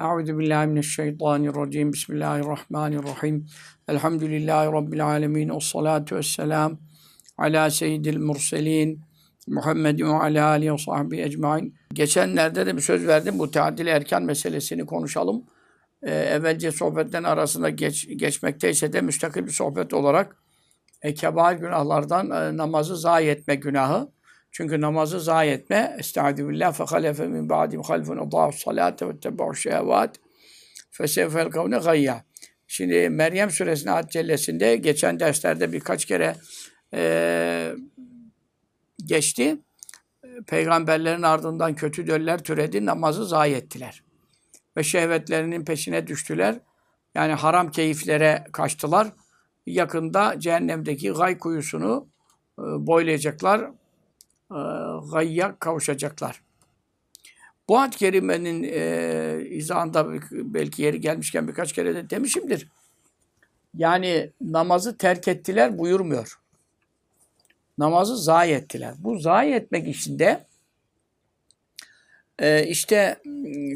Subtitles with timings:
[0.00, 1.92] Euzu billahi mineşşeytanirracim.
[1.92, 3.46] Bismillahirrahmanirrahim.
[3.88, 5.48] Elhamdülillahi rabbil alamin.
[5.48, 6.78] Ves salatu vesselam
[7.38, 9.00] ala seyyidil murselin
[9.48, 11.74] Muhammedin ve ala alihi ve sahbihi ecmaîn.
[11.92, 13.38] Geçenlerde de bir söz verdim.
[13.38, 15.44] Bu tadil erken meselesini konuşalım.
[16.02, 20.36] Ee, evvelce sohbetlerin arasında geç, geçmekteyse de müstakil bir sohbet olarak
[21.02, 24.08] e, kebair günahlardan e, namazı zayi etme günahı.
[24.50, 29.54] Çünkü namazı zayi etme, estaizu billah fe halefe min ba'dim halfun adâhu salâte ve tebâhu
[29.54, 30.16] şehevât
[30.90, 32.24] fe sevfel kavne gayya.
[32.66, 36.36] Şimdi Meryem suresinin ayet cellesinde geçen derslerde birkaç kere
[36.94, 37.72] e,
[39.06, 39.56] geçti.
[40.46, 44.02] Peygamberlerin ardından kötü döller türedi, namazı zayi ettiler.
[44.76, 46.60] Ve şehvetlerinin peşine düştüler.
[47.14, 49.08] Yani haram keyiflere kaçtılar.
[49.66, 52.08] Yakında cehennemdeki gay kuyusunu
[52.58, 53.70] boylayacaklar
[55.12, 56.42] gayya kavuşacaklar.
[57.68, 62.68] Bu ad kerimenin e, izahında belki yeri gelmişken birkaç kere de demişimdir.
[63.74, 66.40] Yani namazı terk ettiler buyurmuyor.
[67.78, 68.94] Namazı zayi ettiler.
[68.98, 70.46] Bu zayi etmek içinde
[72.38, 73.16] e, işte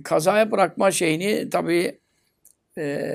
[0.04, 2.00] kazaya bırakma şeyini tabii
[2.78, 3.08] e,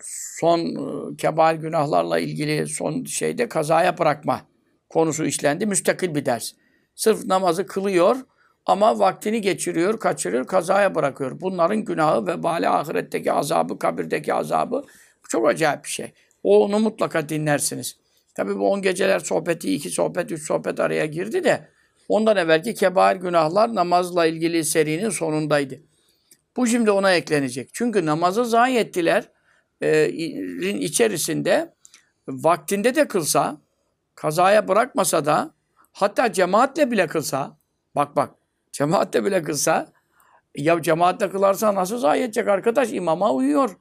[0.00, 4.46] son e, kebair günahlarla ilgili son şeyde kazaya bırakma
[4.88, 5.66] konusu işlendi.
[5.66, 6.52] Müstakil bir ders.
[6.94, 8.16] Sırf namazı kılıyor
[8.66, 11.40] ama vaktini geçiriyor, kaçırıyor, kazaya bırakıyor.
[11.40, 14.84] Bunların günahı ve bali ahiretteki azabı, kabirdeki azabı
[15.28, 16.12] çok acayip bir şey.
[16.42, 17.96] Onu mutlaka dinlersiniz.
[18.34, 21.68] Tabi bu on geceler sohbeti, iki sohbet, üç sohbet araya girdi de
[22.08, 25.80] ondan evvelki kebair günahlar namazla ilgili serinin sonundaydı.
[26.56, 27.70] Bu şimdi ona eklenecek.
[27.72, 29.28] Çünkü namazı zayi ettiler.
[29.80, 30.08] E,
[30.78, 31.74] içerisinde
[32.28, 33.60] vaktinde de kılsa,
[34.16, 35.54] kazaya bırakmasa da
[35.92, 37.58] hatta cemaatle bile kılsa
[37.94, 38.30] bak bak
[38.72, 39.86] cemaatle bile kılsa
[40.56, 42.92] ya cemaatle kılarsa nasıl zayi edecek arkadaş?
[42.92, 43.76] imama uyuyor.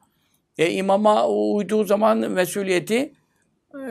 [0.58, 3.14] E imama uyduğu zaman mesuliyeti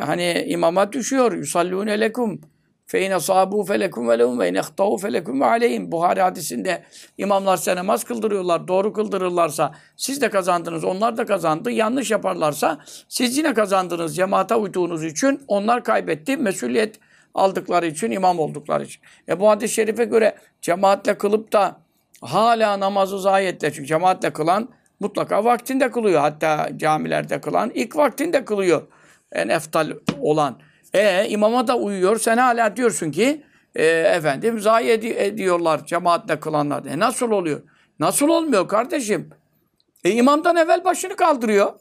[0.01, 1.33] hani imama düşüyor.
[1.33, 2.41] Yusallûne lekum
[2.87, 5.93] fe in asâbû felekum ve lehum ve in ehtâû felekum ve aleyhim.
[5.93, 6.83] Buhari hadisinde
[7.19, 8.69] imamlar size namaz kıldırıyorlar.
[8.69, 10.85] Doğru kıldırırlarsa siz de kazandınız.
[10.85, 11.71] Onlar da kazandı.
[11.71, 12.79] Yanlış yaparlarsa
[13.09, 14.17] siz yine kazandınız.
[14.17, 16.37] Cemaate uyduğunuz için onlar kaybetti.
[16.37, 17.01] Mesuliyet
[17.35, 19.03] aldıkları için, imam oldukları için.
[19.29, 21.77] E bu hadis-i şerife göre cemaatle kılıp da
[22.21, 23.73] hala namazı zayi ettiler.
[23.73, 24.69] Çünkü cemaatle kılan
[25.01, 26.21] mutlaka vaktinde kılıyor.
[26.21, 28.83] Hatta camilerde kılan ilk vaktinde kılıyor.
[29.33, 29.91] En eftal
[30.21, 30.59] olan.
[30.95, 32.19] E imama da uyuyor.
[32.19, 33.43] Sen hala diyorsun ki
[33.75, 36.85] e, efendim zayi ed- ediyorlar cemaatle kılanlar.
[36.85, 37.63] E nasıl oluyor?
[38.01, 39.31] Nasıl olmuyor kardeşim?
[40.05, 41.73] E imamdan evvel başını kaldırıyor.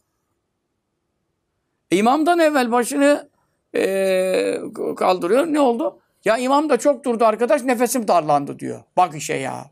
[1.92, 3.30] E, imamdan evvel başını
[3.76, 4.58] e,
[4.98, 5.46] kaldırıyor.
[5.48, 6.00] Ne oldu?
[6.26, 8.84] Ya imam da çok durdu arkadaş nefesim darlandı diyor.
[8.98, 9.66] Bak işe ya.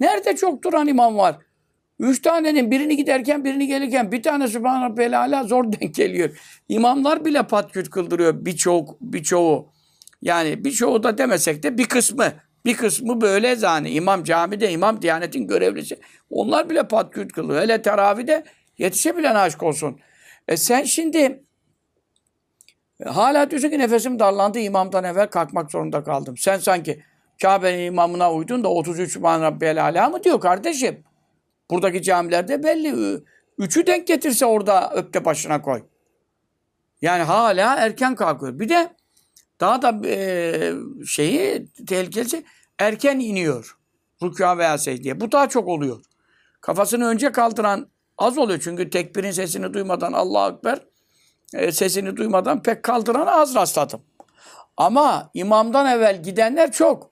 [0.00, 1.36] Nerede çok duran imam var?
[2.00, 6.30] Üç tanenin birini giderken birini gelirken bir tane Sübhane Rabbiyel zor denk geliyor.
[6.68, 9.68] İmamlar bile patküt kıldırıyor birçok birçoğu.
[10.22, 12.32] Yani birçoğu da demesek de bir kısmı.
[12.64, 13.90] Bir kısmı böyle zani.
[13.90, 15.98] İmam camide, imam diyanetin görevlisi.
[16.30, 17.62] Onlar bile patküt kılıyor.
[17.62, 18.44] Hele teravide
[18.78, 20.00] yetişebilen aşk olsun.
[20.48, 21.44] E sen şimdi
[23.06, 26.36] hala diyorsun ki nefesim darlandı imamdan evvel kalkmak zorunda kaldım.
[26.36, 27.02] Sen sanki
[27.42, 31.04] Kabe'nin imamına uydun da 33 Man Rabbiyel Ala mı diyor kardeşim?
[31.70, 33.20] Buradaki camilerde belli.
[33.58, 35.82] Üçü denk getirse orada öpte başına koy.
[37.02, 38.58] Yani hala erken kalkıyor.
[38.58, 38.96] Bir de
[39.60, 40.72] daha da e,
[41.06, 42.44] şeyi tehlikelisi
[42.78, 43.76] erken iniyor.
[44.22, 45.20] Rükûa veya secdeye.
[45.20, 46.00] Bu daha çok oluyor.
[46.60, 47.88] Kafasını önce kaldıran
[48.18, 48.60] az oluyor.
[48.62, 50.78] Çünkü tekbirin sesini duymadan Allahu Ekber
[51.54, 54.00] e, sesini duymadan pek kaldıran az rastladım.
[54.76, 57.10] Ama imamdan evvel gidenler çok.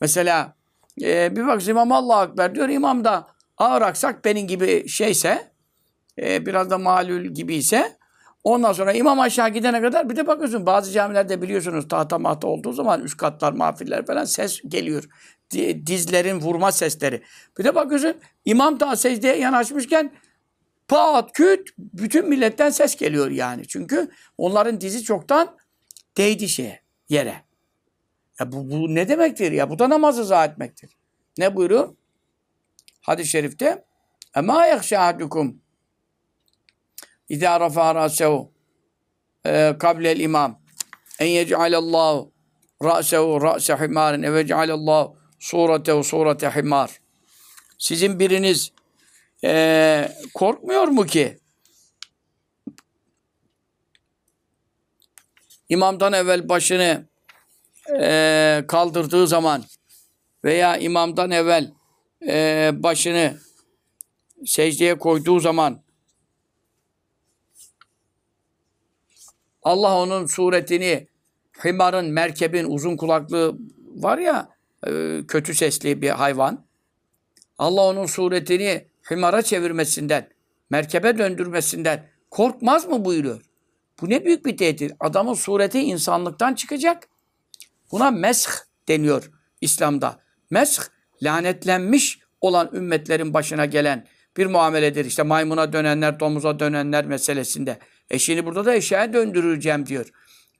[0.00, 0.54] Mesela
[1.02, 2.68] e, bir bak imam Allahu Ekber diyor.
[2.68, 5.52] İmam da ağır aksak benim gibi şeyse
[6.18, 7.96] e, biraz da malul gibi ise
[8.44, 12.72] ondan sonra imam aşağı gidene kadar bir de bakıyorsun bazı camilerde biliyorsunuz tahta mahta olduğu
[12.72, 15.04] zaman üst katlar mahfiller falan ses geliyor.
[15.86, 17.22] Dizlerin vurma sesleri.
[17.58, 20.12] Bir de bakıyorsun imam daha secdeye yanaşmışken
[20.88, 23.68] pat küt bütün milletten ses geliyor yani.
[23.68, 25.56] Çünkü onların dizi çoktan
[26.16, 27.34] değdi şeye, yere.
[28.40, 29.70] Ya bu, bu ne demektir ya?
[29.70, 30.96] Bu da namazı zayi etmektir.
[31.38, 31.94] Ne buyuruyor?
[33.04, 33.84] Hadis-i şerifte
[34.36, 35.60] Ema yahşahadukum
[37.28, 38.52] İzâ rafâ râsehu
[39.78, 40.60] kablel imam
[41.18, 42.32] en yec'alallahu
[42.84, 47.00] râsehu râse himârin ev yec'alallahu suretehu surete himâr
[47.78, 48.72] Sizin biriniz
[49.44, 51.38] e, korkmuyor mu ki?
[55.68, 57.08] İmamdan evvel başını
[58.00, 59.64] e, kaldırdığı zaman
[60.44, 61.72] veya imamdan evvel
[62.28, 63.38] e, başını
[64.44, 65.84] secdeye koyduğu zaman
[69.62, 71.08] Allah onun suretini
[71.64, 73.58] himarın, merkebin uzun kulaklı
[73.94, 74.48] var ya
[74.86, 76.66] e, kötü sesli bir hayvan.
[77.58, 80.28] Allah onun suretini himara çevirmesinden,
[80.70, 83.42] merkebe döndürmesinden korkmaz mı buyuruyor.
[84.00, 84.92] Bu ne büyük bir tehdit.
[85.00, 87.08] Adamın sureti insanlıktan çıkacak.
[87.92, 88.46] Buna mesh
[88.88, 89.30] deniyor
[89.60, 90.20] İslam'da.
[90.50, 90.80] Mesh
[91.22, 94.06] lanetlenmiş olan ümmetlerin başına gelen
[94.36, 95.04] bir muameledir.
[95.04, 97.78] İşte maymuna dönenler, domuza dönenler meselesinde.
[98.10, 100.06] E şimdi burada da eşyaya döndüreceğim diyor.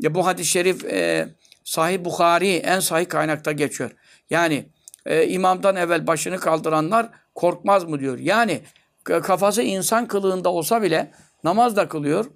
[0.00, 1.28] Ya bu hadis-i şerif e,
[1.64, 3.90] Sahih Bukhari en sahih kaynakta geçiyor.
[4.30, 4.68] Yani
[5.06, 8.18] e, imamdan evvel başını kaldıranlar korkmaz mı diyor.
[8.18, 8.60] Yani
[9.04, 11.10] kafası insan kılığında olsa bile
[11.44, 12.26] namaz da kılıyor.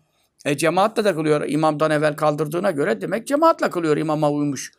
[0.44, 4.72] E, cemaatle de kılıyor imamdan evvel kaldırdığına göre demek cemaatle kılıyor imama uymuş.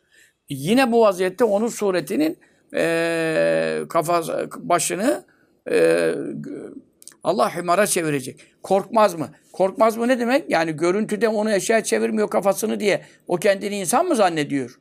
[0.48, 2.38] Yine bu vaziyette onun suretinin
[2.74, 5.24] e, kafası, başını
[5.70, 6.14] e,
[7.24, 8.40] Allah himara çevirecek.
[8.62, 9.28] Korkmaz mı?
[9.52, 10.50] Korkmaz mı ne demek?
[10.50, 13.02] Yani görüntüde onu eşya çevirmiyor kafasını diye.
[13.28, 14.80] O kendini insan mı zannediyor?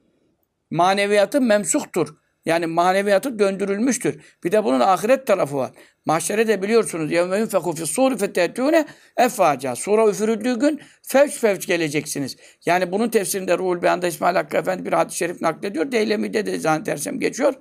[0.72, 2.16] Maneviyatı memsuhtur.
[2.49, 4.21] Yani maneviyatı döndürülmüştür.
[4.45, 5.71] Bir de bunun ahiret tarafı var.
[6.05, 7.13] Mahşere de biliyorsunuz.
[7.13, 8.87] يَوْمَ يُنْفَقُ فِي الصُّورِ فَتَّهْتُونَ
[9.19, 12.37] اَفَّاعَ Sura üfürüldüğü gün fevç fevç geleceksiniz.
[12.67, 15.93] Yani bunun tefsirinde Ruhul Beyan'da İsmail Hakkı Efendi bir hadis-i şerif naklediyor.
[15.93, 17.55] Deylemi'de de zannedersem geçiyor.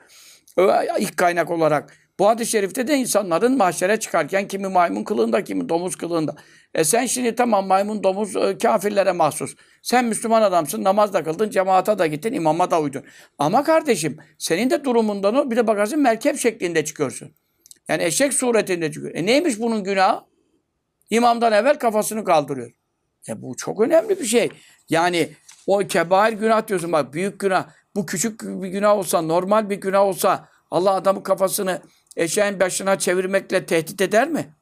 [0.99, 1.93] İlk kaynak olarak.
[2.19, 6.35] Bu hadis-i şerifte de insanların mahşere çıkarken kimi maymun kılığında, kimi domuz kılığında.
[6.73, 9.55] E sen şimdi tamam maymun, domuz e, kafirlere mahsus.
[9.82, 13.04] Sen Müslüman adamsın, namaz da kıldın, cemaata da gittin, imama da uydun.
[13.38, 17.34] Ama kardeşim senin de durumundan o bir de bakarsın merkep şeklinde çıkıyorsun.
[17.88, 19.14] Yani eşek suretinde çıkıyor.
[19.14, 20.20] E neymiş bunun günahı?
[21.10, 22.72] İmamdan evvel kafasını kaldırıyor.
[23.28, 24.50] E bu çok önemli bir şey.
[24.88, 25.28] Yani
[25.66, 27.68] o kebair günah diyorsun bak büyük günah.
[27.94, 31.82] Bu küçük bir günah olsa, normal bir günah olsa Allah adamın kafasını
[32.16, 34.54] eşeğin başına çevirmekle tehdit eder mi?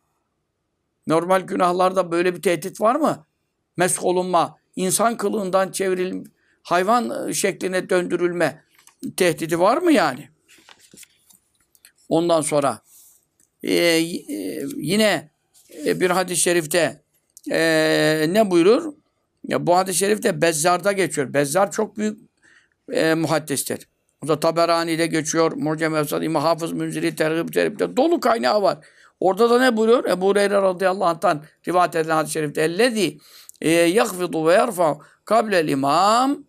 [1.06, 3.26] Normal günahlarda böyle bir tehdit var mı?
[3.76, 6.25] Mesk olunma, insan kılığından çevrilme,
[6.62, 8.62] hayvan şekline döndürülme
[9.17, 10.28] tehdidi var mı yani?
[12.08, 12.81] Ondan sonra
[13.62, 13.75] e,
[14.76, 15.31] yine
[15.84, 17.02] bir hadis-i şerifte
[17.50, 18.94] e, ne buyurur?
[19.44, 21.34] Ya bu hadis-i şerifte Bezzar'da geçiyor.
[21.34, 22.19] Bezzar çok büyük
[22.93, 23.88] e, muhaddistir.
[24.25, 25.52] O da Taberani'de geçiyor.
[25.52, 28.79] Mucem Efsad, İmam Hafız Münziri, Tergib Terib'de dolu kaynağı var.
[29.20, 30.05] Orada da ne buyuruyor?
[30.05, 33.19] Ebu Hureyre radıyallahu anh'tan rivayet edilen hadis-i şerifte ellezî
[33.61, 36.44] e, yakfidu ve yerfa kablel imam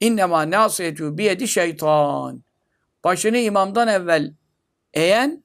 [0.00, 2.44] innema nasiyetü biyedi şeytan.
[3.04, 4.34] Başını imamdan evvel
[4.94, 5.44] eğen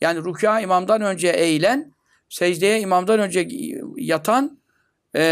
[0.00, 1.92] yani rükûa imamdan önce eğilen,
[2.28, 3.48] secdeye imamdan önce
[3.96, 4.58] yatan
[5.16, 5.22] e,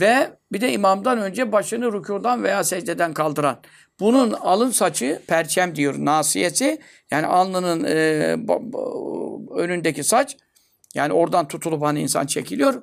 [0.00, 3.60] ve bir de imamdan önce başını rükudan veya secdeden kaldıran.
[4.00, 6.78] Bunun alın saçı perçem diyor nasiyesi.
[7.10, 8.36] Yani alnının e,
[9.54, 10.36] önündeki saç.
[10.94, 12.82] Yani oradan tutulup hani insan çekiliyor.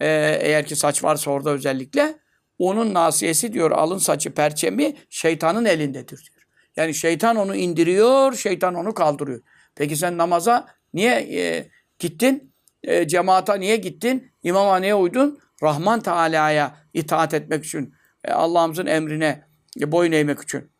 [0.00, 2.18] E, eğer ki saç varsa orada özellikle.
[2.58, 6.46] Onun nasiyesi diyor alın saçı perçemi şeytanın elindedir diyor.
[6.76, 9.40] Yani şeytan onu indiriyor, şeytan onu kaldırıyor.
[9.74, 12.52] Peki sen namaza niye e, gittin?
[12.82, 14.32] E, cemaata niye gittin?
[14.42, 15.38] İmama niye uydun?
[15.62, 17.94] Rahman Teala'ya itaat etmek için.
[18.24, 19.44] E, Allah'ımızın emrine
[19.80, 20.70] e, boyun eğmek için.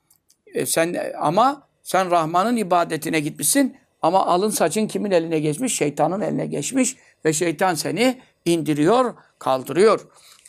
[0.55, 5.77] E, sen ama sen Rahman'ın ibadetine gitmişsin ama alın saçın kimin eline geçmiş?
[5.77, 10.01] Şeytanın eline geçmiş ve şeytan seni indiriyor, kaldırıyor.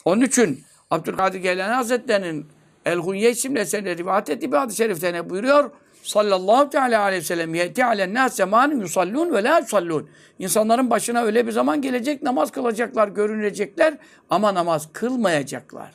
[0.04, 2.46] Onun için Abdülkadir Geylani Hazretleri'nin
[2.84, 5.70] El-Hunye isimli eserinde rivayet ettiği bir hadis-i şerifte buyuruyor?
[6.02, 10.10] Sallallahu teala aleyhi ve sellem yeti alen nas zamanın yusallun ve la yusallun.
[10.38, 13.98] İnsanların başına öyle bir zaman gelecek namaz kılacaklar, görünecekler
[14.30, 15.94] ama namaz kılmayacaklar.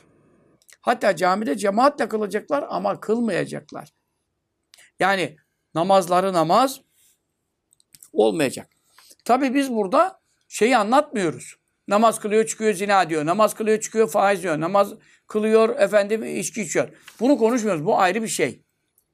[0.80, 3.88] Hatta camide cemaatle kılacaklar ama kılmayacaklar.
[5.00, 5.36] Yani
[5.74, 6.80] namazları namaz
[8.12, 8.68] olmayacak.
[9.24, 11.56] Tabi biz burada şeyi anlatmıyoruz.
[11.88, 13.26] Namaz kılıyor çıkıyor zina diyor.
[13.26, 14.60] Namaz kılıyor çıkıyor faiz diyor.
[14.60, 14.92] Namaz
[15.26, 16.88] kılıyor efendim içki içiyor.
[17.20, 17.86] Bunu konuşmuyoruz.
[17.86, 18.64] Bu ayrı bir şey.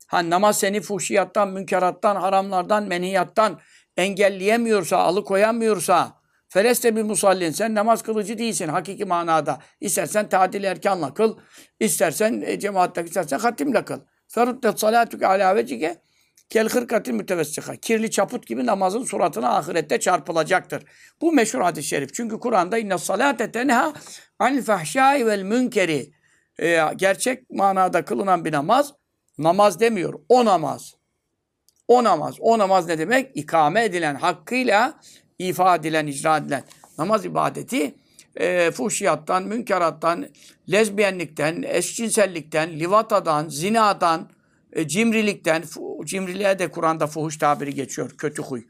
[0.07, 3.61] Ha namaz seni fuhşiyattan, münkerattan, haramlardan, menhiyattan
[3.97, 6.21] engelleyemiyorsa, alıkoyamıyorsa
[6.53, 7.51] Feleste bir musallin.
[7.51, 9.59] Sen namaz kılıcı değilsin hakiki manada.
[9.81, 11.39] İstersen tadil erkanla kıl.
[11.81, 14.01] istersen e, cemaatle, istersen hatimle kıl.
[14.29, 16.03] Feruddet salatük ala vecike
[16.51, 17.77] kel hırkatil mütevessika.
[17.77, 20.85] Kirli çaput gibi namazın suratına ahirette çarpılacaktır.
[21.21, 22.15] Bu meşhur hadis-i şerif.
[22.15, 23.93] Çünkü Kur'an'da inne salate tenha
[24.39, 26.11] anil fahşai vel münkeri.
[26.61, 28.93] Ee, gerçek manada kılınan bir namaz
[29.39, 30.15] namaz demiyor.
[30.29, 30.95] O namaz.
[31.89, 32.37] O namaz.
[32.41, 33.37] O namaz ne demek?
[33.37, 35.01] İkame edilen hakkıyla
[35.39, 36.65] ifa edilen, icra edilen
[36.99, 37.95] namaz ibadeti
[38.37, 40.27] e, fuhşiyattan, münkerattan,
[40.73, 44.31] lezbiyenlikten, eşcinsellikten, livatadan, zinadan,
[44.73, 45.63] e, cimrilikten,
[46.05, 48.63] cimriliğe de Kur'an'da fuhuş tabiri geçiyor, kötü huy.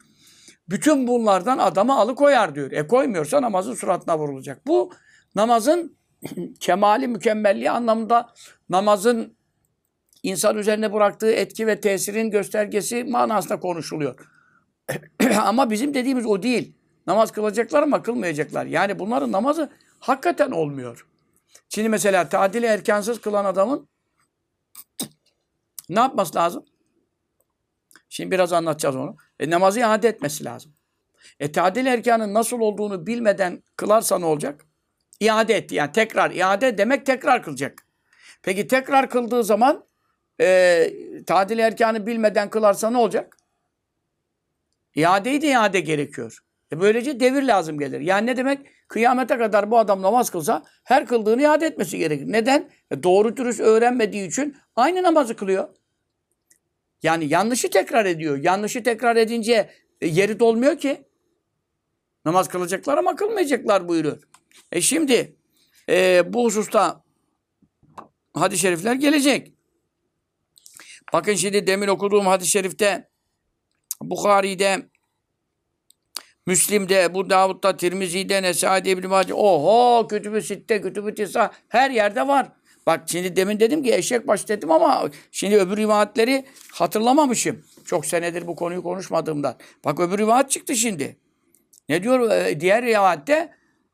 [0.69, 2.73] bütün bunlardan adamı alıkoyar diyor.
[2.73, 4.67] E koymuyorsa namazın suratına vurulacak.
[4.67, 4.93] Bu
[5.35, 5.97] namazın
[6.61, 8.29] kemali mükemmelliği anlamında
[8.69, 9.37] namazın
[10.23, 14.19] insan üzerine bıraktığı etki ve tesirin göstergesi manasında konuşuluyor.
[15.41, 16.75] ama bizim dediğimiz o değil.
[17.07, 18.67] Namaz kılacaklar ama kılmayacaklar.
[18.67, 21.07] Yani bunların namazı hakikaten olmuyor.
[21.69, 23.89] Şimdi mesela tadili erkansız kılan adamın
[25.95, 26.65] ne yapması lazım?
[28.09, 29.17] Şimdi biraz anlatacağız onu.
[29.41, 30.73] E, namazı iade etmesi lazım.
[31.41, 34.67] E tadil erkanın nasıl olduğunu bilmeden kılarsa ne olacak?
[35.21, 35.75] İade etti.
[35.75, 37.87] Yani tekrar iade demek tekrar kılacak.
[38.43, 39.85] Peki tekrar kıldığı zaman
[40.41, 40.93] e,
[41.27, 43.37] tadil erkanı bilmeden kılarsa ne olacak?
[44.95, 46.39] İadeyi de iade gerekiyor.
[46.73, 48.01] E böylece devir lazım gelir.
[48.01, 48.67] Yani ne demek?
[48.89, 52.33] Kıyamete kadar bu adam namaz kılsa her kıldığını iade etmesi gerekir.
[52.33, 52.71] Neden?
[52.91, 55.69] E doğru dürüst öğrenmediği için aynı namazı kılıyor.
[57.03, 58.39] Yani yanlışı tekrar ediyor.
[58.43, 61.05] Yanlışı tekrar edince e, yeri dolmuyor ki.
[62.25, 64.23] Namaz kılacaklar ama kılmayacaklar buyuruyor.
[64.73, 65.37] E şimdi
[65.89, 67.05] e, bu hususta
[68.35, 69.55] hadis-i şerifler gelecek.
[71.13, 73.09] Bakın şimdi demin okuduğum hadis-i şerifte
[74.03, 74.91] Bukhari'de
[76.47, 79.35] Müslim'de, Ebu Davud'da, Tirmizi'de, Nesai'de, İbn-i Mace.
[79.35, 80.09] Oho!
[80.09, 82.53] Kütüb-ü Sitte, Kütüb-ü Tisa her yerde var.
[82.91, 87.65] Bak şimdi demin dedim ki eşek baş dedim ama şimdi öbür rivayetleri hatırlamamışım.
[87.85, 89.57] Çok senedir bu konuyu konuşmadığımdan.
[89.85, 91.17] Bak öbür rivayet çıktı şimdi.
[91.89, 92.31] Ne diyor?
[92.31, 93.51] Ee, diğer rivayette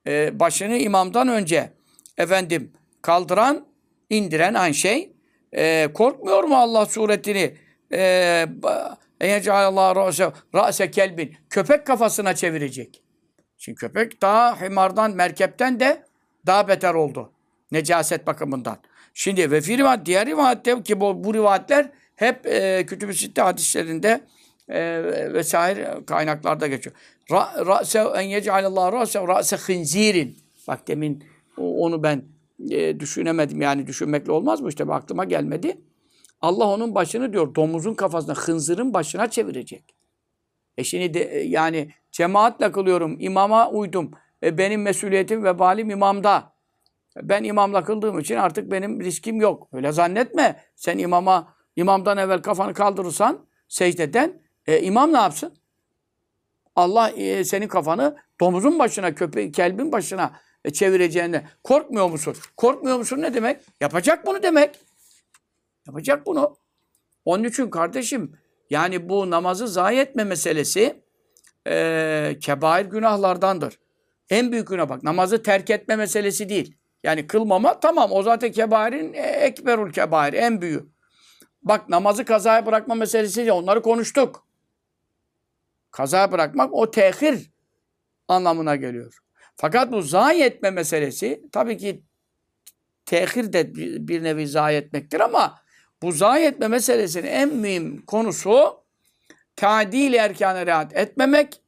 [0.07, 1.73] e, başını imamdan önce
[2.17, 2.73] efendim
[3.03, 3.67] kaldıran,
[4.11, 5.13] indiren aynı şey.
[5.53, 7.55] E, korkmuyor mu Allah suretini?
[7.93, 8.47] E,
[9.51, 10.11] Allah
[10.55, 11.37] ra'se kelbin.
[11.51, 13.03] Köpek kafasına çevirecek.
[13.57, 16.03] Şimdi köpek daha himardan, merkepten de
[16.47, 17.36] daha beter oldu.
[17.73, 18.79] Necaset bakımından.
[19.15, 24.21] Şimdi ve fi rivayet, diğer rivayette ki bu, bu rivayetler hep e, Kütüb-i Sitte hadislerinde
[24.69, 26.97] e, vesaire kaynaklarda geçiyor.
[27.31, 30.39] Ra, ra'se en yec'alallahu ra'se ra'se hınzirin.
[30.69, 31.25] Bak demin
[31.57, 32.25] onu ben
[32.71, 33.61] e, düşünemedim.
[33.61, 34.69] Yani düşünmekle olmaz mı?
[34.69, 35.81] İşte aklıma gelmedi.
[36.41, 39.95] Allah onun başını diyor domuzun kafasına, hınzırın başına çevirecek.
[40.79, 44.11] E şimdi de, e, yani cemaatle kılıyorum, imama uydum.
[44.43, 46.56] E benim mesuliyetim ve balim imamda.
[47.23, 49.69] Ben imamla kıldığım için artık benim riskim yok.
[49.73, 50.65] Öyle zannetme.
[50.75, 55.55] Sen imama, imamdan evvel kafanı kaldırırsan secdeden, e, imam ne yapsın?
[56.77, 62.37] Allah e, senin kafanı domuzun başına, köpeğin, kelbin başına e, çevireceğine korkmuyor musun?
[62.57, 63.61] Korkmuyor musun ne demek?
[63.81, 64.81] Yapacak bunu demek.
[65.87, 66.57] Yapacak bunu.
[67.25, 68.33] Onun için kardeşim
[68.71, 71.03] yani bu namazı zayi etme meselesi
[71.69, 73.79] e, kebair günahlardandır.
[74.31, 76.77] En büyük günah bak namazı terk etme meselesi değil.
[77.05, 80.87] Yani kılmama tamam o zaten kebairin e, ekberul kebair en büyüğü.
[81.63, 84.47] Bak namazı kazaya bırakma meselesi değil onları konuştuk.
[85.91, 87.51] Kazaya bırakmak o tehir
[88.29, 89.19] anlamına geliyor.
[89.57, 92.03] Fakat bu zayi etme meselesi tabii ki
[93.07, 93.75] tehir de
[94.09, 95.61] bir nevi zayi etmektir ama
[96.03, 98.85] bu zayi etme meselesinin en mühim konusu
[99.57, 101.63] tadil erkanı rahat etmemek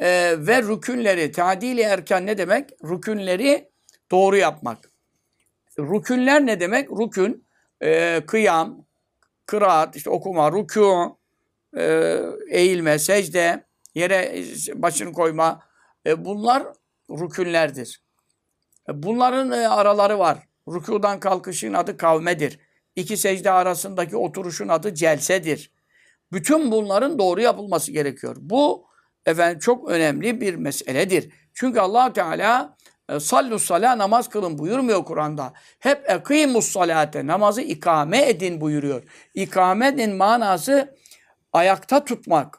[0.00, 2.70] e, ve rükünleri, tadil erkan ne demek?
[2.84, 3.70] Rükünleri
[4.10, 4.78] doğru yapmak.
[5.78, 6.90] Rükünler ne demek?
[6.90, 7.44] Rükün,
[7.82, 8.84] e, kıyam,
[9.46, 11.16] kıraat, işte okuma, rükû,
[11.76, 12.18] e,
[12.50, 13.64] eğilme, secde,
[13.94, 14.42] yere
[14.74, 15.62] başını koyma.
[16.06, 16.66] E, bunlar
[17.10, 18.02] rükünlerdir.
[18.88, 20.38] E, bunların e, araları var.
[20.68, 22.58] Rükudan kalkışın adı kavmedir.
[22.96, 25.72] İki secde arasındaki oturuşun adı celsedir.
[26.32, 28.36] Bütün bunların doğru yapılması gerekiyor.
[28.40, 28.87] Bu
[29.28, 31.32] efendim çok önemli bir meseledir.
[31.54, 32.76] Çünkü allah Teala
[33.08, 35.52] e, sallu sala namaz kılın buyurmuyor Kur'an'da.
[35.78, 39.02] Hep ekimus salate namazı ikame edin buyuruyor.
[39.34, 40.94] İkamenin manası
[41.52, 42.58] ayakta tutmak.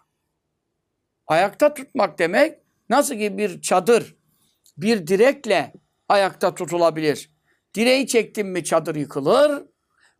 [1.27, 2.59] Ayakta tutmak demek
[2.89, 4.15] nasıl ki bir çadır
[4.77, 5.73] bir direkle
[6.09, 7.31] ayakta tutulabilir.
[7.75, 9.63] Direği çektin mi çadır yıkılır.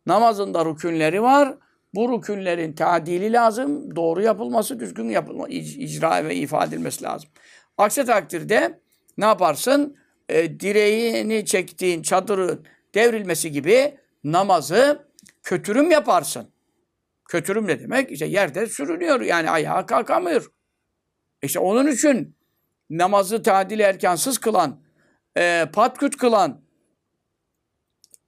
[0.06, 1.56] Namazında rükünleri var.
[1.94, 3.96] Bu rükünlerin tadili lazım.
[3.96, 7.30] Doğru yapılması, düzgün yapılma, icra ve ifade edilmesi lazım.
[7.78, 8.80] Aksi takdirde
[9.18, 9.96] ne yaparsın?
[10.28, 15.06] E, direğini çektiğin çadırın devrilmesi gibi namazı
[15.42, 16.50] kötürüm yaparsın.
[17.28, 18.10] Kötürüm ne demek?
[18.10, 20.52] İşte yerde sürünüyor yani ayağa kalkamıyor.
[21.42, 22.36] İşte onun için
[22.90, 24.80] namazı tadil erkansız kılan,
[25.36, 26.60] e, patküt kılan,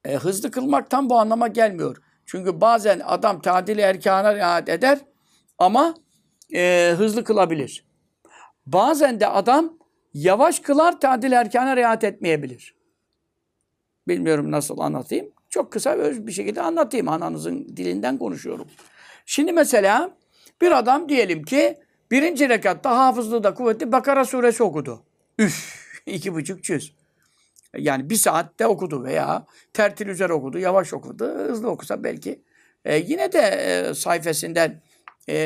[0.04, 1.96] e, hızlı kılmaktan bu anlama gelmiyor.
[2.26, 4.98] Çünkü bazen adam tadili erkana riayet eder
[5.58, 5.94] ama
[6.54, 7.84] e, hızlı kılabilir.
[8.66, 9.78] Bazen de adam
[10.14, 12.74] yavaş kılar tadil erkana riayet etmeyebilir.
[14.08, 15.30] Bilmiyorum nasıl anlatayım.
[15.50, 17.08] Çok kısa öz bir şekilde anlatayım.
[17.08, 18.66] Ananızın dilinden konuşuyorum.
[19.26, 20.10] Şimdi mesela
[20.60, 21.78] bir adam diyelim ki
[22.12, 25.02] Birinci rekatta hafızlığı da kuvvetli Bakara suresi okudu.
[25.38, 25.82] Üf!
[26.06, 26.94] iki buçuk cüz.
[27.76, 31.24] Yani bir saatte okudu veya tertil üzere okudu, yavaş okudu.
[31.24, 32.42] Hızlı okusa belki.
[32.84, 34.72] E, yine de e, sayfasından
[35.28, 35.36] e,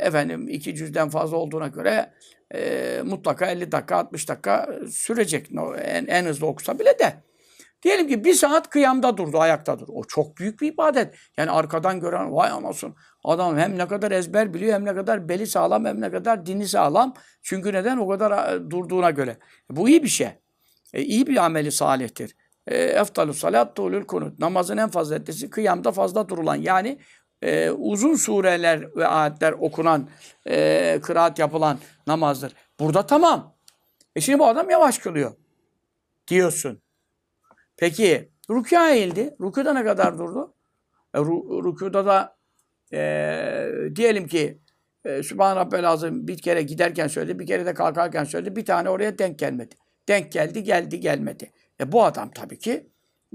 [0.00, 2.12] efendim iki cüzden fazla olduğuna göre
[2.54, 5.50] e, mutlaka 50 dakika, 60 dakika sürecek.
[5.84, 7.14] En, en hızlı okusa bile de.
[7.82, 9.92] Diyelim ki bir saat kıyamda durdu, ayakta durdu.
[9.94, 11.14] O çok büyük bir ibadet.
[11.36, 12.94] Yani arkadan gören vay anasın.
[13.24, 16.68] Adam hem ne kadar ezber biliyor hem ne kadar beli sağlam hem ne kadar dini
[16.68, 17.14] sağlam.
[17.42, 17.96] Çünkü neden?
[17.96, 19.36] O kadar durduğuna göre.
[19.70, 20.28] Bu iyi bir şey.
[20.92, 22.36] E, iyi bir ameli salihtir.
[22.66, 24.38] E, Eftalü salat tulül kunut.
[24.38, 26.56] Namazın en faziletlisi kıyamda fazla durulan.
[26.56, 26.98] Yani
[27.42, 30.08] e, uzun sureler ve ayetler okunan,
[30.46, 32.54] e, kıraat yapılan namazdır.
[32.80, 33.54] Burada tamam.
[34.16, 35.32] E şimdi bu adam yavaş kılıyor.
[36.28, 36.82] Diyorsun.
[37.76, 39.36] Peki rükûa eğildi.
[39.40, 40.54] Rükûda ne kadar durdu?
[41.14, 42.36] E, rükûda da
[42.92, 44.58] e, diyelim ki
[45.04, 48.56] e, Sübhan Rabbel Azim bir kere giderken söyledi, bir kere de kalkarken söyledi.
[48.56, 49.74] Bir tane oraya denk gelmedi.
[50.10, 51.52] Denk geldi, geldi, gelmedi.
[51.80, 52.86] E bu adam tabii ki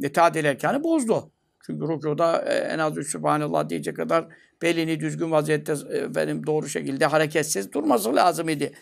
[0.04, 1.32] e, tadil erkanı bozdu.
[1.66, 4.28] Çünkü rükuda e, en az üç Sübhanallah diyecek kadar
[4.62, 8.74] belini düzgün vaziyette e, benim doğru şekilde hareketsiz durması lazım idi.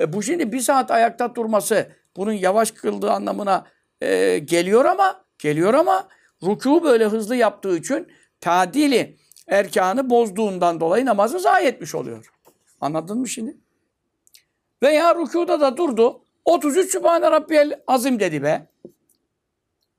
[0.00, 3.66] E, bu şimdi bir saat ayakta durması bunun yavaş kıldığı anlamına
[4.00, 6.08] e, geliyor ama geliyor ama
[6.42, 8.08] ruku böyle hızlı yaptığı için
[8.40, 9.16] tadili
[9.48, 12.32] erkanı bozduğundan dolayı namazı zayi etmiş oluyor.
[12.80, 13.56] Anladın mı şimdi?
[14.82, 16.19] Veya rükuda da durdu.
[16.44, 18.66] 33 Sübhane Rabbiyel Azim dedi be.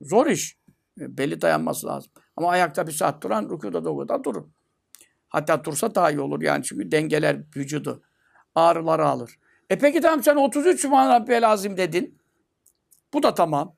[0.00, 0.56] Zor iş.
[1.00, 2.12] E, Belli dayanması lazım.
[2.36, 4.44] Ama ayakta bir saat duran rükuda da o kadar durur.
[5.28, 8.02] Hatta dursa daha iyi olur yani çünkü dengeler vücudu
[8.54, 9.38] ağrıları alır.
[9.70, 12.18] E peki tamam sen 33 Sübhane Rabbiyel Azim dedin.
[13.12, 13.76] Bu da tamam.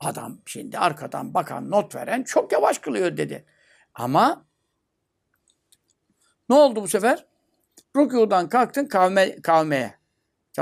[0.00, 3.44] Adam şimdi arkadan bakan, not veren çok yavaş kılıyor dedi.
[3.94, 4.44] Ama
[6.48, 7.26] ne oldu bu sefer?
[7.96, 9.95] Rükudan kalktın kavme, kavmeye.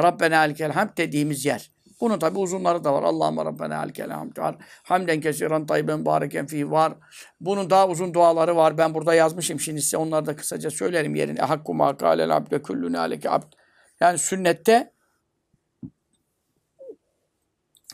[0.02, 1.70] Rabbena alikel hamd dediğimiz yer.
[2.00, 3.02] Bunun tabi uzunları da var.
[3.02, 4.56] Allahümme Rabbena alikel hamd var.
[4.82, 6.92] Hamden kesiren tayyiben bareken fi var.
[7.40, 8.78] Bunun daha uzun duaları var.
[8.78, 9.60] Ben burada yazmışım.
[9.60, 11.40] Şimdi size onları da kısaca söylerim yerine.
[11.40, 13.52] Hakku ma kâlel abde küllüne aleke abd.
[14.00, 14.92] Yani sünnette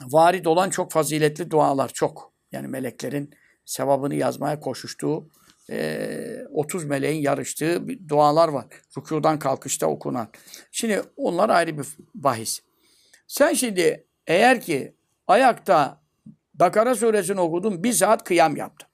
[0.01, 2.33] varid olan çok faziletli dualar çok.
[2.53, 3.35] Yani meleklerin
[3.65, 5.29] sevabını yazmaya koşuştuğu,
[5.71, 8.67] e, 30 meleğin yarıştığı dualar var.
[8.99, 10.29] Rükudan kalkışta okunan.
[10.73, 12.61] Şimdi onlar ayrı bir bahis.
[13.27, 14.95] Sen şimdi eğer ki
[15.27, 16.01] ayakta
[16.61, 18.89] Bakara suresini okudun, bir saat kıyam yaptın.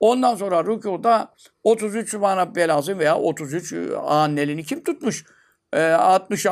[0.00, 3.72] Ondan sonra rükuda 33 Sübhane lazım veya 33
[4.06, 5.24] annelini kim tutmuş?
[5.72, 6.50] E, 60 e,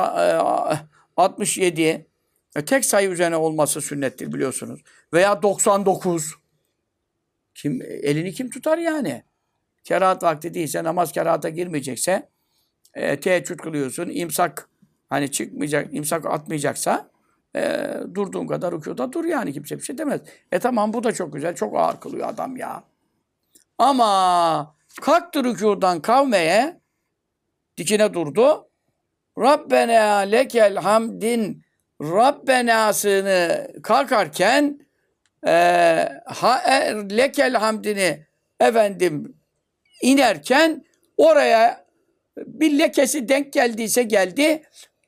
[1.17, 1.81] 67
[2.55, 4.81] e, tek sayı üzerine olması sünnettir biliyorsunuz.
[5.13, 6.35] Veya 99.
[7.55, 9.23] Kim elini kim tutar yani?
[9.83, 12.29] Kerahat vakti değilse, namaz kerahata girmeyecekse,
[12.93, 14.69] e, teheccüd kılıyorsun, imsak
[15.09, 17.09] hani çıkmayacak, imsak atmayacaksa
[17.55, 20.21] e, durduğun kadar rükuda dur yani kimse bir şey demez.
[20.51, 22.83] E tamam bu da çok güzel, çok ağır kılıyor adam ya.
[23.77, 26.81] Ama kalktı rükudan kavmeye,
[27.77, 28.65] dikine durdu.
[29.37, 31.63] Rabbena lekel hamdin
[32.01, 34.79] Rabbenasını kalkarken
[35.47, 35.51] e,
[36.25, 38.25] ha, e, lekel hamdini
[38.59, 39.38] efendim
[40.01, 40.85] inerken
[41.17, 41.85] oraya
[42.37, 44.63] bir lekesi denk geldiyse geldi.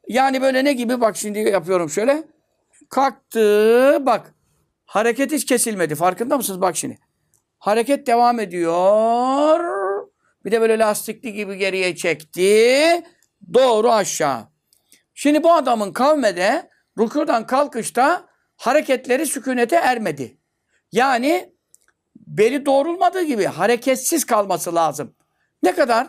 [0.08, 2.23] Yani böyle ne gibi bak şimdi yapıyorum şöyle.
[2.89, 4.34] Kalktı bak.
[4.86, 5.95] Hareket hiç kesilmedi.
[5.95, 6.62] Farkında mısınız?
[6.62, 6.99] Bak şimdi.
[7.60, 9.60] Hareket devam ediyor.
[10.45, 13.04] Bir de böyle lastikli gibi geriye çekti.
[13.54, 14.47] Doğru aşağı.
[15.13, 18.25] Şimdi bu adamın kavmede rükudan kalkışta
[18.58, 20.38] hareketleri sükunete ermedi.
[20.91, 21.50] Yani
[22.37, 25.13] beli doğrulmadığı gibi hareketsiz kalması lazım.
[25.63, 26.07] Ne kadar?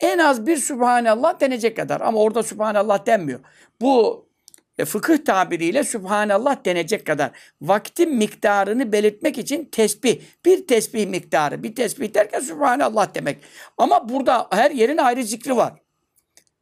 [0.00, 2.00] En az bir Sübhanallah denecek kadar.
[2.00, 3.40] Ama orada Sübhanallah denmiyor.
[3.80, 4.26] Bu
[4.78, 7.30] e, fıkıh tabiriyle Sübhanallah denecek kadar.
[7.62, 10.20] Vaktin miktarını belirtmek için tesbih.
[10.44, 11.62] Bir tesbih miktarı.
[11.62, 13.38] Bir tesbih derken Sübhanallah demek.
[13.78, 15.72] Ama burada her yerin ayrı zikri var.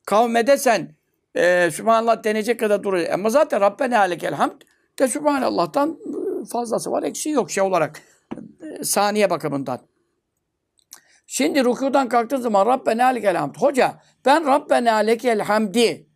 [0.06, 0.94] Kavmede sen
[1.34, 3.10] e, Sübhanallah denecek kadar duruyor.
[3.12, 4.60] Ama zaten Rabbena alekel hamd
[4.98, 5.98] de Sübhanallah'tan
[6.52, 7.02] fazlası var.
[7.02, 8.02] Eksiği yok şey olarak.
[8.82, 9.80] Saniye bakımından.
[11.26, 13.54] Şimdi rükudan kalktığın zaman Rabbena alekel hamd.
[13.58, 16.06] Hoca ben Rabbena alekel hamdi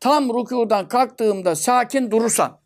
[0.00, 2.60] tam rükudan kalktığımda sakin durursam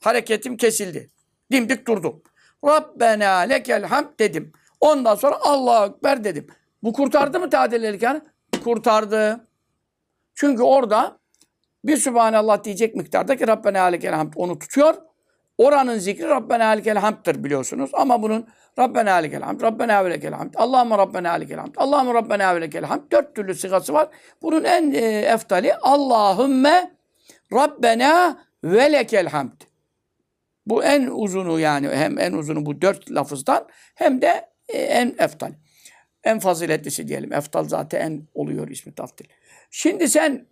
[0.00, 1.10] hareketim kesildi.
[1.52, 2.22] Dimdik durdum.
[2.64, 4.52] Rabbena lekel hamd dedim.
[4.80, 6.46] Ondan sonra Allahu Ekber dedim.
[6.82, 8.00] Bu kurtardı mı tadil?
[8.64, 9.46] Kurtardı.
[10.34, 11.18] Çünkü orada
[11.84, 14.94] bir Sübhanallah diyecek miktardaki Rabbena alekel hamd onu tutuyor.
[15.60, 17.90] Oranın zikri Rabbena alikel hamd'tır biliyorsunuz.
[17.92, 22.60] Ama bunun Rabbena alikel hamd, Rabbena ve lekel hamd, Allahümme Rabbena alikel hamd, Allahümme Rabbena
[22.60, 23.12] ve hamd.
[23.12, 24.08] Dört türlü sigası var.
[24.42, 26.90] Bunun en e, eftali Allahümme
[27.52, 29.60] Rabbena ve lekel hamd.
[30.66, 35.52] Bu en uzunu yani hem en uzunu bu dört lafızdan hem de e, en eftal.
[36.24, 37.32] En faziletlisi diyelim.
[37.32, 39.26] Eftal zaten en oluyor ismi taftil.
[39.70, 40.46] Şimdi sen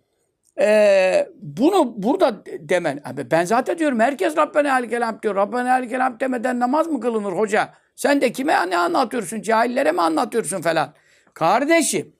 [0.59, 3.01] e, bunu burada demen.
[3.05, 4.89] Abi ben zaten diyorum herkes Rabbena el
[5.21, 5.35] diyor.
[5.35, 7.73] Rabbena el demeden namaz mı kılınır hoca?
[7.95, 9.41] Sen de kime ne anlatıyorsun?
[9.41, 10.93] Cahillere mi anlatıyorsun falan?
[11.33, 12.15] Kardeşim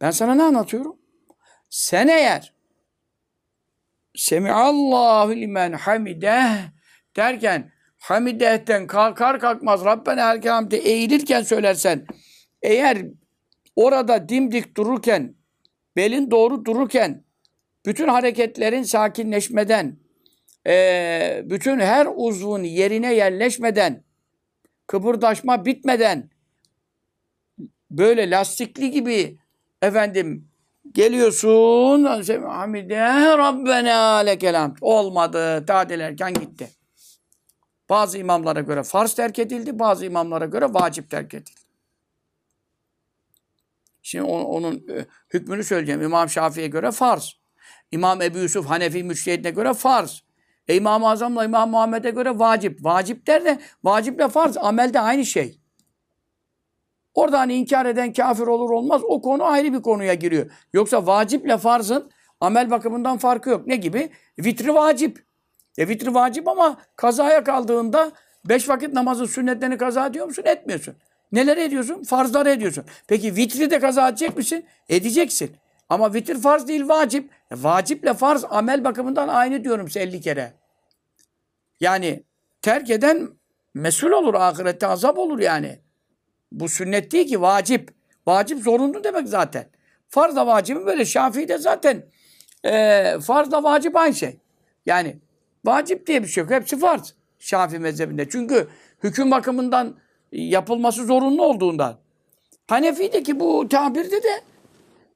[0.00, 0.96] ben sana ne anlatıyorum?
[1.70, 2.54] Sen eğer
[4.14, 6.58] Semiallahu limen hamideh
[7.16, 12.06] derken hamidehten kalkar kalkmaz Rabbena el kelam de eğilirken söylersen
[12.62, 12.98] eğer
[13.76, 15.34] orada dimdik dururken
[15.96, 17.24] belin doğru dururken
[17.86, 19.96] bütün hareketlerin sakinleşmeden
[20.66, 24.04] eee, bütün her uzvun yerine yerleşmeden
[24.86, 26.30] kıpırdaşma bitmeden
[27.90, 29.38] böyle lastikli gibi
[29.82, 30.48] efendim
[30.92, 32.04] geliyorsun
[32.44, 32.98] Hamide
[33.38, 34.76] Rabbena lekel hamd.
[34.80, 35.66] Olmadı.
[35.66, 36.68] Tadelerken gitti.
[37.88, 39.78] Bazı imamlara göre farz terk edildi.
[39.78, 41.60] Bazı imamlara göre vacip terk edildi.
[44.02, 46.02] Şimdi on- onun e, hükmünü söyleyeceğim.
[46.02, 47.39] İmam Şafii'ye göre farz.
[47.90, 50.22] İmam Ebu Yusuf Hanefi Müçtehidine göre farz.
[50.68, 52.84] E, İmam-ı Azam'la İmam Muhammed'e göre vacip.
[52.84, 55.60] Vacip der de vaciple farz amelde aynı şey.
[57.14, 60.50] Orada hani inkar eden kafir olur olmaz o konu ayrı bir konuya giriyor.
[60.72, 63.66] Yoksa vaciple farzın amel bakımından farkı yok.
[63.66, 64.10] Ne gibi?
[64.38, 65.24] Vitri vacip.
[65.78, 68.12] E vitri vacip ama kazaya kaldığında
[68.44, 70.42] beş vakit namazın sünnetlerini kaza ediyor musun?
[70.46, 70.94] Etmiyorsun.
[71.32, 72.02] Neleri ediyorsun?
[72.02, 72.84] Farzları ediyorsun.
[73.06, 74.64] Peki vitri de kaza edecek misin?
[74.88, 75.50] Edeceksin.
[75.90, 77.30] Ama vitir farz değil vacip.
[77.50, 80.52] E, vaciple farz amel bakımından aynı diyorum size 50 kere.
[81.80, 82.24] Yani
[82.62, 83.28] terk eden
[83.74, 85.78] mesul olur ahirette azap olur yani.
[86.52, 87.94] Bu sünnet değil ki vacip.
[88.26, 89.70] Vacip zorunlu demek zaten.
[90.08, 91.04] Farz da vacibin böyle.
[91.04, 92.06] Şafii'de zaten
[92.64, 94.38] e, farz da vacip aynı şey.
[94.86, 95.18] Yani
[95.64, 96.50] vacip diye bir şey yok.
[96.50, 97.14] Hepsi farz.
[97.38, 98.28] Şafii mezhebinde.
[98.28, 98.68] Çünkü
[99.02, 99.96] hüküm bakımından
[100.32, 101.98] yapılması zorunlu olduğundan.
[102.66, 104.42] Hanefi'deki bu tabirde de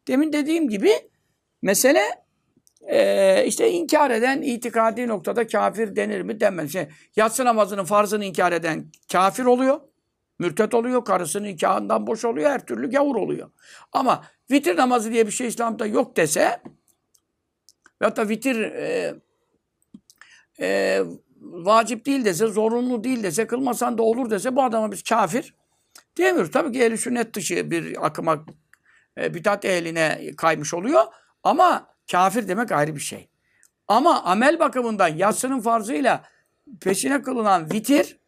[0.08, 0.92] demin dediğim gibi
[1.62, 2.24] mesele
[2.88, 6.72] e, işte inkar eden itikadi noktada kafir denir mi denmez.
[6.72, 9.80] Şey, yatsı namazının farzını inkar eden kafir oluyor.
[10.38, 13.50] Mürtet oluyor, karısının nikahından boş oluyor, her türlü gavur oluyor.
[13.92, 16.60] Ama vitir namazı diye bir şey İslam'da yok dese
[18.02, 19.14] ve hatta vitir e,
[20.60, 21.00] e,
[21.40, 25.54] vacip değil dese, zorunlu değil dese, kılmasan da olur dese bu adama biz kafir
[26.16, 26.50] diyemiyoruz.
[26.50, 28.44] Tabii ki ehli sünnet dışı bir akıma
[29.18, 31.02] e, bidat ehline kaymış oluyor
[31.42, 33.28] ama kafir demek ayrı bir şey.
[33.88, 36.24] Ama amel bakımından yatsının farzıyla
[36.80, 38.18] peşine kılınan vitir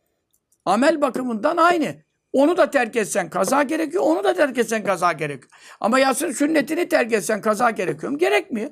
[0.64, 2.07] amel bakımından aynı.
[2.33, 5.51] Onu da terk etsen kaza gerekiyor, onu da terk etsen kaza gerekiyor.
[5.81, 8.18] Ama yatsının sünnetini terk etsen kaza gerekiyor mu?
[8.18, 8.70] Gerekmiyor.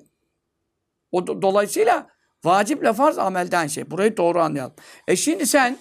[1.12, 2.06] O do- dolayısıyla
[2.44, 3.90] vaciple farz amelden şey.
[3.90, 4.74] Burayı doğru anlayalım.
[5.08, 5.78] E şimdi sen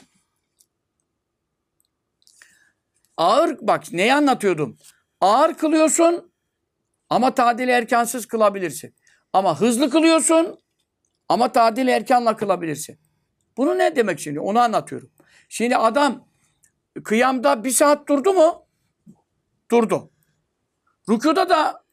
[3.17, 4.77] ağır bak neyi anlatıyordum?
[5.23, 6.33] Ağır kılıyorsun
[7.09, 8.95] ama tadil erkansız kılabilirsin.
[9.33, 10.59] Ama hızlı kılıyorsun
[11.29, 12.99] ama tadil erkanla kılabilirsin.
[13.57, 14.39] Bunu ne demek şimdi?
[14.39, 15.11] Onu anlatıyorum.
[15.49, 16.27] Şimdi adam
[17.03, 18.65] kıyamda bir saat durdu mu?
[19.71, 20.11] Durdu.
[21.09, 21.83] Rükuda da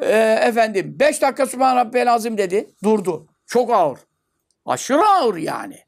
[0.00, 2.74] e, efendim beş dakika Sübhan Rabbiyel Azim dedi.
[2.82, 3.26] Durdu.
[3.46, 3.98] Çok ağır.
[4.66, 5.78] Aşırı ağır yani.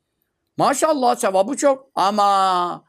[0.56, 2.84] Maşallah sevabı çok ama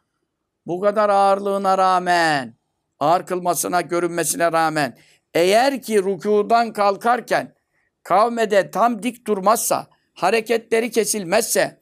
[0.66, 2.57] bu kadar ağırlığına rağmen
[3.00, 4.98] ağır kılmasına görünmesine rağmen
[5.34, 7.56] eğer ki rükudan kalkarken
[8.04, 11.82] kavmede tam dik durmazsa hareketleri kesilmezse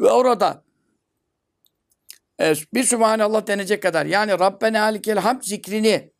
[0.00, 0.64] ve orada
[2.40, 6.12] e, bir Sübhanallah denecek kadar yani Rabbena alikel hamd zikrini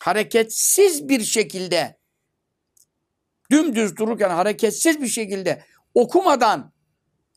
[0.00, 1.98] hareketsiz bir şekilde
[3.50, 5.64] dümdüz dururken hareketsiz bir şekilde
[5.94, 6.72] okumadan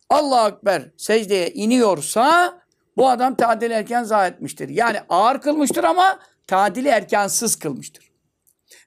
[0.09, 2.62] Allahu Ekber secdeye iniyorsa
[2.97, 4.69] bu adam tadil erken zayi etmiştir.
[4.69, 8.13] Yani ağır kılmıştır ama tadili erkansız kılmıştır.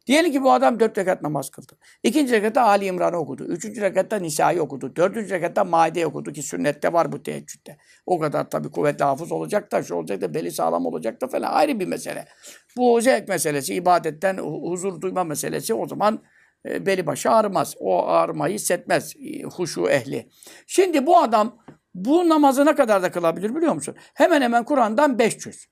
[0.07, 1.79] Diyelim ki bu adam dört rekat namaz kıldı.
[2.03, 3.45] İkinci rekatta Ali İmran'ı okudu.
[3.45, 4.97] Üçüncü rekatta Nisa'yı okudu.
[4.97, 7.77] Dördüncü rekatta Maide'yi okudu ki sünnette var bu teheccüde.
[8.07, 11.53] O kadar tabii kuvvetli hafız olacak da şu olacak da beli sağlam olacak da falan
[11.53, 12.25] ayrı bir mesele.
[12.77, 16.23] Bu zevk meselesi, ibadetten hu- huzur duyma meselesi o zaman
[16.69, 17.75] e, beli başı ağrımaz.
[17.81, 20.29] O ağrımayı hissetmez e, huşu ehli.
[20.67, 21.59] Şimdi bu adam
[21.97, 23.95] bu namazı ne kadar da kılabilir biliyor musun?
[24.15, 25.67] Hemen hemen Kur'an'dan 500.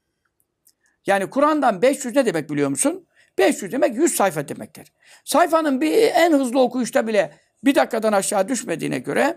[1.07, 3.07] Yani Kur'an'dan 500 ne demek biliyor musun?
[3.39, 4.93] 500 demek 100 sayfa demektir.
[5.25, 7.33] Sayfanın bir en hızlı okuyuşta bile
[7.65, 9.37] bir dakikadan aşağı düşmediğine göre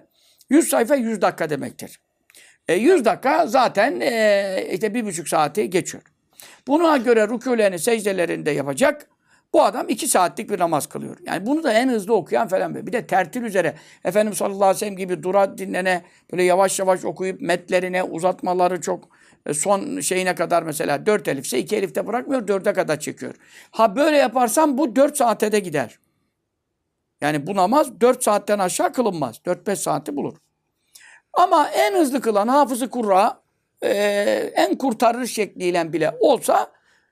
[0.50, 2.00] 100 sayfa 100 dakika demektir.
[2.67, 6.04] E, 100 dakika zaten e, işte bir buçuk saati geçiyor.
[6.67, 9.08] Buna göre rükûlerini secdelerinde yapacak.
[9.54, 11.18] Bu adam iki saatlik bir namaz kılıyor.
[11.26, 12.88] Yani bunu da en hızlı okuyan falan böyle.
[12.88, 17.06] Bir de tertil üzere Efendimiz sallallahu aleyhi ve sellem gibi dura dinlene böyle yavaş yavaş
[17.06, 19.10] okuyup metlerine uzatmaları çok
[19.46, 23.36] e, son şeyine kadar mesela dört elifse iki elifte bırakmıyor dörde kadar çekiyor.
[23.72, 26.00] Ha böyle yaparsam bu dört saate de gider.
[27.22, 29.46] Yani bu namaz dört saatten aşağı kılınmaz.
[29.46, 30.38] Dört beş saati bulur.
[31.34, 33.42] Ama en hızlı kılan hafızı kurra
[33.82, 33.90] e,
[34.56, 36.72] en kurtarır şekliyle bile olsa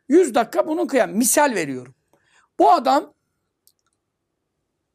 [0.10, 1.12] 100 dakika bunun kıyam.
[1.12, 1.95] Misal veriyorum.
[2.60, 3.14] Bu adam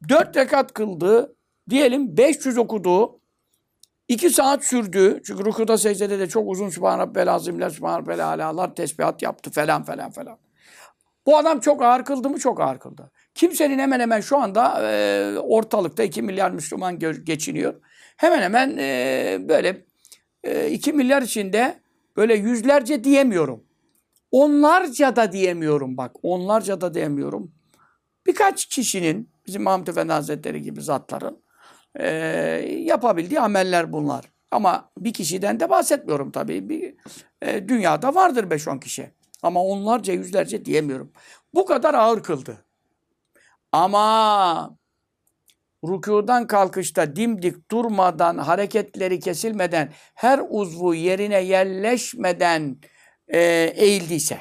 [0.08, 1.36] 4 rekat kıldı.
[1.70, 3.20] Diyelim 500 okudu.
[4.08, 5.20] 2 saat sürdü.
[5.26, 9.82] Çünkü rükuda secdede de çok uzun Sübhan Rabbel Azimler, Sübhan Rabbel Alalar tesbihat yaptı falan
[9.82, 10.38] falan falan.
[11.26, 12.38] Bu adam çok ağır kıldı mı?
[12.38, 13.10] Çok ağır kıldı.
[13.34, 17.74] Kimsenin hemen hemen şu anda e, ortalıkta 2 milyar Müslüman geçiniyor.
[18.16, 19.84] Hemen hemen e, böyle
[20.44, 21.80] e, 2 milyar içinde
[22.16, 23.64] böyle yüzlerce diyemiyorum.
[24.30, 26.16] Onlarca da diyemiyorum bak.
[26.22, 27.52] Onlarca da diyemiyorum.
[28.26, 31.42] Birkaç kişinin, bizim Mahmut Efendi Hazretleri gibi zatların
[31.94, 32.08] e,
[32.84, 34.24] yapabildiği ameller bunlar.
[34.50, 36.68] Ama bir kişiden de bahsetmiyorum tabii.
[36.68, 36.94] Bir,
[37.42, 39.10] e, dünyada vardır 5-10 kişi.
[39.42, 41.12] Ama onlarca, yüzlerce diyemiyorum.
[41.54, 42.64] Bu kadar ağır kıldı.
[43.72, 44.76] Ama
[45.84, 52.76] rükudan kalkışta dimdik durmadan, hareketleri kesilmeden, her uzvu yerine yerleşmeden
[53.32, 53.40] e,
[53.76, 54.38] eğildiyse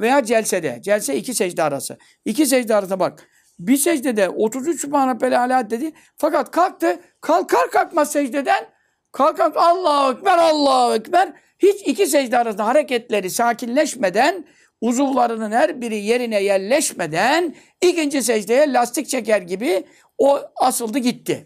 [0.00, 1.98] veya celsede, celse iki secde arası.
[2.24, 3.28] İki secde arasında bak.
[3.58, 5.92] Bir secdede 33 Sübhane Ala dedi.
[6.16, 7.00] Fakat kalktı.
[7.20, 8.64] Kalkar kalkmaz secdeden
[9.12, 11.32] kalkar Allahu Ekber, Allahu Ekber.
[11.58, 14.44] Hiç iki secde arasında hareketleri sakinleşmeden
[14.80, 19.84] uzuvlarının her biri yerine yerleşmeden ikinci secdeye lastik çeker gibi
[20.18, 21.44] o asıldı gitti.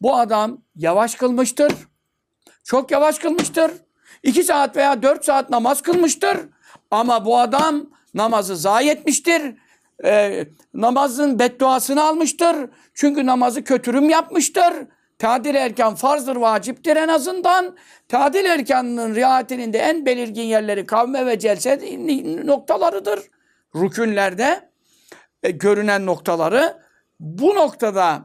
[0.00, 1.72] Bu adam yavaş kılmıştır.
[2.64, 3.70] Çok yavaş kılmıştır.
[4.26, 6.38] İki saat veya dört saat namaz kılmıştır.
[6.90, 9.54] Ama bu adam namazı zayi etmiştir.
[10.04, 12.56] Ee, namazın bedduasını almıştır.
[12.94, 14.72] Çünkü namazı kötürüm yapmıştır.
[15.18, 17.76] Tadil erken farzdır, vaciptir en azından.
[18.08, 21.80] Tadil erkanının riayetinin de en belirgin yerleri kavme ve celse
[22.46, 23.20] noktalarıdır.
[23.74, 24.70] Rükünlerde
[25.42, 26.76] e, görünen noktaları.
[27.20, 28.24] Bu noktada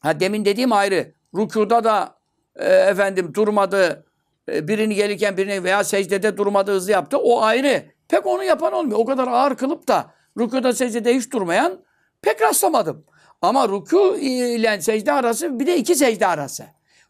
[0.00, 1.12] ha demin dediğim ayrı.
[1.36, 2.14] Rükuda da
[2.56, 4.07] e, efendim durmadı.
[4.48, 7.18] E, birini gelirken birini veya secdede durmadı hızlı yaptı.
[7.18, 7.84] O ayrı.
[8.08, 8.98] Pek onu yapan olmuyor.
[8.98, 11.84] O kadar ağır kılıp da rükuda secdede hiç durmayan
[12.22, 13.04] pek rastlamadım.
[13.42, 16.66] Ama rükû ile secde arası bir de iki secde arası.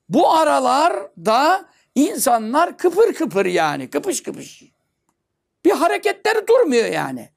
[0.09, 3.91] Bu aralarda insanlar kıpır kıpır yani.
[3.91, 4.63] Kıpış kıpış.
[5.65, 7.31] Bir hareketleri durmuyor yani.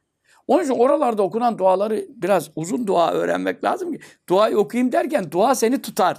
[0.48, 4.00] Onun için oralarda okunan duaları biraz uzun dua öğrenmek lazım ki.
[4.30, 6.18] Duayı okuyayım derken dua seni tutar.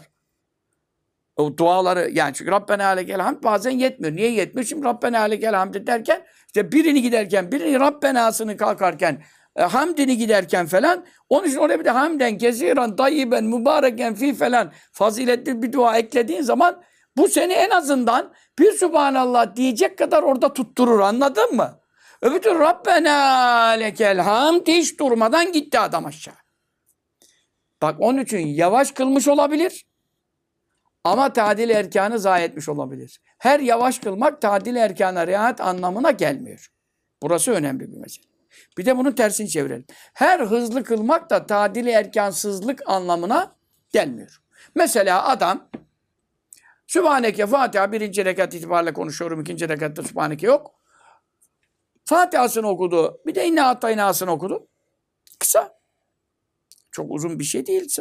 [1.36, 4.16] O duaları yani çünkü Rabbena alekel hamd bazen yetmiyor.
[4.16, 4.66] Niye yetmiyor?
[4.66, 9.22] Şimdi Rabbena alekel hamd derken işte birini giderken birini Rabbena'sını kalkarken
[9.56, 14.72] e, hamdini giderken falan onun için oraya bir de hamden kesiran tayyiben mübareken fi falan
[14.92, 16.82] faziletli bir dua eklediğin zaman
[17.16, 21.80] bu seni en azından bir Subhanallah diyecek kadar orada tutturur anladın mı?
[22.22, 26.34] Öbür türlü Rabbena lekel hamd hiç durmadan gitti adam aşağı.
[27.82, 29.84] Bak onun için yavaş kılmış olabilir.
[31.04, 33.20] Ama tadil erkanı zayi etmiş olabilir.
[33.38, 36.72] Her yavaş kılmak tadil erkana riayet anlamına gelmiyor.
[37.22, 38.26] Burası önemli bir mesele.
[38.78, 39.86] Bir de bunun tersini çevirelim.
[40.14, 43.56] Her hızlı kılmak da tadil erkansızlık anlamına
[43.92, 44.42] gelmiyor.
[44.74, 45.68] Mesela adam
[46.86, 49.40] Sübhaneke Fatiha birinci rekat itibariyle konuşuyorum.
[49.40, 50.74] ikinci rekatta Sübhaneke yok.
[52.04, 53.20] Fatiha'sını okudu.
[53.26, 54.68] Bir de İnne Hattayına'sını okudu.
[55.38, 55.78] Kısa.
[56.90, 57.96] Çok uzun bir şey değil.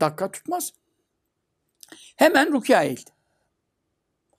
[0.00, 0.72] Dakika tutmaz.
[2.16, 3.10] Hemen rukiya eğildi.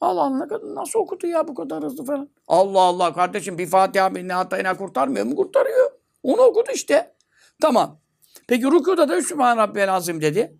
[0.02, 2.30] Allah Allah nasıl okudu ya bu kadar hızlı falan.
[2.48, 5.36] Allah Allah kardeşim bir Fatiha bir Nihatayna kurtarmıyor mu?
[5.36, 5.92] Kurtarıyor.
[6.24, 7.16] Onu okudu işte.
[7.62, 8.00] Tamam.
[8.48, 10.58] Peki rükuda da Sübhan Rabbiyel Azim dedi.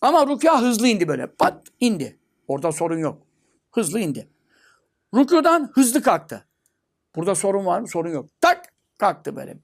[0.00, 1.26] Ama rükûa hızlı indi böyle.
[1.26, 2.18] Pat indi.
[2.48, 3.22] Orada sorun yok.
[3.72, 4.28] Hızlı indi.
[5.14, 6.48] Rükudan hızlı kalktı.
[7.16, 7.88] Burada sorun var mı?
[7.88, 8.28] Sorun yok.
[8.40, 9.58] Tak kalktı böyle.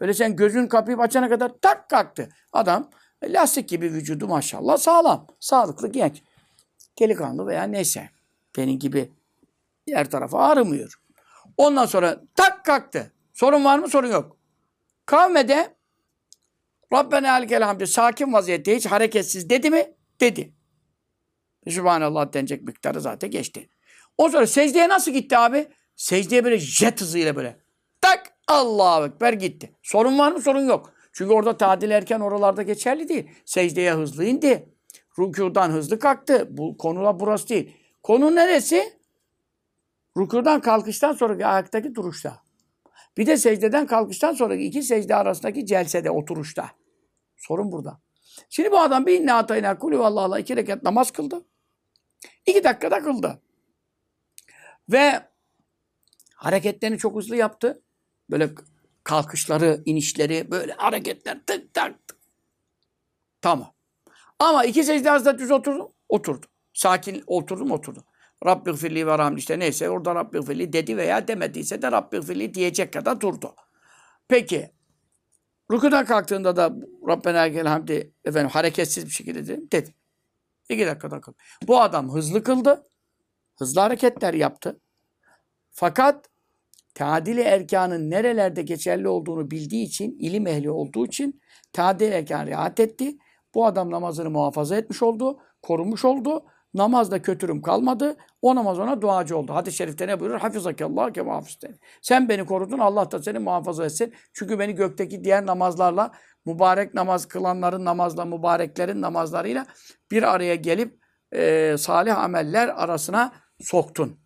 [0.00, 2.28] Böyle sen gözün kapıyı açana kadar tak kalktı.
[2.52, 2.90] Adam
[3.32, 5.26] lastik gibi vücudu maşallah sağlam.
[5.40, 6.22] Sağlıklı genç.
[7.00, 8.10] Delikanlı veya neyse.
[8.56, 9.12] Benim gibi
[9.86, 11.00] diğer tarafa ağrımıyor.
[11.56, 13.12] Ondan sonra tak kalktı.
[13.34, 13.88] Sorun var mı?
[13.88, 14.36] Sorun yok.
[15.06, 15.74] Kavmede
[16.92, 19.94] Rabbena alikel hamdi sakin vaziyette hiç hareketsiz dedi mi?
[20.20, 20.54] Dedi.
[21.68, 23.68] Sübhanallah denecek miktarı zaten geçti.
[24.18, 25.68] O sonra secdeye nasıl gitti abi?
[25.96, 27.60] Secdeye böyle jet hızıyla böyle.
[28.00, 29.76] Tak Allahu Ekber gitti.
[29.82, 30.40] Sorun var mı?
[30.40, 30.93] Sorun yok.
[31.14, 33.30] Çünkü orada tadil erken oralarda geçerli değil.
[33.44, 34.68] Secdeye hızlı indi.
[35.18, 36.48] Rükudan hızlı kalktı.
[36.50, 37.76] Bu konular burası değil.
[38.02, 38.98] Konu neresi?
[40.18, 42.42] Rükudan kalkıştan sonraki ayaktaki duruşta.
[43.16, 46.70] Bir de secdeden kalkıştan sonraki iki secde arasındaki celsede, oturuşta.
[47.36, 48.00] Sorun burada.
[48.48, 51.44] Şimdi bu adam bir inna atayna kulü vallahi iki rekat namaz kıldı.
[52.46, 53.42] İki dakikada kıldı.
[54.88, 55.20] Ve
[56.34, 57.82] hareketlerini çok hızlı yaptı.
[58.30, 58.50] Böyle
[59.04, 62.18] kalkışları, inişleri, böyle hareketler tık tak tık.
[63.40, 63.74] Tamam.
[64.38, 66.46] Ama iki secde arasında düz oturdu, oturdu.
[66.72, 68.04] Sakin oturdum, oturdu.
[68.46, 72.54] Rabbi gfirli ve rahmi işte neyse orada Rabbi gfirli dedi veya demediyse de Rabbi gfirli
[72.54, 73.54] diyecek kadar durdu.
[74.28, 74.70] Peki
[75.72, 76.74] rükudan kalktığında da
[77.08, 79.72] Rabbena gel hamdi efendim hareketsiz bir şekilde dedi.
[79.72, 79.94] dedi.
[80.68, 81.36] İki dakikada kıldı.
[81.62, 82.84] Bu adam hızlı kıldı.
[83.58, 84.80] Hızlı hareketler yaptı.
[85.70, 86.30] Fakat
[86.94, 91.40] tadil erkanın nerelerde geçerli olduğunu bildiği için, ilim ehli olduğu için
[91.72, 93.16] tadil erkan rahat etti.
[93.54, 96.44] Bu adam namazını muhafaza etmiş oldu, korumuş oldu.
[96.74, 98.16] Namazda kötürüm kalmadı.
[98.42, 99.54] O namaz ona duacı oldu.
[99.54, 100.38] Hadis-i şerifte ne buyurur?
[100.38, 101.78] Hafizakallah ke muhafizten.
[102.02, 104.14] Sen beni korudun, Allah da seni muhafaza etsin.
[104.32, 106.12] Çünkü beni gökteki diğer namazlarla,
[106.46, 109.66] mübarek namaz kılanların namazla, mübareklerin namazlarıyla
[110.10, 110.98] bir araya gelip
[111.34, 114.23] e, salih ameller arasına soktun.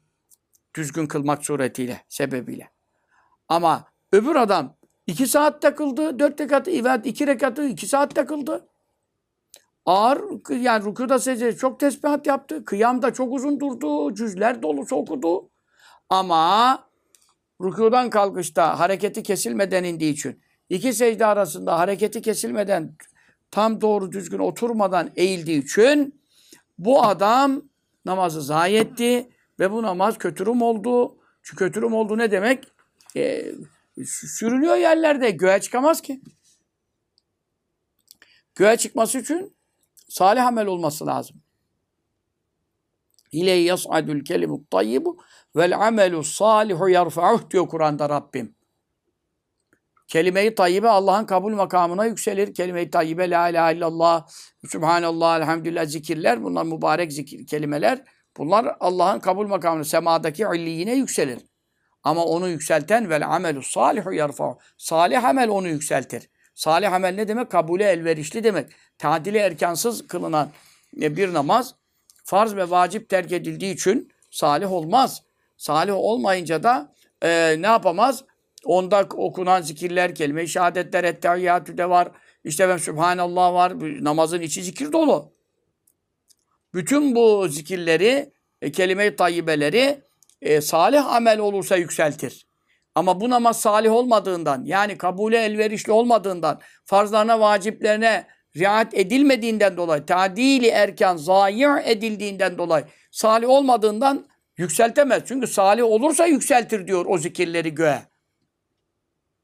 [0.75, 2.71] Düzgün kılmak suretiyle, sebebiyle.
[3.49, 4.77] Ama öbür adam
[5.07, 8.69] iki saatte kıldı, dört rekatı, evet iki rekatı iki saatte kıldı.
[9.87, 12.65] Ağır, yani rükuda secde çok tesbihat yaptı.
[12.65, 14.15] Kıyamda çok uzun durdu.
[14.15, 15.51] Cüzler dolusu okudu.
[16.11, 16.85] Ama
[17.63, 22.97] rükudan kalkışta hareketi kesilmeden indiği için iki secde arasında hareketi kesilmeden
[23.51, 26.21] tam doğru düzgün oturmadan eğildiği için
[26.79, 27.63] bu adam
[28.05, 31.19] namazı zayi etti ve bu namaz kötürüm oldu.
[31.43, 32.65] Çünkü kötürüm oldu ne demek?
[33.17, 33.53] E,
[34.07, 35.31] sürünüyor yerlerde.
[35.31, 36.21] Göğe çıkamaz ki.
[38.55, 39.57] Göğe çıkması için
[40.09, 41.37] salih amel olması lazım.
[43.33, 45.19] İleyhi yas'adul kelimut tayyibu
[45.57, 48.55] vel amelu salihu yarfa'uh diyor Kur'an'da Rabbim.
[50.09, 52.55] Kelime-i tayyibe Allah'ın kabul makamına yükselir.
[52.55, 54.29] Kelime-i tayyibe la ilahe illallah,
[54.69, 56.43] subhanallah, elhamdülillah zikirler.
[56.43, 58.05] Bunlar mübarek zikir, kelimeler.
[58.39, 61.39] Bunlar Allah'ın kabul makamına, semadaki illiyine yükselir.
[62.03, 64.57] Ama onu yükselten vel amelu salihu yarfa'uh.
[64.79, 66.31] Salih amel onu yükseltir.
[66.55, 67.51] Salih amel ne demek?
[67.51, 68.71] Kabule elverişli demek.
[68.99, 70.51] Tadili erkansız kılınan
[71.03, 71.75] e, bir namaz
[72.25, 75.23] farz ve vacip terk edildiği için salih olmaz.
[75.57, 78.25] Salih olmayınca da e, ne yapamaz?
[78.65, 82.09] Onda okunan zikirler, kelime-i şehadetler, ettehiyyatü de var.
[82.45, 83.73] İşte ben Sübhanallah var.
[84.05, 85.33] Namazın içi zikir dolu.
[86.79, 90.03] Bütün bu zikirleri, e, kelime-i tayyibeleri
[90.43, 92.47] e, salih amel olursa yükseltir.
[92.95, 100.67] Ama bu namaz salih olmadığından, yani kabule elverişli olmadığından, farzlarına, vaciplerine riayet edilmediğinden dolayı, tadili
[100.67, 105.23] erken zayi edildiğinden dolayı, salih olmadığından yükseltemez.
[105.27, 108.03] Çünkü salih olursa yükseltir diyor o zikirleri göğe.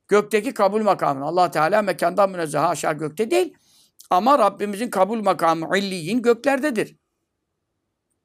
[0.08, 1.24] Gökteki kabul makamı.
[1.24, 3.54] Allah Teala mekandan münezzeh aşağı gökte değil.
[4.10, 6.96] Ama Rabbimizin kabul makamı illiyin göklerdedir.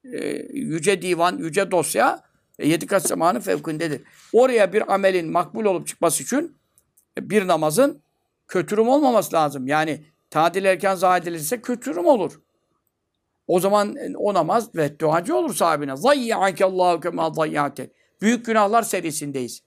[0.03, 2.23] Ee, yüce divan, yüce dosya
[2.59, 4.01] yedi kat semanın fevkindedir.
[4.33, 6.57] Oraya bir amelin makbul olup çıkması için
[7.19, 8.01] bir namazın
[8.47, 9.67] kötürüm olmaması lazım.
[9.67, 12.41] Yani tadil erken zayi edilirse kötürüm olur.
[13.47, 15.95] O zaman o namaz ve duacı olur sahibine.
[15.95, 17.91] Zayyâke Allahu kemâ zayyâte.
[18.21, 19.63] Büyük günahlar serisindeyiz.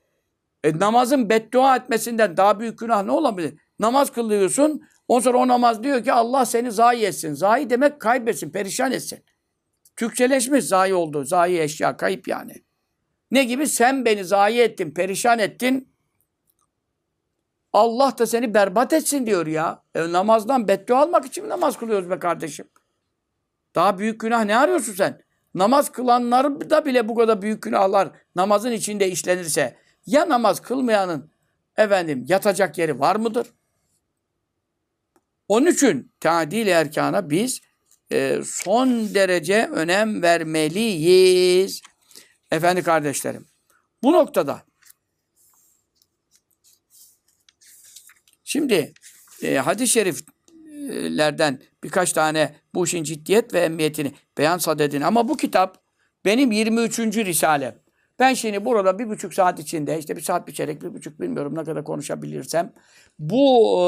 [0.65, 3.55] E, namazın beddua etmesinden daha büyük günah ne olabilir?
[3.79, 4.83] Namaz kılıyorsun.
[5.09, 7.35] Ondan sonra o namaz diyor ki Allah seni zayi etsin.
[7.35, 9.25] Zayi demek kaybetsin, perişan etsin.
[9.97, 11.25] Türkçeleşmiş zayi oldu.
[11.25, 12.55] Zayi eşya, kayıp yani.
[13.31, 13.67] Ne gibi?
[13.67, 15.93] Sen beni zayi ettin, perişan ettin.
[17.73, 19.83] Allah da seni berbat etsin diyor ya.
[19.95, 22.69] E, namazdan beddua almak için namaz kılıyoruz be kardeşim?
[23.75, 25.23] Daha büyük günah ne arıyorsun sen?
[25.55, 29.77] Namaz kılanları da bile bu kadar büyük günahlar namazın içinde işlenirse
[30.07, 31.31] ya namaz kılmayanın
[31.77, 33.47] efendim yatacak yeri var mıdır?
[35.49, 37.61] Onun için tadil erkana biz
[38.13, 41.83] e, son derece önem vermeliyiz.
[42.51, 43.47] Efendi kardeşlerim.
[44.03, 44.63] Bu noktada
[48.45, 48.93] şimdi
[49.43, 55.83] e, hadis-i şeriflerden birkaç tane bu işin ciddiyet ve emniyetini beyan sadedini ama bu kitap
[56.25, 56.99] benim 23.
[56.99, 57.83] Risale.
[58.19, 61.55] Ben şimdi burada bir buçuk saat içinde işte bir saat bir çeyrek bir buçuk bilmiyorum
[61.55, 62.73] ne kadar konuşabilirsem
[63.19, 63.79] bu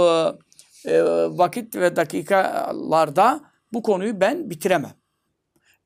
[0.86, 4.94] e, e, vakit ve dakikalarda bu konuyu ben bitiremem.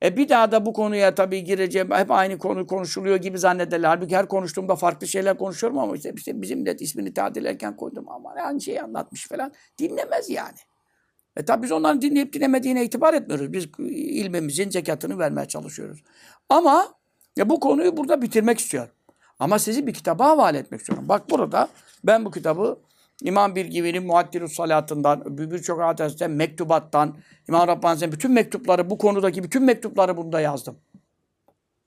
[0.03, 1.91] E bir daha da bu konuya tabii gireceğim.
[1.91, 3.87] Hep aynı konu konuşuluyor gibi zannederler.
[3.87, 8.33] Halbuki her konuştuğumda farklı şeyler konuşuyorum ama işte, işte bizim millet ismini tadilerken koydum ama
[8.45, 9.53] aynı şeyi anlatmış falan.
[9.79, 10.57] Dinlemez yani.
[11.37, 13.53] E tabi biz onların dinleyip dinlemediğine itibar etmiyoruz.
[13.53, 16.03] Biz ilmimizin zekatını vermeye çalışıyoruz.
[16.49, 16.93] Ama
[17.37, 18.93] ya bu konuyu burada bitirmek istiyorum.
[19.39, 21.09] Ama sizi bir kitaba havale etmek istiyorum.
[21.09, 21.69] Bak burada
[22.03, 22.79] ben bu kitabı
[23.23, 27.17] İmam Birgivi'nin Muaddirus Salatından, birçok hadisten, mektubattan,
[27.49, 30.77] İmam Rabbani'nin bütün mektupları, bu konudaki bütün mektupları bunda yazdım.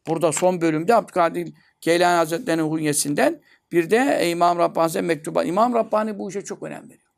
[0.07, 5.45] Burada son bölümde Abdülkadir Geylani Hazretleri'nin hunyesinden bir de İmam Rabbani'nin mektuba.
[5.45, 7.11] İmam Rabbani bu işe çok önem veriyor.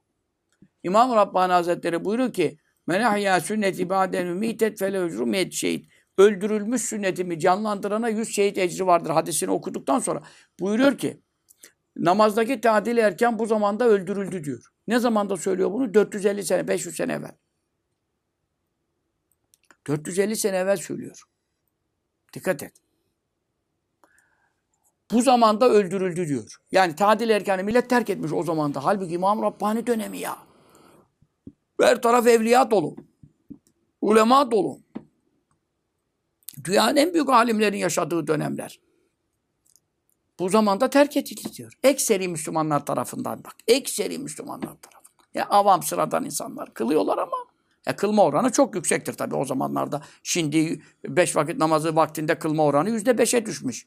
[0.82, 5.88] İmam Rabbani Hazretleri buyuruyor ki Men ahya sünneti ba'den ümitet fele ecru miyet şehit.
[6.18, 9.10] Öldürülmüş sünnetimi canlandırana yüz şehit ecri vardır.
[9.10, 10.22] Hadisini okuduktan sonra
[10.60, 11.20] buyuruyor ki
[11.96, 14.64] namazdaki tadil erken bu zamanda öldürüldü diyor.
[14.88, 15.94] Ne zamanda söylüyor bunu?
[15.94, 17.34] 450 sene, 500 sene evvel.
[19.86, 21.22] 450 sene evvel söylüyor.
[22.32, 22.72] Dikkat et.
[25.12, 26.56] Bu zamanda öldürüldü diyor.
[26.72, 28.84] Yani tadil erkanı millet terk etmiş o zamanda.
[28.84, 30.38] Halbuki İmam Rabbani dönemi ya.
[31.80, 32.96] Her taraf evliya dolu.
[34.00, 34.78] Ulema dolu.
[36.64, 38.80] Dünyanın en büyük alimlerin yaşadığı dönemler.
[40.38, 41.72] Bu zamanda terk edildi diyor.
[41.82, 43.54] Ekseri Müslümanlar tarafından bak.
[43.68, 45.24] Ekseri Müslümanlar tarafından.
[45.34, 47.36] Ya avam sıradan insanlar kılıyorlar ama
[47.86, 50.02] ya kılma oranı çok yüksektir tabii o zamanlarda.
[50.22, 53.86] Şimdi beş vakit namazı vaktinde kılma oranı yüzde beşe düşmüş.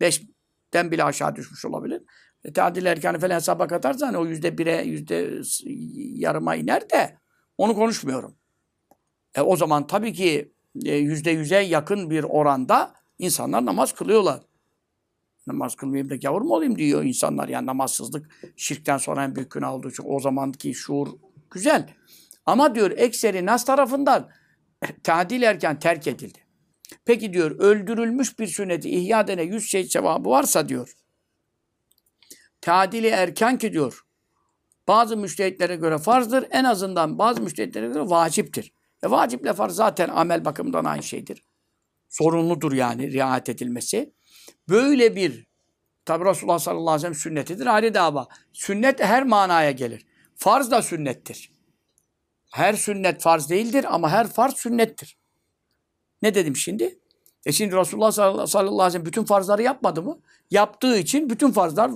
[0.00, 2.02] Beşten bile aşağı düşmüş olabilir.
[2.44, 5.40] E, tadil erkanı falan hesaba katarsan o yüzde bire, yüzde
[6.20, 7.18] yarıma iner de
[7.58, 8.34] onu konuşmuyorum.
[9.34, 10.52] E, o zaman tabii ki
[10.84, 14.40] e, yüzde yüze yakın bir oranda insanlar namaz kılıyorlar.
[15.54, 17.48] Namaz kılmayayım da gavur mu olayım diyor insanlar.
[17.48, 21.08] Yani namazsızlık şirkten sonra en büyük günah olduğu için o zamanki şuur
[21.50, 21.94] güzel.
[22.46, 24.30] Ama diyor ekseri nas tarafından
[25.02, 26.38] tadil erken terk edildi.
[27.04, 30.92] Peki diyor öldürülmüş bir sünneti ihya dene yüz şey cevabı varsa diyor.
[32.60, 34.00] Tadili erken ki diyor.
[34.88, 36.46] Bazı müştehitlere göre farzdır.
[36.50, 38.72] En azından bazı müştehitlere göre vaciptir.
[39.02, 41.44] E vaciple farz zaten amel bakımından aynı şeydir.
[42.08, 44.12] Sorumludur yani riayet edilmesi.
[44.68, 45.46] Böyle bir
[46.04, 47.66] tabi Resulullah sallallahu aleyhi ve sellem sünnetidir.
[47.66, 48.28] Ayrı dava.
[48.52, 50.06] Sünnet her manaya gelir.
[50.36, 51.52] Farz da sünnettir.
[52.52, 55.18] Her sünnet farz değildir ama her farz sünnettir.
[56.22, 56.98] Ne dedim şimdi?
[57.46, 60.18] E şimdi Resulullah sallallahu aleyhi ve sellem bütün farzları yapmadı mı?
[60.50, 61.90] Yaptığı için bütün farzlar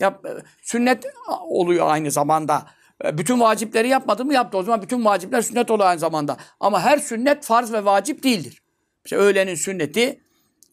[0.00, 0.26] yap,
[0.62, 1.06] sünnet
[1.48, 2.66] oluyor aynı zamanda.
[3.04, 4.34] E, bütün vacipleri yapmadı mı?
[4.34, 4.58] Yaptı.
[4.58, 6.36] O zaman bütün vacipler sünnet oluyor aynı zamanda.
[6.60, 8.62] Ama her sünnet farz ve vacip değildir.
[9.04, 10.20] Mesela öğlenin sünneti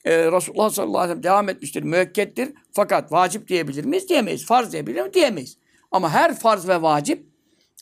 [0.08, 2.50] e, Resulullah sallallahu aleyhi ve sellem devam etmiştir, müekkettir.
[2.72, 4.10] Fakat vacip diyebilir miyiz?
[4.10, 4.46] Diyemeyiz.
[4.46, 5.14] Farz diyebilir miyiz?
[5.14, 5.58] Diyemeyiz.
[5.92, 7.26] Ama her farz ve vacip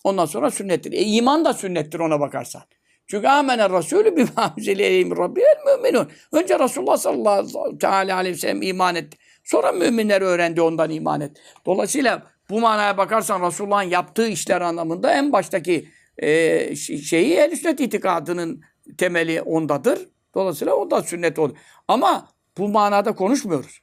[0.03, 0.93] ondan sonra sünnettir.
[0.93, 2.61] E, iman da sünnettir ona bakarsan.
[3.07, 6.09] Çünkü amene Resulü bima üzeleyhim rabbiyel müminun.
[6.31, 9.17] Önce Resulullah sallallahu aleyhi ve sellem iman etti.
[9.43, 11.37] Sonra müminler öğrendi ondan iman et.
[11.65, 18.61] Dolayısıyla bu manaya bakarsan Resulullah'ın yaptığı işler anlamında en baştaki e, şeyi el sünnet itikadının
[18.97, 19.99] temeli ondadır.
[20.35, 21.57] Dolayısıyla o da sünnet olur.
[21.87, 23.79] Ama bu manada konuşmuyoruz.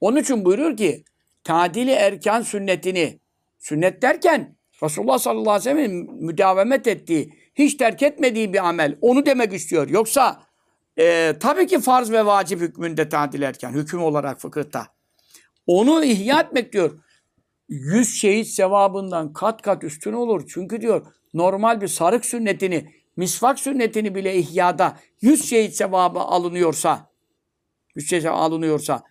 [0.00, 1.04] Onun için buyuruyor ki
[1.44, 3.20] tadili erkan sünnetini
[3.58, 8.98] sünnet derken Resulullah sallallahu aleyhi ve sellem'in müdavemet ettiği, hiç terk etmediği bir amel.
[9.00, 9.88] Onu demek istiyor.
[9.88, 10.42] Yoksa
[10.98, 14.86] e, tabii ki farz ve vacip hükmünde tadil erken, hüküm olarak fıkıhta.
[15.66, 16.90] Onu ihya etmek diyor.
[17.68, 20.44] Yüz şehit sevabından kat kat üstün olur.
[20.48, 27.10] Çünkü diyor normal bir sarık sünnetini, misvak sünnetini bile ihyada yüz şehit sevabı alınıyorsa,
[27.94, 29.02] yüz şehit sevabı alınıyorsa,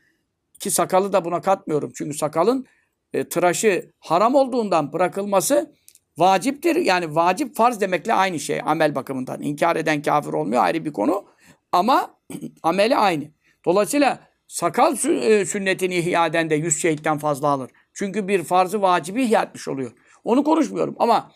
[0.59, 1.91] ki sakalı da buna katmıyorum.
[1.95, 2.65] Çünkü sakalın
[3.13, 5.73] e, tıraşı haram olduğundan bırakılması
[6.17, 6.75] vaciptir.
[6.75, 9.41] Yani vacip farz demekle aynı şey amel bakımından.
[9.41, 11.25] İnkar eden kafir olmuyor ayrı bir konu.
[11.71, 12.17] Ama
[12.63, 13.23] ameli aynı.
[13.65, 17.71] Dolayısıyla sakal e, sünnetini ihya eden de yüz şehitten fazla alır.
[17.93, 19.91] Çünkü bir farzı vacibi ihya etmiş oluyor.
[20.23, 21.31] Onu konuşmuyorum ama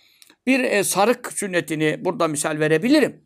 [0.48, 3.26] bir e, sarık sünnetini burada misal verebilirim.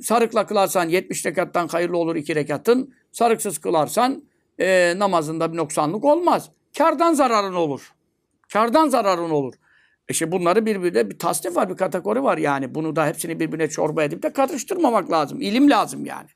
[0.00, 2.94] Sarıkla kılarsan 70 rekattan hayırlı olur 2 rekatın.
[3.12, 4.24] Sarıksız kılarsan
[4.60, 6.50] e, namazında bir noksanlık olmaz.
[6.78, 7.92] Kardan zararın olur.
[8.52, 9.54] Kardan zararın olur.
[10.08, 12.74] İşte bunları birbirine bir tasnif var, bir kategori var yani.
[12.74, 15.40] Bunu da hepsini birbirine çorba edip de karıştırmamak lazım.
[15.40, 16.28] İlim lazım yani.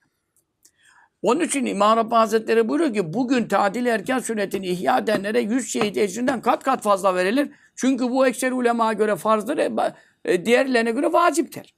[1.22, 5.96] Onun için İmam Rabbani Hazretleri buyuruyor ki bugün tadil erken sünnetini ihya edenlere yüz şehit
[5.96, 7.50] ecrinden kat kat fazla verilir.
[7.76, 9.58] Çünkü bu ekser ulemaya göre farzdır,
[10.24, 11.74] e, diğerlerine göre vaciptir.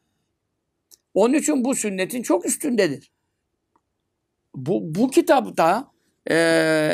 [1.14, 3.12] Onun için bu sünnetin çok üstündedir.
[4.54, 5.90] Bu, bu kitapta
[6.30, 6.34] e,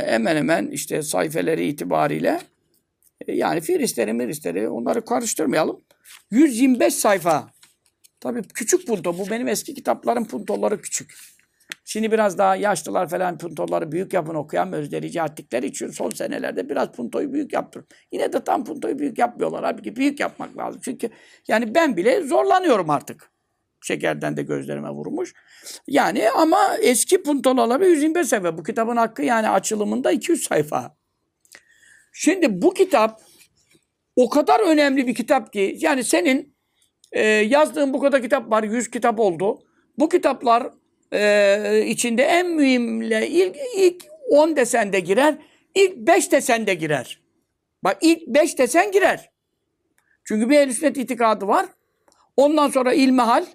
[0.07, 2.41] hemen hemen işte sayfeleri itibariyle
[3.27, 5.81] e, yani firistleri miristleri onları karıştırmayalım.
[6.31, 7.55] 125 sayfa.
[8.21, 9.19] Tabii küçük punto.
[9.19, 11.34] Bu benim eski kitapların puntoları küçük.
[11.85, 16.93] Şimdi biraz daha yaşlılar falan puntoları büyük yapın okuyamıyoruz delici attıkları için son senelerde biraz
[16.93, 17.97] puntoyu büyük yaptırıyorum.
[18.13, 19.65] Yine de tam puntoyu büyük yapmıyorlar.
[19.65, 20.81] Halbuki büyük yapmak lazım.
[20.85, 21.11] Çünkü
[21.49, 23.31] yani ben bile zorlanıyorum artık.
[23.83, 25.33] Şekerden de gözlerime vurmuş.
[25.89, 28.59] Yani ama eski puntoları 125 sayfa.
[28.59, 30.97] Bu kitabın hakkı yani açılımında 200 sayfa.
[32.13, 33.21] Şimdi bu kitap
[34.17, 36.57] o kadar önemli bir kitap ki yani senin
[37.13, 38.63] e, yazdığın bu kadar kitap var.
[38.63, 39.59] 100 kitap oldu.
[39.99, 40.71] Bu kitaplar
[41.15, 45.39] e, içinde en mühimle ilk, ilk 10 desen de girer.
[45.75, 47.21] ilk 5 desen de girer.
[47.85, 49.31] Bak ilk 5 desen girer.
[50.25, 51.67] Çünkü bir ehl sünnet itikadı var.
[52.37, 53.47] Ondan sonra ilmihal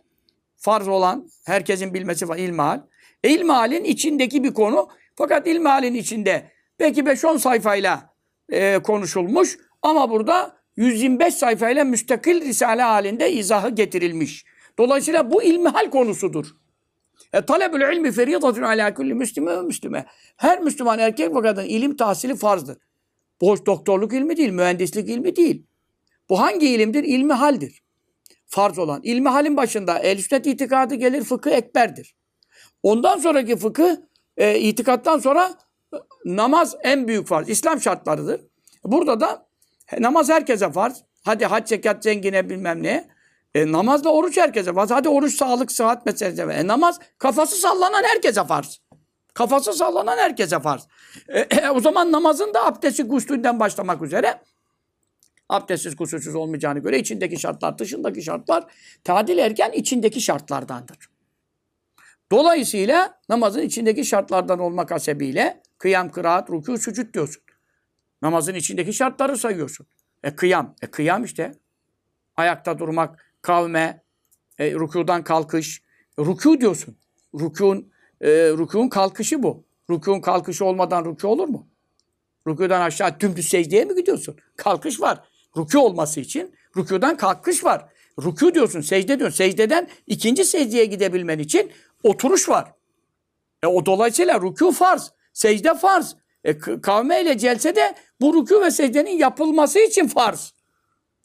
[0.57, 2.81] farz olan herkesin bilmesi var ilmihal.
[3.23, 4.89] E, ilmihalin içindeki bir konu.
[5.15, 8.13] Fakat ilmihalin içinde belki 5-10 sayfayla
[8.51, 14.45] e, konuşulmuş ama burada 125 sayfayla müstakil risale halinde izahı getirilmiş.
[14.77, 16.58] Dolayısıyla bu ilmihal konusudur.
[17.33, 20.05] E, talebül ilmi feridatun ala kulli müslime ve müslime.
[20.37, 22.77] Her Müslüman erkek ve kadın ilim tahsili farzdır.
[23.41, 25.65] Boş doktorluk ilmi değil, mühendislik ilmi değil.
[26.29, 27.03] Bu hangi ilimdir?
[27.03, 27.83] İlmi haldir.
[28.45, 29.01] Farz olan.
[29.03, 32.15] İlmi halin başında el sünnet itikadı gelir, fıkıh ekberdir.
[32.83, 33.95] Ondan sonraki fıkıh,
[34.37, 35.53] e, itikattan sonra
[35.93, 37.49] e, namaz en büyük farz.
[37.49, 38.41] İslam şartlarıdır.
[38.83, 39.47] Burada da
[39.99, 41.03] namaz herkese farz.
[41.25, 43.09] Hadi hac, zekat, zengine bilmem ne.
[43.55, 44.91] E, namazla oruç herkese farz.
[45.07, 46.41] Oruç sağlık, sıhhat meselesi.
[46.41, 48.81] E, namaz kafası sallanan herkese farz.
[49.33, 50.87] Kafası sallanan herkese farz.
[51.27, 54.41] E, e, o zaman namazın da abdesti guslünden başlamak üzere
[55.49, 58.63] abdestsiz kusursuz olmayacağını göre içindeki şartlar, dışındaki şartlar
[59.03, 60.97] tadil erken içindeki şartlardandır.
[62.31, 67.43] Dolayısıyla namazın içindeki şartlardan olmak hasebiyle kıyam, kıraat, rükû, sücud diyorsun.
[68.21, 69.87] Namazın içindeki şartları sayıyorsun.
[70.23, 71.51] E kıyam, e kıyam işte.
[72.37, 74.03] Ayakta durmak, kavme,
[74.59, 75.81] e, rükudan kalkış.
[76.17, 76.97] Rükû diyorsun.
[77.39, 77.91] Rükûn,
[78.21, 79.63] e, rükûn kalkışı bu.
[79.89, 81.67] Rükûn kalkışı olmadan rükû olur mu?
[82.47, 84.37] Rükûdan aşağı dümdüz secdeye mi gidiyorsun?
[84.55, 85.23] Kalkış var.
[85.55, 87.85] Rükû olması için rükûdan kalkış var.
[88.19, 89.37] Rükû diyorsun, secde diyorsun.
[89.37, 91.71] Secdeden ikinci secdeye gidebilmen için
[92.03, 92.73] oturuş var.
[93.63, 96.15] E o dolayısıyla rükû farz, secde farz.
[96.43, 100.53] E kavme ile celse de bu rükû ve secdenin yapılması için farz.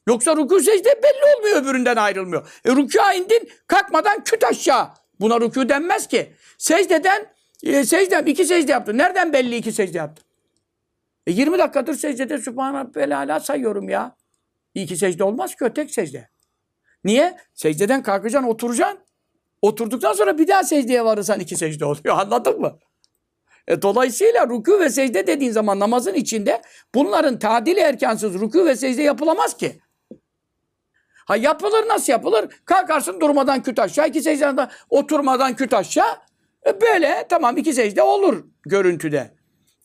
[0.08, 2.60] Yoksa rükû secde belli olmuyor öbüründen ayrılmıyor.
[2.64, 4.88] E rükûa indin kalkmadan küt aşağı.
[5.20, 6.32] Buna rükû denmez ki.
[6.58, 8.98] Secdeden e, secdem iki secde yaptın.
[8.98, 10.24] Nereden belli iki secde yaptın?
[11.26, 14.16] E 20 dakikadır secdede Sübhane Belala sayıyorum ya.
[14.74, 16.28] İki secde olmaz ki o tek secde.
[17.04, 17.36] Niye?
[17.54, 18.98] Secdeden kalkacaksın, oturacaksın.
[19.62, 22.18] Oturduktan sonra bir daha secdeye varırsan iki secde oluyor.
[22.18, 22.78] Anladın mı?
[23.68, 26.62] E, dolayısıyla rükû ve secde dediğin zaman namazın içinde
[26.94, 29.80] bunların tadili erkansız rükû ve secde yapılamaz ki.
[31.24, 32.48] Ha yapılır nasıl yapılır?
[32.64, 36.16] Kalkarsın durmadan küt aşağı, iki secdeden oturmadan küt aşağı.
[36.66, 39.30] E, böyle tamam iki secde olur görüntüde.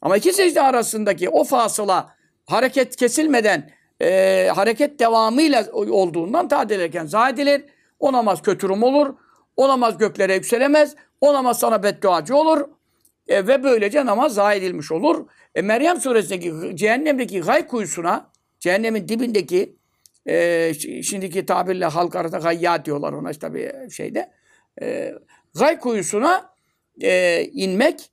[0.02, 2.16] Ama iki secde arasındaki o fasıla
[2.46, 3.72] hareket kesilmeden
[4.02, 7.64] e, hareket devamıyla olduğundan tadil ederken zadilir.
[8.00, 9.16] O namaz kötürüm olur.
[9.58, 10.96] O namaz göklere yükselemez.
[11.22, 12.68] O namaz sana bedduacı olur.
[13.28, 15.28] E, ve böylece namaz zayi edilmiş olur.
[15.56, 19.79] E, Meryem suresindeki cehennemdeki gay kuyusuna, cehennemin dibindeki
[20.30, 20.74] e,
[21.04, 24.32] şimdiki tabirle halk arasında gayya diyorlar ona işte bir şeyde.
[24.82, 25.16] E,
[25.60, 26.54] gay kuyusuna
[27.02, 28.12] e, inmek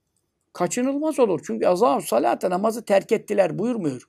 [0.53, 1.41] kaçınılmaz olur.
[1.47, 4.03] Çünkü azam salate namazı terk ettiler buyurmuyor.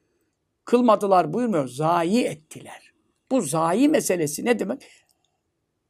[0.65, 1.67] Kılmadılar buyurmuyor.
[1.67, 2.93] Zayi ettiler.
[3.31, 5.05] Bu zayi meselesi ne demek?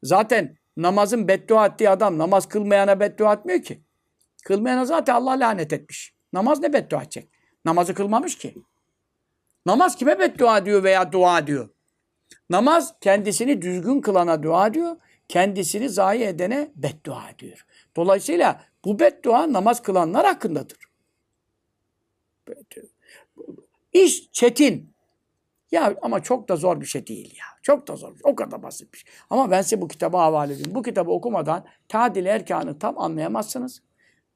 [0.03, 3.81] Zaten namazın beddua ettiği adam namaz kılmayana beddua etmiyor ki.
[4.43, 6.13] Kılmayana zaten Allah lanet etmiş.
[6.33, 7.29] Namaz ne beddua edecek?
[7.65, 8.55] Namazı kılmamış ki.
[9.65, 11.69] Namaz kime beddua diyor veya dua diyor?
[12.49, 14.95] Namaz kendisini düzgün kılana dua diyor.
[15.27, 17.65] Kendisini zayi edene beddua diyor.
[17.95, 20.77] Dolayısıyla bu beddua namaz kılanlar hakkındadır.
[23.93, 24.93] İş çetin.
[25.71, 27.45] Ya ama çok da zor bir şey değil ya.
[27.61, 28.17] Çok da zor.
[28.23, 29.13] O kadar basit bir şey.
[29.29, 30.75] Ama ben size bu kitabı havale edeyim.
[30.75, 33.81] Bu kitabı okumadan tadil erkanı tam anlayamazsınız.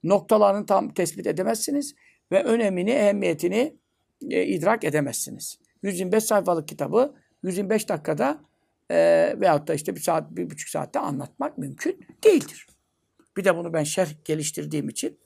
[0.04, 1.96] Noktalarını tam tespit edemezsiniz.
[2.32, 3.76] Ve önemini, ehemmiyetini
[4.30, 5.60] e, idrak edemezsiniz.
[5.84, 8.42] 125 sayfalık kitabı 125 dakikada
[8.92, 8.96] e,
[9.40, 12.68] veyahut da işte bir saat, bir buçuk saatte anlatmak mümkün değildir.
[13.38, 15.20] Bir de bunu ben şerh geliştirdiğim için,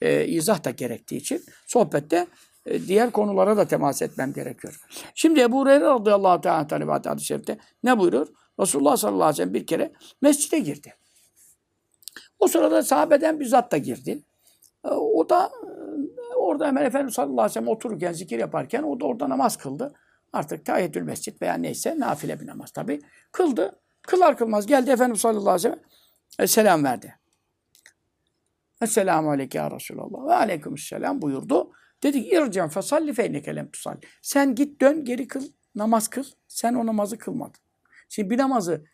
[0.00, 2.26] e, izah da gerektiği için sohbette
[2.66, 4.80] e, diğer konulara da temas etmem gerekiyor.
[5.14, 8.26] Şimdi Ebu Hureyre radıyallahu teala talibat hadis-i şerifte ne buyurur?
[8.60, 9.92] Resulullah sallallahu aleyhi ve sellem bir kere
[10.22, 10.94] mescide girdi.
[12.38, 14.22] O sırada sahabeden bir zat da girdi.
[14.84, 15.52] E, o da
[16.32, 19.56] e, orada hemen Efendimiz sallallahu aleyhi ve sellem otururken, zikir yaparken o da orada namaz
[19.56, 19.94] kıldı.
[20.34, 23.00] Artık tahiyyetül mescit veya neyse nafile bir namaz tabi.
[23.32, 23.80] Kıldı.
[24.02, 27.14] Kılar kılmaz geldi Efendimiz sallallahu aleyhi ve sellem selam verdi.
[28.82, 30.26] Esselamu aleyke ya Resulallah.
[30.26, 31.72] Ve aleykümselam buyurdu.
[32.02, 34.00] Dedik ircen fesalli feyneke lem tusalli.
[34.22, 36.24] Sen git dön geri kıl, namaz kıl.
[36.48, 37.60] Sen o namazı kılmadın.
[38.08, 38.84] Şimdi bir namazı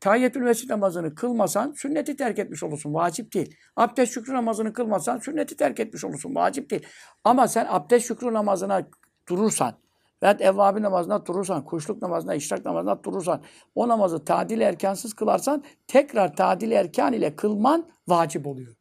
[0.00, 2.94] Tahiyyetül mescid namazını kılmasan sünneti terk etmiş olursun.
[2.94, 3.56] Vacip değil.
[3.76, 6.34] Abdest şükrü namazını kılmasan sünneti terk etmiş olursun.
[6.34, 6.86] Vacip değil.
[7.24, 8.88] Ama sen abdest şükrü namazına
[9.28, 9.83] durursan
[10.24, 13.42] veya evvabi namazına durursan, kuşluk namazına, işrak namazına durursan,
[13.74, 18.74] o namazı tadil erkansız kılarsan tekrar tadil erkan ile kılman vacip oluyor.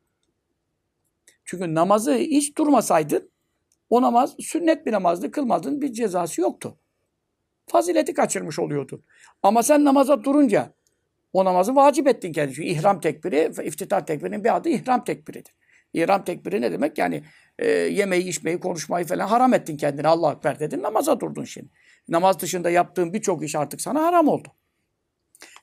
[1.46, 3.32] Çünkü namazı hiç durmasaydın
[3.90, 6.78] o namaz sünnet bir namazdı, kılmadın bir cezası yoktu.
[7.68, 9.04] Fazileti kaçırmış oluyordun.
[9.44, 10.74] Ama sen namaza durunca
[11.34, 12.34] o namazı vacip ettin.
[12.34, 15.54] Çünkü ihram tekbiri, iftitah tekbirinin bir adı ihram tekbiridir.
[15.94, 16.98] İhram tekbiri ne demek?
[16.98, 17.24] Yani
[17.60, 20.08] e, yemeği, içmeyi, konuşmayı falan haram ettin kendine.
[20.08, 21.70] Allah ekber dedin, namaza durdun şimdi.
[22.08, 24.48] Namaz dışında yaptığın birçok iş artık sana haram oldu.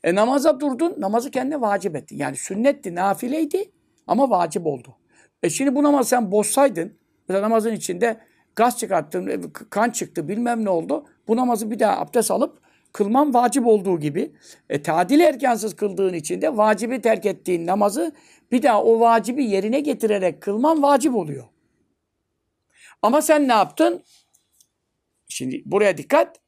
[0.05, 2.17] E namaza durdun, namazı kendine vacip ettin.
[2.17, 3.71] Yani sünnetti, nafileydi
[4.07, 4.97] ama vacip oldu.
[5.43, 8.21] E şimdi bu namazı sen bozsaydın, mesela namazın içinde
[8.57, 11.07] gaz çıkarttın, e, kan çıktı, bilmem ne oldu.
[11.29, 12.61] Bu namazı bir daha abdest alıp
[12.93, 14.33] kılman vacip olduğu gibi
[14.69, 18.13] e, tadil erkansız kıldığın için de vacibi terk ettiğin namazı
[18.53, 21.45] bir daha o vacibi yerine getirerek kılman vacip oluyor.
[23.03, 24.05] Ama sen ne yaptın?
[25.29, 26.41] Şimdi buraya dikkat.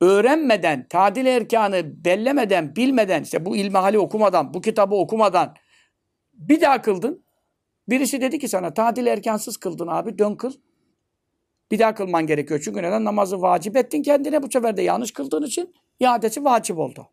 [0.00, 5.56] Öğrenmeden, tadil erkanı bellemeden, bilmeden, işte bu ilmihali okumadan, bu kitabı okumadan
[6.32, 7.24] bir daha kıldın.
[7.88, 10.52] Birisi dedi ki sana tadil erkansız kıldın abi dön kıl.
[11.70, 12.60] Bir daha kılman gerekiyor.
[12.64, 13.04] Çünkü neden?
[13.04, 14.42] Namazı vacip ettin kendine.
[14.42, 17.08] Bu sefer de yanlış kıldığın için iadesi vacip oldu.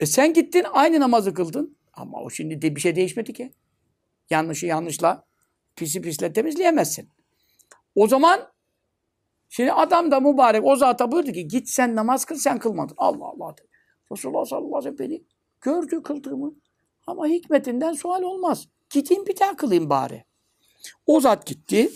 [0.00, 1.76] E sen gittin aynı namazı kıldın.
[1.92, 3.52] Ama o şimdi de bir şey değişmedi ki.
[4.30, 5.24] Yanlışı yanlışla,
[5.76, 7.08] pisi pisle temizleyemezsin.
[7.94, 8.52] O zaman
[9.48, 12.94] şimdi adam da mübarek o zata buyurdu ki git sen namaz kıl sen kılmadın.
[12.96, 13.68] Allah Allah dedi.
[14.12, 15.24] Resulullah sallallahu aleyhi ve sellem beni
[15.60, 16.54] gördü kıldığımı.
[17.06, 18.68] Ama hikmetinden sual olmaz.
[18.90, 20.24] Gideyim bir daha kılayım bari.
[21.06, 21.90] O zat gitti.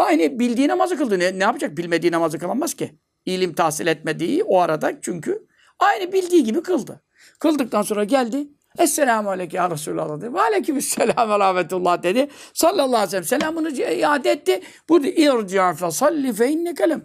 [0.00, 1.18] Aynı bildiği namazı kıldı.
[1.18, 1.76] Ne, ne yapacak?
[1.76, 2.98] Bilmediği namazı kılamaz ki.
[3.26, 5.46] İlim tahsil etmediği o arada çünkü
[5.78, 7.02] aynı bildiği gibi kıldı.
[7.38, 8.48] Kıldıktan sonra geldi.
[8.78, 10.34] Esselamu aleyke ya Resulallah dedi.
[10.34, 12.28] Ve aleykümselam ve rahmetullah dedi.
[12.54, 14.60] Sallallahu aleyhi ve sellem selamını iade etti.
[14.88, 17.04] Bu irca fe salli fe inneke lem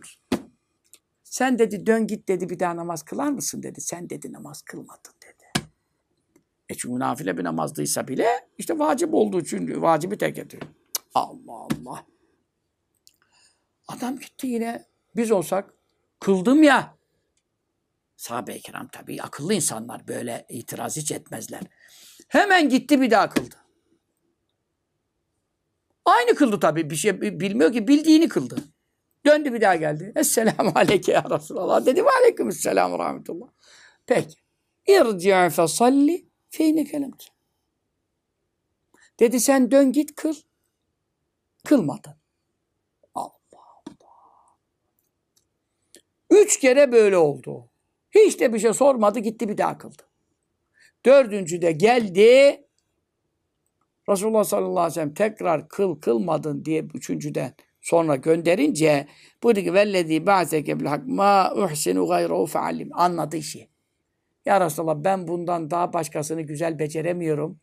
[1.23, 3.81] Sen dedi dön git dedi bir daha namaz kılar mısın dedi.
[3.81, 5.67] Sen dedi namaz kılmadın dedi.
[6.69, 8.27] E çünkü nafile bir namazdıysa bile
[8.57, 10.63] işte vacip olduğu için vacibi terk ediyor.
[11.13, 12.14] Allah Allah.
[13.87, 15.73] Adam gitti yine biz olsak
[16.19, 16.97] kıldım ya.
[18.17, 21.61] Sahabe-i kiram tabii akıllı insanlar böyle itiraz hiç etmezler.
[22.27, 23.55] Hemen gitti bir daha kıldı.
[26.05, 28.55] Aynı kıldı tabii bir şey bilmiyor ki bildiğini kıldı.
[29.25, 30.11] Döndü bir daha geldi.
[30.15, 32.05] Esselamu aleyke ya Resulallah dedi.
[32.05, 33.47] Ve aleykümselam ve rahmetullah.
[34.05, 34.35] Peki.
[34.87, 37.25] İrci'a fe salli feyne kelemte.
[39.19, 40.35] Dedi sen dön git kıl.
[41.65, 42.13] Kılmadın.
[46.35, 47.69] Üç kere böyle oldu.
[48.11, 50.03] Hiç de bir şey sormadı gitti bir daha kıldı.
[51.05, 52.61] Dördüncü de geldi.
[54.09, 59.07] Resulullah sallallahu aleyhi ve sellem tekrar kıl kılmadın diye üçüncüden sonra gönderince
[59.43, 62.89] buyurdu ki vellezî ba'seke bil hak ma uhsinu gayrehu feallim.
[62.93, 63.69] Anladı işi.
[64.45, 67.59] Ya Resulallah ben bundan daha başkasını güzel beceremiyorum.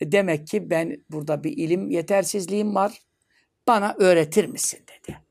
[0.00, 3.02] E demek ki ben burada bir ilim yetersizliğim var.
[3.66, 5.25] Bana öğretir misin dedi.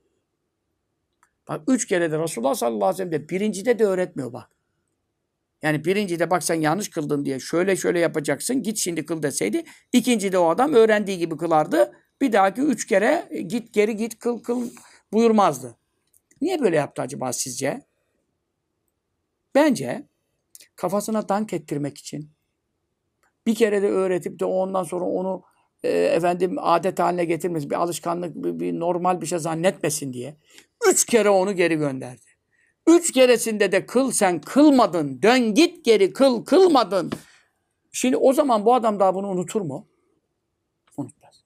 [1.48, 4.50] Bak üç kere de Resulullah sallallahu aleyhi ve sellem de birincide de öğretmiyor bak.
[5.62, 9.64] Yani birincide bak sen yanlış kıldın diye şöyle şöyle yapacaksın git şimdi kıl deseydi.
[9.94, 11.92] ikincide o adam öğrendiği gibi kılardı.
[12.22, 14.70] Bir dahaki üç kere e, git geri git kıl kıl
[15.14, 15.78] buyurmazdı.
[16.42, 17.82] Niye böyle yaptı acaba sizce?
[19.56, 20.08] Bence
[20.76, 22.32] kafasına dank ettirmek için
[23.48, 25.44] bir kere de öğretip de ondan sonra onu
[25.86, 30.38] e, efendim adet haline getirmesin, bir alışkanlık, bir, bir normal bir şey zannetmesin diye
[30.90, 32.22] üç kere onu geri gönderdi.
[32.88, 37.12] Üç keresinde de kıl sen kılmadın, dön git geri kıl kılmadın.
[37.92, 39.88] Şimdi o zaman bu adam daha bunu unutur mu?
[40.98, 41.44] Unutmaz.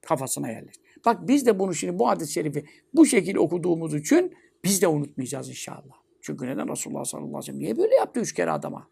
[0.00, 0.82] Kafasına yerleştir.
[1.06, 2.64] Bak biz de bunu şimdi bu hadis-i şerifi
[2.94, 4.34] bu şekilde okuduğumuz için
[4.64, 6.02] biz de unutmayacağız inşallah.
[6.22, 8.88] Çünkü neden Resulullah sallallahu aleyhi ve sellem niye böyle yaptı üç kere adama?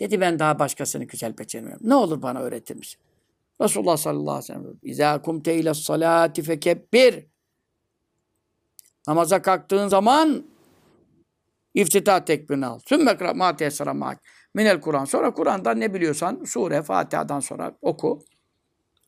[0.00, 1.88] Dedi ben daha başkasını güzel beceremiyorum.
[1.88, 3.00] Ne olur bana öğretir misin?
[3.60, 7.26] Resulullah sallallahu aleyhi ve sellem İzâ kumte ile salâti fekebbir.
[9.08, 10.46] Namaza kalktığın zaman
[11.74, 12.78] iftitah tekbirini al.
[12.86, 14.22] Sümme ma tesara mak.
[14.54, 15.04] Minel Kur'an.
[15.04, 18.24] Sonra Kur'an'dan ne biliyorsan sure, Fatiha'dan sonra oku.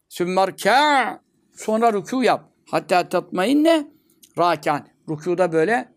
[0.08, 1.20] Sümmerkâ.
[1.56, 2.52] Sonra rükû yap.
[2.70, 3.90] Hatta tatmayinne
[4.38, 4.88] rakan.
[5.08, 5.94] Rükûda böyle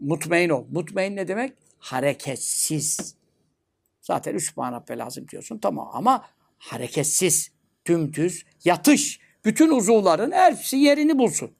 [0.00, 0.64] mutmain ol.
[0.70, 1.52] Mutmain ne demek?
[1.78, 3.15] Hareketsiz
[4.06, 5.58] Zaten üç Subhanallah lazım diyorsun.
[5.58, 6.24] Tamam ama
[6.58, 7.52] hareketsiz,
[7.86, 9.20] dümdüz, yatış.
[9.44, 11.56] Bütün uzuvların hepsi yerini bulsun.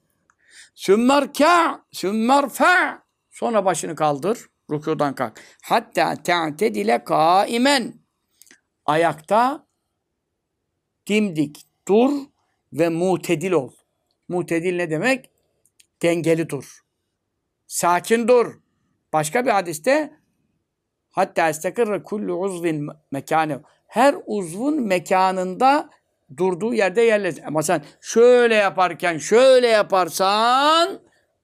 [0.75, 3.03] Sümmerka, sümmerfa.
[3.31, 4.49] Sonra başını kaldır.
[4.71, 5.41] Rükudan kalk.
[5.63, 7.93] Hatta te'tedile kaimen.
[8.85, 9.67] Ayakta
[11.07, 12.11] dimdik dur
[12.73, 13.71] ve mutedil ol.
[14.27, 15.31] Mutedil ne demek?
[16.01, 16.79] Dengeli dur.
[17.67, 18.59] Sakin dur.
[19.13, 20.19] Başka bir hadiste
[21.17, 23.61] hatta istakırra kullu uzvin mekanı.
[23.87, 25.89] Her uzvun mekanında
[26.37, 27.35] durduğu yerde yerleş.
[27.45, 30.99] Ama sen şöyle yaparken şöyle yaparsan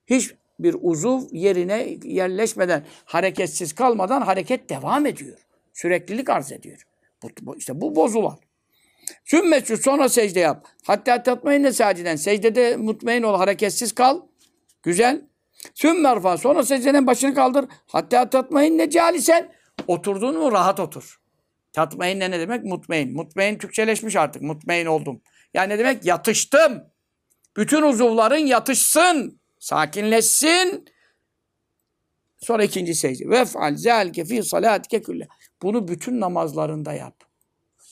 [0.06, 5.38] hiç bir uzuv yerine yerleşmeden, hareketsiz kalmadan hareket devam ediyor.
[5.72, 6.86] Süreklilik arz ediyor.
[7.22, 8.38] Bu, bu, işte bu bozular.
[9.24, 10.66] Sümmesü sonra secde yap.
[10.84, 12.16] Hatta tatmayın saciden.
[12.16, 14.20] Secdede mutmain ol, hareketsiz kal.
[14.82, 15.20] Güzel.
[15.74, 17.64] Sümmerfa sonra secdenin başını kaldır.
[17.86, 19.48] Hatta tatmayın ne calisen.
[19.86, 21.20] Oturdun mu rahat otur.
[21.72, 22.64] Tatmayın ne demek?
[22.64, 23.16] Mutmain.
[23.16, 24.42] Mutmain Türkçeleşmiş artık.
[24.42, 25.22] Mutmain oldum.
[25.54, 26.04] Yani ne demek?
[26.04, 26.82] Yatıştım.
[27.56, 29.40] Bütün uzuvların yatışsın.
[29.58, 30.84] Sakinleşsin.
[32.38, 33.28] Sonra ikinci secde.
[33.28, 35.28] Vef'al zelke fi salatike külle.
[35.62, 37.16] Bunu bütün namazlarında yap.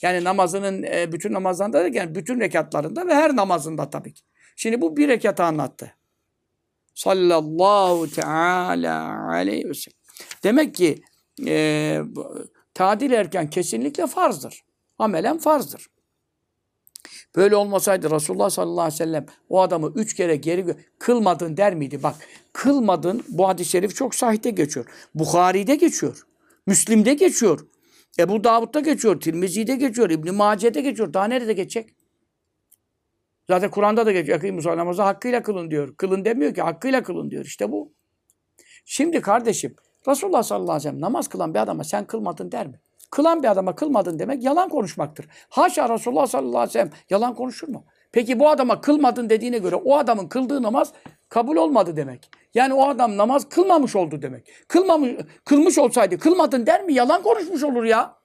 [0.01, 4.23] Yani namazının e, bütün namazlarında derken bütün rekatlarında ve her namazında tabii ki.
[4.55, 5.95] Şimdi bu bir rekatı anlattı.
[6.95, 9.97] Sallallahu teala aleyhi ve sellem.
[10.43, 11.01] Demek ki
[11.47, 12.01] e,
[12.73, 14.63] tadil erken kesinlikle farzdır.
[14.99, 15.87] Amelen farzdır.
[17.35, 20.65] Böyle olmasaydı Resulullah sallallahu aleyhi ve sellem o adamı üç kere geri
[20.99, 22.03] kılmadın der miydi?
[22.03, 22.15] Bak
[22.53, 24.85] kılmadın bu hadis-i şerif çok sahihte geçiyor.
[25.15, 26.27] Bukhari'de geçiyor.
[26.67, 27.67] Müslim'de geçiyor.
[28.19, 29.21] Ebu Davud'da geçiyor.
[29.21, 30.09] Tirmizi'de geçiyor.
[30.09, 31.13] İbn-i Mace'de geçiyor.
[31.13, 31.89] Daha nerede geçecek?
[33.47, 34.35] Zaten Kur'an'da da geçiyor.
[34.35, 35.95] Yakın Musa namazı hakkıyla kılın diyor.
[35.95, 37.45] Kılın demiyor ki hakkıyla kılın diyor.
[37.45, 37.93] İşte bu.
[38.85, 39.75] Şimdi kardeşim
[40.07, 42.79] Resulullah sallallahu aleyhi ve sellem namaz kılan bir adama sen kılmadın der mi?
[43.11, 45.27] Kılan bir adama kılmadın demek yalan konuşmaktır.
[45.49, 47.85] Haşa Resulullah sallallahu aleyhi ve sellem yalan konuşur mu?
[48.11, 50.93] Peki bu adama kılmadın dediğine göre o adamın kıldığı namaz
[51.29, 52.29] kabul olmadı demek.
[52.53, 54.51] Yani o adam namaz kılmamış oldu demek.
[54.67, 55.11] Kılmamış,
[55.45, 56.93] kılmış olsaydı kılmadın der mi?
[56.93, 58.15] Yalan konuşmuş olur ya.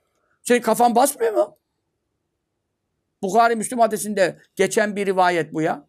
[0.43, 1.57] Senin kafan basmıyor mu?
[3.22, 5.87] Bukhari Müslüm hadisinde geçen bir rivayet bu ya.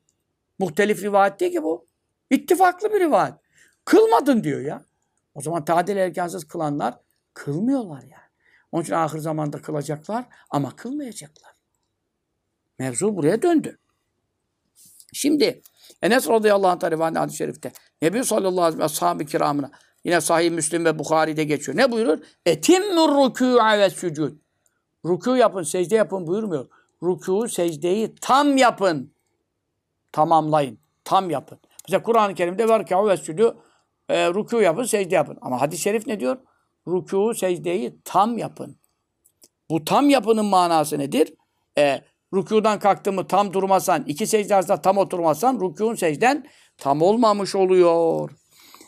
[0.59, 1.85] Muhtelif rivayet değil ki bu.
[2.29, 3.33] İttifaklı bir rivayet.
[3.85, 4.88] Kılmadın diyor ya.
[5.33, 6.99] O zaman tadil erkansız kılanlar
[7.33, 8.29] kılmıyorlar yani.
[8.71, 11.51] Onun için ahir zamanda kılacaklar ama kılmayacaklar.
[12.79, 13.79] Mevzu buraya döndü.
[15.13, 15.61] Şimdi
[16.01, 17.71] Enes radıyallahu anh rivayet hadis-i şerifte
[18.01, 19.71] Nebi sallallahu aleyhi ve ashab-ı kiramına
[20.03, 21.77] yine sahih Müslim ve Bukhari'de geçiyor.
[21.77, 22.19] Ne buyurur?
[22.45, 24.37] Etimmur rükû'a ve sücud.
[25.05, 26.69] Rükû yapın, secde yapın buyurmuyor.
[27.01, 29.13] Rükû, secdeyi tam yapın.
[30.11, 30.79] Tamamlayın.
[31.03, 31.59] Tam yapın.
[31.87, 33.55] Mesela Kur'an-ı Kerim'de var ki ve sücud
[34.09, 35.37] e, rükû yapın, secde yapın.
[35.41, 36.37] Ama hadis-i şerif ne diyor?
[36.87, 38.77] Rükû, secdeyi tam yapın.
[39.69, 41.33] Bu tam yapının manası nedir?
[41.77, 42.01] E,
[42.33, 46.45] rükudan kalktığımı tam durmasan, iki secde arasında tam oturmasan, rükûn secden
[46.77, 48.29] tam olmamış oluyor.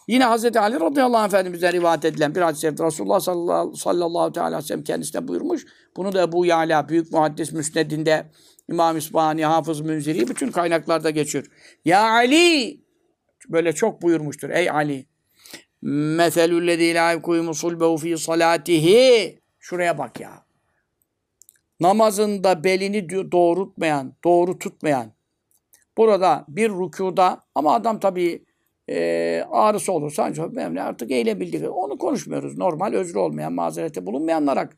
[0.07, 0.57] Yine Hz.
[0.57, 4.83] Ali radıyallahu anh Efendimiz'e rivayet edilen bir hadis-i şerif Resulullah sallallahu, sallallahu aleyhi ve sellem
[4.83, 5.65] kendisine buyurmuş.
[5.97, 8.31] Bunu da Ebu Yala, Büyük Muhaddis Müsned'inde
[8.69, 11.45] İmam İsbahani, Hafız Münziri bütün kaynaklarda geçiyor.
[11.85, 12.81] Ya Ali!
[13.49, 14.49] Böyle çok buyurmuştur.
[14.49, 15.10] Ey Ali!
[15.81, 19.39] Meselüllezî lâ yekûmu sulbehu fî salâtihi.
[19.59, 20.45] Şuraya bak ya.
[21.79, 25.11] Namazında belini doğrultmayan, doğru tutmayan.
[25.97, 28.45] Burada bir rükuda ama adam tabii
[28.89, 31.69] e, ağrısı olursa ancak benimle artık eğilebildiği.
[31.69, 32.57] Onu konuşmuyoruz.
[32.57, 34.69] Normal özrü olmayan, mazerete bulunmayanlara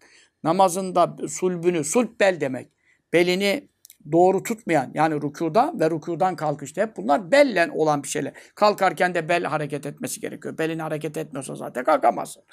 [0.44, 2.68] namazında sulbünü, sulp bel demek.
[3.14, 3.68] Belini
[4.12, 8.34] doğru tutmayan yani rükuda ve rükudan kalkışta hep bunlar bellen olan bir şeyler.
[8.56, 10.58] Kalkarken de bel hareket etmesi gerekiyor.
[10.58, 12.44] Belini hareket etmiyorsa zaten kalkamazsın.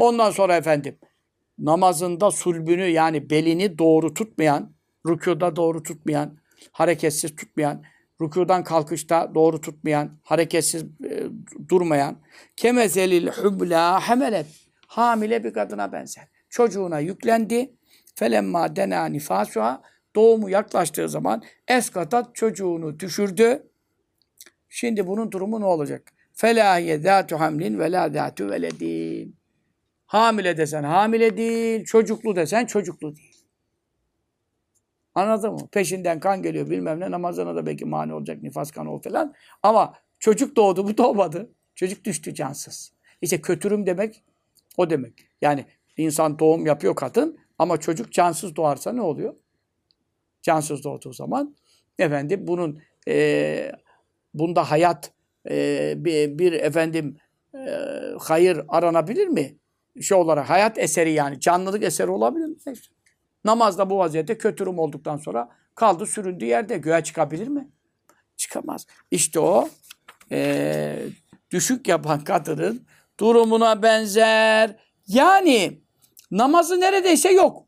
[0.00, 0.98] Ondan sonra efendim
[1.58, 4.74] namazında sulbünü yani belini doğru tutmayan,
[5.08, 6.38] rükuda doğru tutmayan,
[6.72, 7.82] hareketsiz tutmayan,
[8.22, 11.22] rükudan kalkışta doğru tutmayan, hareketsiz e,
[11.68, 12.16] durmayan,
[12.56, 14.46] kemezelil hubla hemelet,
[14.86, 16.24] hamile bir kadına benzer.
[16.48, 17.74] Çocuğuna yüklendi,
[18.14, 19.82] felemma dena nifasuha,
[20.16, 23.68] doğumu yaklaştığı zaman eskatat çocuğunu düşürdü.
[24.68, 26.12] Şimdi bunun durumu ne olacak?
[26.32, 29.36] Felahiye zâtu hamlin ve lâ zâtu veledin.
[30.06, 33.32] Hamile desen hamile değil, çocuklu desen çocuklu değil.
[35.14, 35.68] Anladın mı?
[35.72, 39.34] Peşinden kan geliyor bilmem ne namazına da belki mani olacak nifas kanı o falan.
[39.62, 41.50] Ama çocuk doğdu bu doğmadı.
[41.74, 42.92] Çocuk düştü cansız.
[43.22, 44.22] İşte kötürüm demek
[44.76, 45.28] o demek.
[45.42, 49.34] Yani insan doğum yapıyor kadın ama çocuk cansız doğarsa ne oluyor?
[50.42, 51.56] Cansız doğduğu zaman
[51.98, 53.72] efendim bunun e,
[54.34, 55.12] bunda hayat
[55.50, 57.16] e, bir, bir efendim
[57.54, 57.68] e,
[58.18, 59.56] hayır aranabilir mi?
[60.00, 62.56] şey olarak hayat eseri yani canlılık eseri olabilir mi?
[63.44, 67.68] Namazda bu vaziyette kötürüm olduktan sonra kaldı süründüğü yerde göğe çıkabilir mi?
[68.36, 68.86] Çıkamaz.
[69.10, 69.68] İşte o
[70.30, 70.98] eee,
[71.50, 72.86] düşük yapan kadının
[73.20, 74.76] durumuna benzer.
[75.06, 75.80] Yani
[76.30, 77.66] namazı neredeyse yok.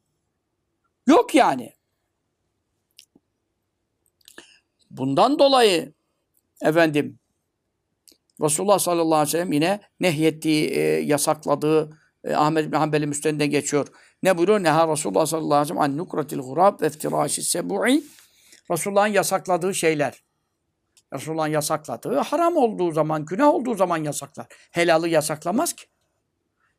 [1.06, 1.72] Yok yani.
[4.96, 5.92] Bundan dolayı
[6.62, 7.18] efendim
[8.40, 13.86] Resulullah sallallahu aleyhi ve sellem yine nehyettiği, e, yasakladığı e, Ahmed bin Hanbel'in müstendiden geçiyor.
[14.22, 14.62] Ne buyuruyor?
[14.62, 18.04] Neha Resulullah sallallahu aleyhi ve sellem an nukratil gurab ve iftiraşi sebu'i.
[18.70, 20.24] Resulullah'ın yasakladığı şeyler.
[21.14, 24.46] Resulullah'ın yasakladığı haram olduğu zaman, günah olduğu zaman yasaklar.
[24.70, 25.84] Helalı yasaklamaz ki.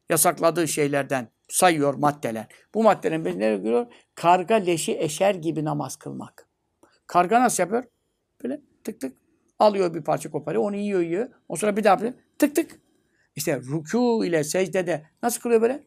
[0.09, 2.47] Yasakladığı şeylerden sayıyor maddeler.
[2.73, 3.87] Bu maddelerin birine nereye giriyor?
[4.15, 6.47] Karga leşi eşer gibi namaz kılmak.
[7.07, 7.83] Karga nasıl yapıyor?
[8.45, 9.17] Böyle tık tık
[9.59, 11.29] alıyor bir parça koparıyor, onu yiyor yiyor.
[11.49, 12.13] O sonra bir daha yapıyor.
[12.39, 12.79] Tık tık.
[13.35, 15.83] İşte rükû ile secdede nasıl kılıyor böyle?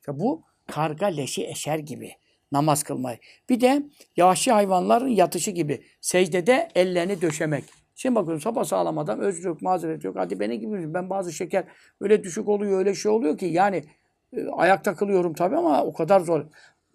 [0.00, 2.12] İşte bu karga leşi eşer gibi
[2.52, 3.18] namaz kılmayı.
[3.48, 3.82] Bir de
[4.16, 7.64] yahşi hayvanların yatışı gibi secdede ellerini döşemek.
[7.94, 10.16] Şimdi bakın sabah sağlam adam özür yok, mazeret yok.
[10.18, 11.64] Hadi beni gibi ben bazı şeker
[12.00, 13.84] öyle düşük oluyor, öyle şey oluyor ki yani
[14.32, 16.46] e, ayakta kılıyorum tabii ama o kadar zor.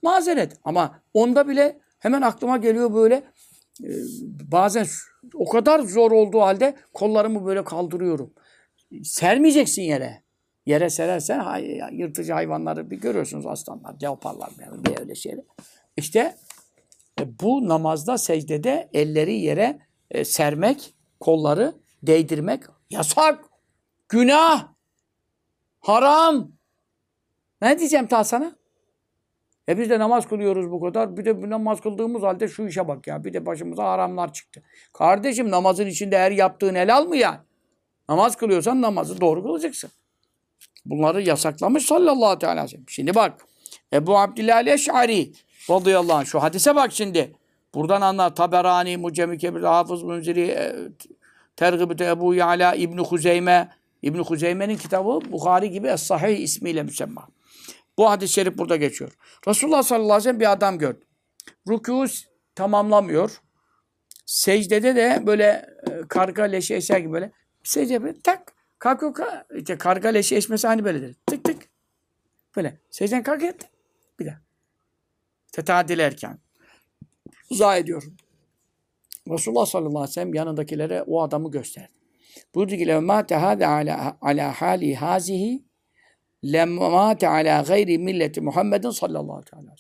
[0.04, 3.16] Mazeret ama onda bile hemen aklıma geliyor böyle
[3.84, 3.90] e,
[4.52, 4.88] bazen
[5.34, 8.34] o kadar zor olduğu halde kollarımı böyle kaldırıyorum.
[9.04, 10.24] Sermeyeceksin yere.
[10.66, 11.58] Yere serersen
[11.92, 15.46] yırtıcı hayvanları bir görüyorsunuz aslanlar, leoparlar yani bir öyle şeyler.
[15.98, 16.36] İşte
[17.20, 19.80] e, bu namazda secdede elleri yere
[20.12, 21.74] e, sermek, kolları
[22.04, 23.46] değdirmek yasak.
[24.10, 24.68] Günah.
[25.80, 26.52] Haram.
[27.62, 28.56] Ne diyeceğim ta sana?
[29.70, 31.18] E biz de namaz kılıyoruz bu kadar.
[31.18, 33.24] Bir de namaz kıldığımız halde şu işe bak ya.
[33.24, 34.64] Bir de başımıza haramlar çıktı.
[34.94, 37.44] Kardeşim namazın içinde her yaptığın helal mı ya?
[38.10, 39.92] Namaz kılıyorsan namazı doğru kılacaksın.
[40.86, 42.90] Bunları yasaklamış sallallahu teala aleyhi ve sellem.
[42.90, 43.46] Şimdi bak.
[43.94, 45.32] Ebu Abdillah Eş'ari
[45.70, 46.26] radıyallahu anh.
[46.26, 47.36] Şu hadise bak şimdi.
[47.76, 48.36] Buradan anlar.
[48.36, 50.74] Taberani, Mucemi Kebir, Hafız Münziri, e,
[51.56, 53.70] Tergibü Ebu Yala, İbn Huzeyme.
[54.02, 57.28] İbn Huzeyme'nin kitabı Bukhari gibi Es-Sahih ismiyle müsemma.
[58.02, 59.12] Bu hadis-i şerif burada geçiyor.
[59.48, 61.06] Resulullah sallallahu aleyhi ve sellem bir adam gördü.
[61.68, 62.26] Rükû
[62.56, 63.42] tamamlamıyor.
[64.26, 67.32] Secdede de böyle e, karga leşi eşer gibi böyle
[67.64, 71.16] secde böyle tak kalkıyor ka, işte karga leşi eşmesi hani böyledir.
[71.28, 71.70] Tık tık.
[72.56, 72.78] Böyle.
[72.90, 73.42] Secden kalk.
[74.20, 74.42] Bir daha.
[75.52, 76.40] Tetadil erken.
[77.50, 78.18] Uzağa ediyorum.
[79.30, 81.94] Resulullah sallallahu aleyhi ve sellem yanındakilere o adamı gösterdi.
[82.56, 85.71] Buyurdu ki levmâ tehâde ala, ala hâli hâzihi
[86.46, 89.76] lemmâte alâ gayri milleti Muhammedin sallallahu aleyhi ve sellem.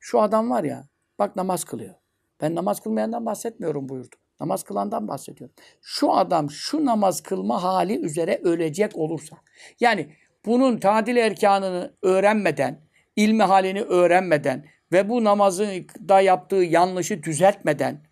[0.00, 1.94] Şu adam var ya, bak namaz kılıyor.
[2.40, 4.16] Ben namaz kılmayandan bahsetmiyorum buyurdu.
[4.40, 5.56] Namaz kılandan bahsediyorum.
[5.82, 9.36] Şu adam şu namaz kılma hali üzere ölecek olursa.
[9.80, 10.12] Yani
[10.46, 12.80] bunun tadil erkanını öğrenmeden,
[13.16, 15.66] ilmi halini öğrenmeden ve bu namazı
[16.08, 18.02] da yaptığı yanlışı düzeltmeden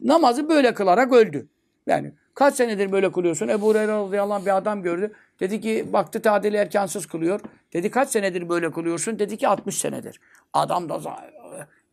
[0.00, 1.48] namazı böyle kılarak öldü.
[1.86, 3.48] Yani kaç senedir böyle kılıyorsun?
[3.48, 5.12] Ebu Hureyre radıyallahu anh bir adam gördü.
[5.40, 7.40] Dedi ki baktı tadili erkansız kılıyor.
[7.72, 9.18] Dedi kaç senedir böyle kılıyorsun?
[9.18, 10.20] Dedi ki 60 senedir.
[10.52, 11.00] Adam da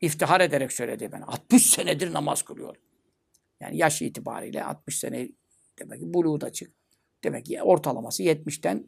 [0.02, 1.22] iftihar ederek söyledi ben.
[1.22, 2.76] 60 senedir namaz kılıyor.
[3.62, 5.30] Yani yaş itibariyle 60 sene
[5.80, 6.72] demek ki buluğu da çık.
[7.24, 8.88] Demek ki ortalaması 70'ten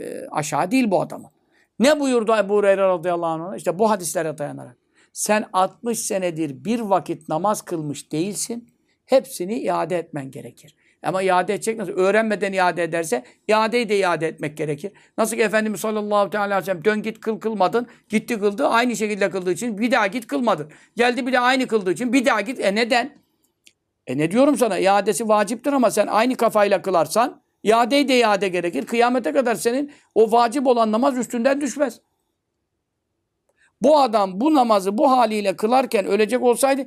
[0.00, 1.30] e, aşağı değil bu adamın.
[1.78, 3.56] Ne buyurdu Ebu Hureyre radıyallahu anh?
[3.56, 4.78] İşte bu hadislere dayanarak.
[5.12, 8.68] Sen 60 senedir bir vakit namaz kılmış değilsin.
[9.06, 10.76] Hepsini iade etmen gerekir.
[11.02, 11.92] Ama iade edecek nasıl?
[11.92, 14.92] Öğrenmeden iade ederse iadeyi de iade etmek gerekir.
[15.18, 17.86] Nasıl ki Efendimiz sallallahu aleyhi ve sellem dön git kıl kılmadın.
[18.08, 18.66] Gitti kıldı.
[18.66, 20.70] Aynı şekilde kıldığı için bir daha git kılmadın.
[20.96, 22.60] Geldi bir de aynı kıldığı için bir daha git.
[22.60, 23.16] E neden?
[24.06, 24.78] E ne diyorum sana?
[24.78, 28.86] İadesi vaciptir ama sen aynı kafayla kılarsan iadeyi de iade gerekir.
[28.86, 32.00] Kıyamete kadar senin o vacip olan namaz üstünden düşmez.
[33.82, 36.86] Bu adam bu namazı bu haliyle kılarken ölecek olsaydı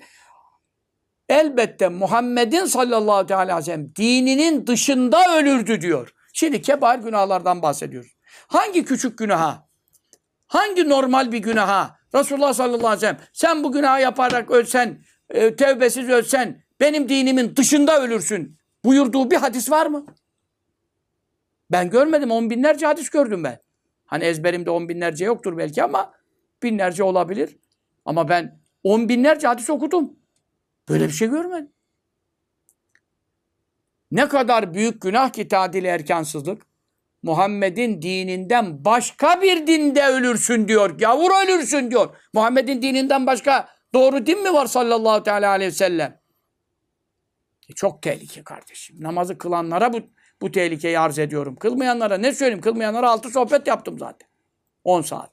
[1.30, 6.14] elbette Muhammed'in sallallahu aleyhi ve sellem dininin dışında ölürdü diyor.
[6.34, 8.12] Şimdi kebair günahlardan bahsediyoruz.
[8.48, 9.70] Hangi küçük günaha?
[10.48, 11.98] Hangi normal bir günaha?
[12.16, 17.56] Resulullah sallallahu aleyhi ve sellem sen bu günahı yaparak ölsen, e, tevbesiz ölsen benim dinimin
[17.56, 20.06] dışında ölürsün buyurduğu bir hadis var mı?
[21.72, 22.32] Ben görmedim.
[22.32, 23.60] On binlerce hadis gördüm ben.
[24.06, 26.14] Hani ezberimde on binlerce yoktur belki ama
[26.64, 27.58] binlerce olabilir.
[28.06, 30.20] Ama ben on binlerce hadis okudum.
[30.90, 31.74] Böyle bir şey görmedim.
[34.12, 36.62] Ne kadar büyük günah ki tadil erkansızlık.
[37.24, 40.90] Muhammed'in dininden başka bir dinde ölürsün diyor.
[40.90, 42.16] Gavur ölürsün diyor.
[42.34, 46.22] Muhammed'in dininden başka doğru din mi var sallallahu teala aleyhi ve sellem?
[47.70, 48.96] E çok tehlike kardeşim.
[49.00, 50.00] Namazı kılanlara bu
[50.42, 51.56] bu tehlikeyi arz ediyorum.
[51.56, 52.62] Kılmayanlara ne söyleyeyim?
[52.62, 54.30] Kılmayanlara altı sohbet yaptım zaten.
[54.84, 55.32] 10 saat.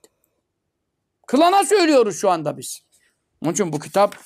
[1.27, 2.83] Kılana söylüyoruz şu anda biz.
[3.43, 4.17] Onun için bu kitap,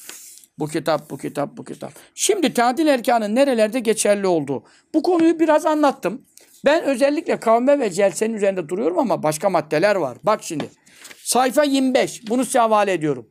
[0.58, 1.92] bu kitap, bu kitap, bu kitap.
[2.14, 4.64] Şimdi tadil erkanın nerelerde geçerli olduğu.
[4.94, 6.22] Bu konuyu biraz anlattım.
[6.64, 10.18] Ben özellikle kavme ve celsenin üzerinde duruyorum ama başka maddeler var.
[10.22, 10.70] Bak şimdi.
[11.22, 12.28] Sayfa 25.
[12.28, 13.30] Bunu size havale ediyorum.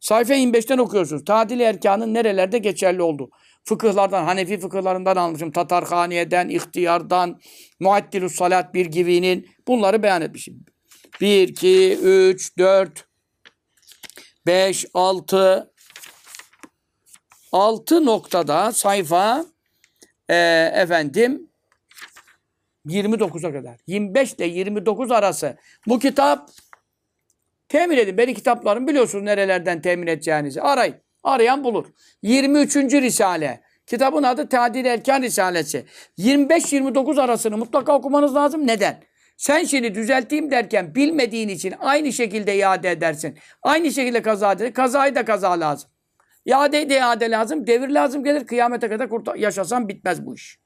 [0.00, 1.24] Sayfa 25'ten okuyorsunuz.
[1.24, 3.30] Tadil erkanın nerelerde geçerli olduğu.
[3.64, 5.52] Fıkıhlardan, Hanefi fıkıhlarından almışım.
[5.52, 7.40] Tatarhaniye'den, ihtiyardan,
[7.80, 10.64] Muaddilus Salat bir gibinin bunları beyan etmişim.
[11.20, 13.06] 1, 2, 3, 4,
[14.46, 15.73] 5, 6,
[17.54, 19.44] 6 noktada sayfa
[20.28, 20.36] e,
[20.74, 21.50] efendim
[22.86, 23.76] 29'a kadar.
[23.86, 25.56] 25 ile 29 arası.
[25.86, 26.50] Bu kitap
[27.68, 28.18] temin edin.
[28.18, 30.62] Benim kitaplarım biliyorsunuz nerelerden temin edeceğinizi.
[30.62, 30.94] Arayın.
[31.22, 31.86] Arayan bulur.
[32.22, 32.76] 23.
[32.76, 33.60] Risale.
[33.86, 35.84] Kitabın adı Tadil Erkan Risalesi.
[36.18, 38.66] 25-29 arasını mutlaka okumanız lazım.
[38.66, 39.02] Neden?
[39.36, 43.38] Sen şimdi düzelteyim derken bilmediğin için aynı şekilde iade edersin.
[43.62, 44.72] Aynı şekilde kaza eder.
[44.72, 45.93] Kazayı da kaza lazım.
[46.44, 47.66] İade de iade lazım.
[47.66, 48.46] Devir lazım gelir.
[48.46, 50.58] Kıyamete kadar kurtar yaşasan bitmez bu iş.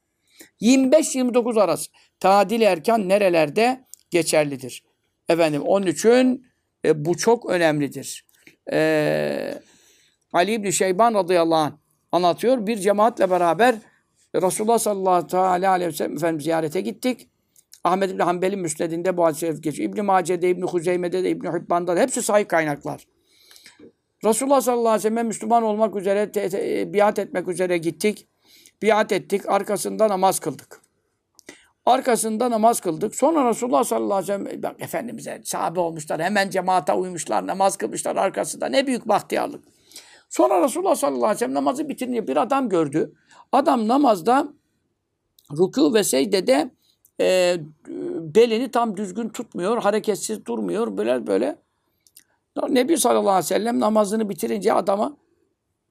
[0.61, 1.91] 25-29 arası.
[2.21, 4.85] Tadil erkan nerelerde geçerlidir?
[5.29, 6.47] Efendim onun için
[6.85, 8.27] e, bu çok önemlidir.
[8.73, 9.55] E,
[10.33, 11.73] Ali İbni Şeyban radıyallahu anh
[12.13, 12.67] anlatıyor.
[12.67, 13.75] Bir cemaatle beraber
[14.35, 17.29] Resulullah sallallahu aleyhi ve sellem Efendimiz ziyarete gittik.
[17.85, 19.91] Ahmed İbni Hanbel'in müsnedinde bu hadis-i geçiyor.
[19.91, 23.07] İbni Mace'de, İbni Huzeyme'de de, İbni Hibban'da da hepsi sahih kaynaklar.
[24.25, 28.29] Resulullah sallallahu aleyhi ve sellem Müslüman olmak üzere, te, te, biat etmek üzere gittik.
[28.83, 29.49] Biat ettik.
[29.49, 30.81] Arkasında namaz kıldık.
[31.87, 33.15] Arkasında namaz kıldık.
[33.15, 36.21] Sonra Resulullah sallallahu aleyhi ve sellem bak Efendimiz'e sahabe olmuşlar.
[36.21, 37.47] Hemen cemaate uymuşlar.
[37.47, 38.67] Namaz kılmışlar arkasında.
[38.67, 39.65] Ne büyük bahtiyarlık.
[40.31, 43.13] Sonra Resulullah sallallahu aleyhi ve sellem namazı bitirince bir adam gördü.
[43.53, 44.49] Adam namazda
[45.53, 46.71] ruku ve secdede
[47.21, 47.57] e,
[48.35, 49.83] belini tam düzgün tutmuyor.
[49.83, 50.97] Hareketsiz durmuyor.
[50.97, 51.68] Böyle böyle.
[52.69, 55.17] Nebi sallallahu aleyhi ve sellem namazını bitirince adama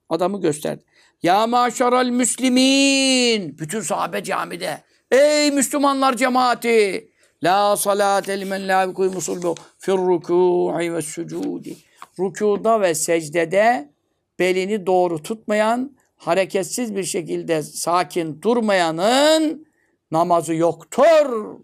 [0.08, 0.84] adamı gösterdi.
[1.22, 3.58] Ya maşaral müslimin.
[3.58, 4.82] Bütün sahabe camide.
[5.10, 7.10] Ey Müslümanlar cemaati.
[7.42, 11.76] La salate limen la yukuymusul bu fir rükû'i ve sucudi.
[12.18, 13.92] Rükuda ve secdede
[14.38, 19.66] belini doğru tutmayan, hareketsiz bir şekilde sakin durmayanın
[20.10, 21.58] namazı yoktur.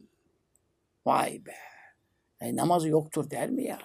[1.07, 1.55] Vay be.
[2.41, 3.79] E, namazı yoktur der mi ya?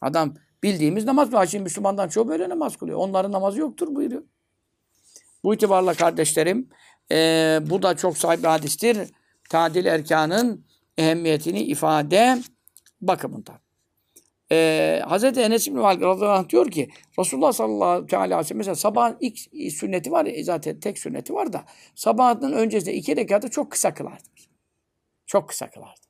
[0.00, 1.46] Adam bildiğimiz namaz kılıyor.
[1.46, 2.98] Şimdi Müslümandan çoğu böyle namaz kılıyor.
[2.98, 4.22] Onların namazı yoktur buyuruyor.
[5.44, 6.68] Bu itibarla kardeşlerim
[7.12, 7.16] e,
[7.70, 8.98] bu da çok sahip bir hadistir.
[9.50, 10.66] Tadil erkanın
[10.98, 12.38] ehemmiyetini ifade
[13.00, 13.66] bakımından.
[14.52, 16.88] Ee, Hazreti Enes İbni Malik diyor ki
[17.18, 19.38] Resulullah sallallahu aleyhi ve sellem mesela sabahın ilk
[19.72, 24.24] sünneti var ya zaten tek sünneti var da sabahın öncesinde iki rekatı çok kısa kılardı.
[25.26, 26.00] Çok kısa kılardı.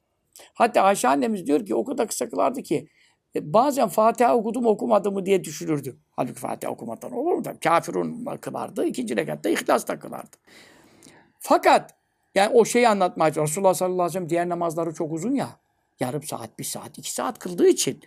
[0.55, 2.89] Hatta Ayşe annemiz diyor ki o kadar kısa kılardı ki e,
[3.43, 5.97] bazen Fatiha okudum okumadı mı diye düşünürdü.
[6.11, 7.43] Halbuki Fatiha okumadan olur mu?
[7.64, 8.84] Kafirun kılardı.
[8.84, 10.37] ikinci rekatta ihlas da kılardı.
[11.39, 11.95] Fakat
[12.34, 15.49] yani o şeyi anlatmaya Resulullah sallallahu aleyhi ve sellem diğer namazları çok uzun ya.
[16.01, 18.01] Yarım saat, bir saat, iki saat kıldığı için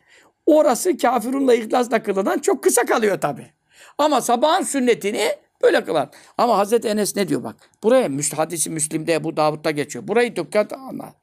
[0.45, 3.51] orası kafirunla ihlasla kılınan çok kısa kalıyor tabi.
[3.97, 5.29] Ama sabahın sünnetini
[5.61, 6.09] böyle kılar.
[6.37, 7.55] Ama Hazreti Enes ne diyor bak.
[7.83, 10.07] Buraya hadisi Müslim'de, bu Davud'da geçiyor.
[10.07, 11.13] Burayı dikkat anla.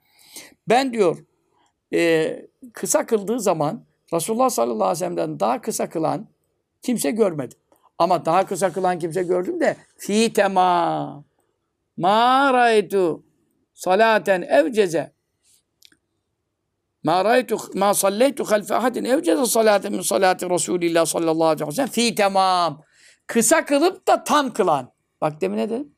[0.69, 1.19] Ben diyor
[1.93, 2.43] e,
[2.73, 6.27] kısa kıldığı zaman Resulullah sallallahu aleyhi ve sellem'den daha kısa kılan
[6.83, 7.59] kimse görmedim.
[7.99, 11.25] Ama daha kısa kılan kimse gördüm de fi temam.
[11.97, 13.25] Ma raytu
[13.75, 15.17] salaten evceze
[17.05, 21.89] Ma raytu ma salleytu halfe ahadin evceze salaten min salati Resulillah sallallahu aleyhi ve sellem
[21.89, 22.83] fi tamam.
[23.27, 24.93] Kısa kılıp da tam kılan.
[25.21, 25.95] Bak demin ne dedim?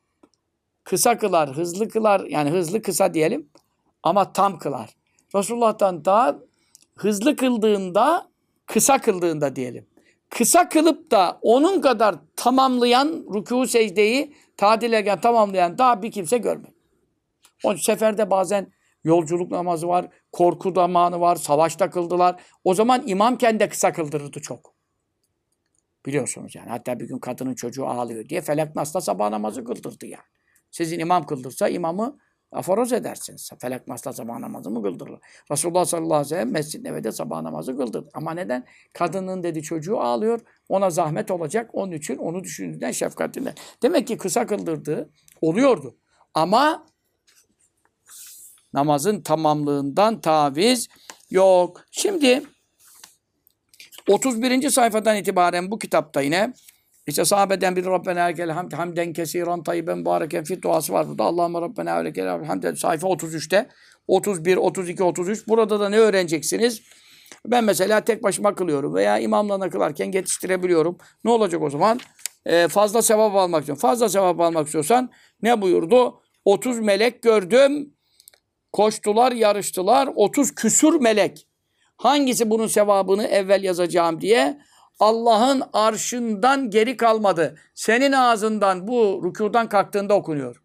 [0.83, 2.21] Kısa kılar, hızlı kılar.
[2.29, 3.49] Yani hızlı kısa diyelim.
[4.03, 4.89] Ama tam kılar.
[5.35, 6.39] Resulullah'tan daha
[6.99, 8.29] hızlı kıldığında,
[8.65, 9.87] kısa kıldığında diyelim.
[10.29, 16.73] Kısa kılıp da onun kadar tamamlayan, rükû secdeyi tadil ederken tamamlayan daha bir kimse görmedi.
[17.63, 18.71] O seferde bazen
[19.03, 22.41] Yolculuk namazı var, korku zamanı var, savaşta kıldılar.
[22.63, 24.75] O zaman imamken de kısa kıldırırdı çok.
[26.05, 26.69] Biliyorsunuz yani.
[26.69, 30.23] Hatta bir gün kadının çocuğu ağlıyor diye Felak Nas'ta sabah namazı kıldırdı yani.
[30.71, 32.17] Sizin imam kıldırsa imamı
[32.51, 33.51] aforoz edersiniz.
[33.59, 35.19] Felak Nas'ta sabah namazı mı kıldırılır?
[35.51, 38.09] Resulullah sallallahu aleyhi ve sellem Mescid-i Nebe'de sabah namazı kıldırdı.
[38.13, 38.65] Ama neden?
[38.93, 40.39] Kadının dedi çocuğu ağlıyor.
[40.69, 41.69] Ona zahmet olacak.
[41.73, 43.53] Onun için onu düşündüğünden şefkatinden.
[43.83, 45.09] Demek ki kısa kıldırdığı
[45.41, 45.97] oluyordu.
[46.33, 46.85] Ama
[48.73, 50.87] namazın tamamlığından taviz
[51.29, 51.85] yok.
[51.91, 52.43] Şimdi
[54.07, 54.69] 31.
[54.69, 56.53] sayfadan itibaren bu kitapta yine
[57.09, 61.23] İşte sahabeden bir Rabbena lekel hamd hamden kesiran tayyiben bareken fi duası var burada.
[61.23, 63.69] Allahümme Rabbena lekel hamd sayfa 33'te.
[64.07, 65.47] 31, 32, 33.
[65.47, 66.81] Burada da ne öğreneceksiniz?
[67.45, 70.97] Ben mesela tek başıma kılıyorum veya imamla kılarken yetiştirebiliyorum.
[71.23, 71.99] Ne olacak o zaman?
[72.45, 73.81] Ee, fazla sevap almak istiyorum.
[73.81, 75.09] Fazla sevap almak istiyorsan
[75.41, 76.21] ne buyurdu?
[76.45, 77.93] 30 melek gördüm.
[78.71, 80.09] Koştular, yarıştılar.
[80.15, 81.47] 30 küsür melek.
[81.97, 84.59] Hangisi bunun sevabını evvel yazacağım diye
[84.99, 87.55] Allah'ın arşından geri kalmadı.
[87.75, 90.61] Senin ağzından bu rükudan kalktığında okunuyor.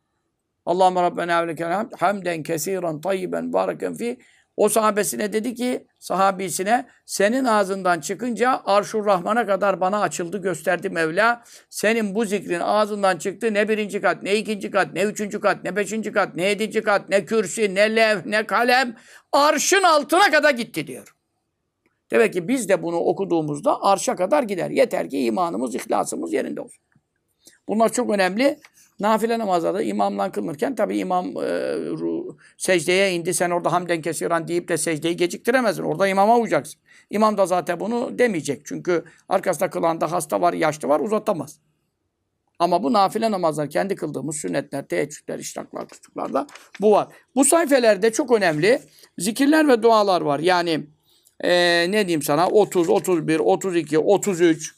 [0.66, 4.18] Allahümme Rabbena hamd hamden kesiren tayyiben bareken fi
[4.56, 11.44] o sahabesine dedi ki sahabisine senin ağzından çıkınca Arşur Rahman'a kadar bana açıldı gösterdi Mevla.
[11.70, 15.76] Senin bu zikrin ağzından çıktı ne birinci kat ne ikinci kat ne üçüncü kat ne
[15.76, 18.96] beşinci kat ne yedinci kat ne kürsi ne lev ne kalem
[19.32, 21.13] arşın altına kadar gitti diyor.
[22.10, 24.70] Demek ki biz de bunu okuduğumuzda arşa kadar gider.
[24.70, 26.84] Yeter ki imanımız, ihlasımız yerinde olsun.
[27.68, 28.58] Bunlar çok önemli.
[29.00, 31.40] Nafile namazlarda imamla kılınırken tabi imam e,
[31.76, 33.34] ru, secdeye indi.
[33.34, 35.82] Sen orada hamden kesiran deyip de secdeyi geciktiremezsin.
[35.82, 36.80] Orada imama uyacaksın.
[37.10, 38.66] İmam da zaten bunu demeyecek.
[38.66, 41.60] Çünkü arkasında kılanda hasta var, yaşlı var uzatamaz.
[42.58, 46.46] Ama bu nafile namazlar, kendi kıldığımız sünnetler, teheccüdler, işraklar, kıstıklarda
[46.80, 47.08] bu var.
[47.34, 48.80] Bu sayfelerde çok önemli
[49.18, 50.38] zikirler ve dualar var.
[50.38, 50.86] Yani
[51.40, 51.50] e,
[51.90, 54.74] ne diyeyim sana 30, 31, 32, 33,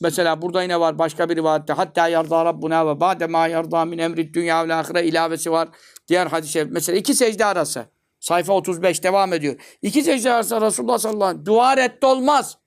[0.00, 1.72] Mesela burada yine var başka bir rivayette.
[1.72, 5.68] Hatta yarda Rabbuna ve ba'de ma yarda min emri dünya ve ahire ilavesi var.
[6.08, 6.64] Diğer hadis-i.
[6.64, 7.86] Mesela iki secde arası.
[8.20, 9.54] Sayfa 35 devam ediyor.
[9.82, 12.58] İki secde arası Resulullah sallallahu aleyhi ve sellem dua reddolmaz.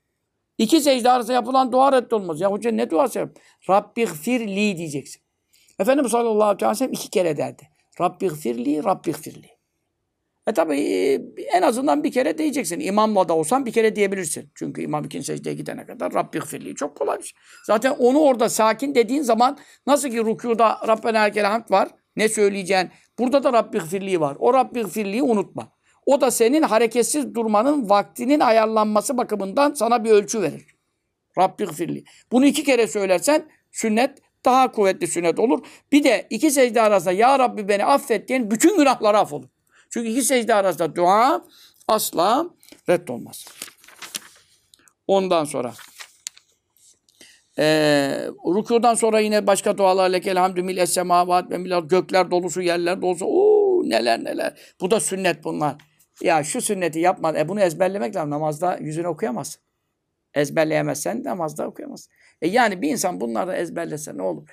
[0.57, 2.41] İki secde arası yapılan dua reddolmaz.
[2.41, 3.30] Ya hoca ne duası yap?
[3.70, 5.22] Rabbi gfirli diyeceksin.
[5.80, 7.70] Efendimiz sallallahu aleyhi ve sellem iki kere derdi.
[8.01, 9.57] Rabbi gfirli, Rabbi gfirli.
[10.48, 10.76] E tabi
[11.54, 12.80] en azından bir kere diyeceksin.
[12.80, 14.52] İmamla da olsan bir kere diyebilirsin.
[14.56, 17.38] Çünkü imam ikinci secdeye gidene kadar Rabbi gfirli çok kolay bir şey.
[17.66, 21.89] Zaten onu orada sakin dediğin zaman nasıl ki rükuda Rabbena hamd var.
[22.16, 22.89] Ne söyleyeceksin?
[23.20, 24.38] Burada da Rabbi gfirli var.
[24.39, 25.72] O Rabbi gfirliyi unutma.
[26.06, 30.66] O da senin hareketsiz durmanın vaktinin ayarlanması bakımından sana bir ölçü verir.
[31.38, 32.04] Rabbi gfirli.
[32.32, 35.66] Bunu iki kere söylersen sünnet daha kuvvetli sünnet olur.
[35.91, 39.57] Bir de iki secde arasında Ya Rabbi beni affet diyen bütün günahları affolur.
[39.90, 41.46] Çünkü iki secde arasında dua
[41.88, 42.50] asla
[42.90, 43.46] reddolmaz.
[45.08, 45.74] Ondan sonra
[47.60, 47.66] e,
[48.46, 53.26] rükudan sonra yine başka dualar lekel hamdü mil semavat ve mil gökler dolusu yerler dolusu
[53.26, 54.74] Oo, neler neler.
[54.82, 55.76] Bu da sünnet bunlar.
[56.22, 57.38] Ya şu sünneti yapma.
[57.38, 58.30] E bunu ezberlemek lazım.
[58.30, 59.62] Namazda yüzünü okuyamazsın.
[60.34, 62.14] Ezberleyemezsen namazda okuyamazsın.
[62.42, 64.50] E yani bir insan bunları ezberlese ne olur?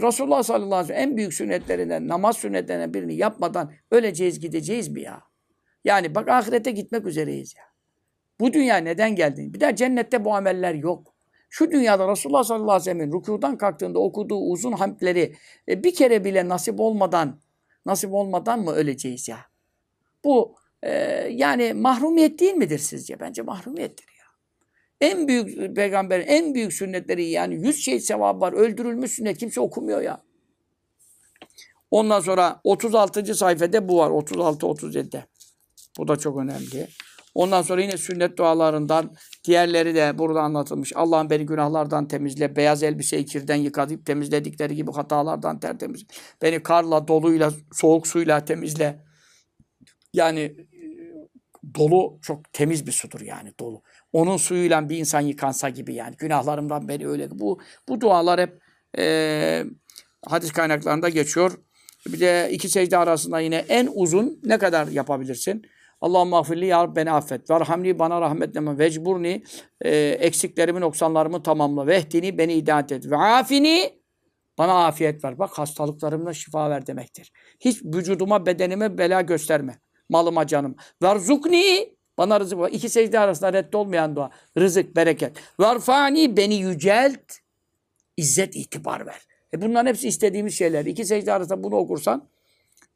[0.00, 5.00] Resulullah sallallahu aleyhi ve sellem en büyük sünnetlerinden, namaz sünnetlerinden birini yapmadan öleceğiz gideceğiz mi
[5.00, 5.22] ya?
[5.84, 7.62] Yani bak ahirete gitmek üzereyiz ya.
[8.40, 9.54] Bu dünya neden geldin?
[9.54, 11.14] Bir daha cennette bu ameller yok.
[11.50, 15.34] Şu dünyada Resulullah sallallahu aleyhi ve sellem'in rükudan kalktığında okuduğu uzun hamdleri
[15.68, 17.40] e, bir kere bile nasip olmadan
[17.86, 19.38] nasip olmadan mı öleceğiz ya?
[20.24, 20.92] Bu e,
[21.30, 23.20] yani mahrumiyet değil midir sizce?
[23.20, 24.06] Bence mahrumiyettir.
[25.02, 28.52] En büyük peygamberin en büyük sünnetleri yani yüz şey sevabı var.
[28.52, 30.22] Öldürülmüş sünnet kimse okumuyor ya.
[31.90, 33.34] Ondan sonra 36.
[33.34, 34.10] sayfada bu var.
[34.10, 35.24] 36 37'de.
[35.98, 36.88] Bu da çok önemli.
[37.34, 40.92] Ondan sonra yine sünnet dualarından diğerleri de burada anlatılmış.
[40.96, 42.56] Allah'ım beni günahlardan temizle.
[42.56, 46.04] Beyaz elbiseyi kirden yıkadıp temizledikleri gibi hatalardan tertemiz.
[46.42, 49.04] Beni karla, doluyla, soğuk suyla temizle.
[50.14, 50.56] Yani
[51.74, 53.82] dolu çok temiz bir sudur yani dolu.
[54.12, 56.16] Onun suyuyla bir insan yıkansa gibi yani.
[56.18, 57.28] Günahlarımdan beri öyle.
[57.30, 58.62] Bu, bu dualar hep
[58.98, 59.64] e,
[60.26, 61.52] hadis kaynaklarında geçiyor.
[62.06, 65.62] Bir de iki secde arasında yine en uzun ne kadar yapabilirsin?
[66.00, 67.50] Allahümme affirli ya beni affet.
[67.50, 68.78] Verhamni bana rahmetleme.
[68.78, 69.42] Vecburni
[69.80, 71.86] e, eksiklerimi, noksanlarımı tamamla.
[71.86, 73.10] Vehdini beni hidayet et.
[73.10, 74.02] Ve afini
[74.58, 75.38] bana afiyet ver.
[75.38, 77.32] Bak hastalıklarımla şifa ver demektir.
[77.60, 79.78] Hiç vücuduma, bedenime bela gösterme.
[80.08, 80.76] Malıma, canım.
[81.02, 82.70] Verzukni bana rızık var.
[82.72, 84.30] İki secde arasında reddolmayan dua.
[84.58, 85.36] Rızık, bereket.
[85.58, 87.20] Varfani beni yücelt.
[88.16, 89.20] İzzet, itibar ver.
[89.54, 90.86] E bunların hepsi istediğimiz şeyler.
[90.86, 92.28] İki secde arasında bunu okursan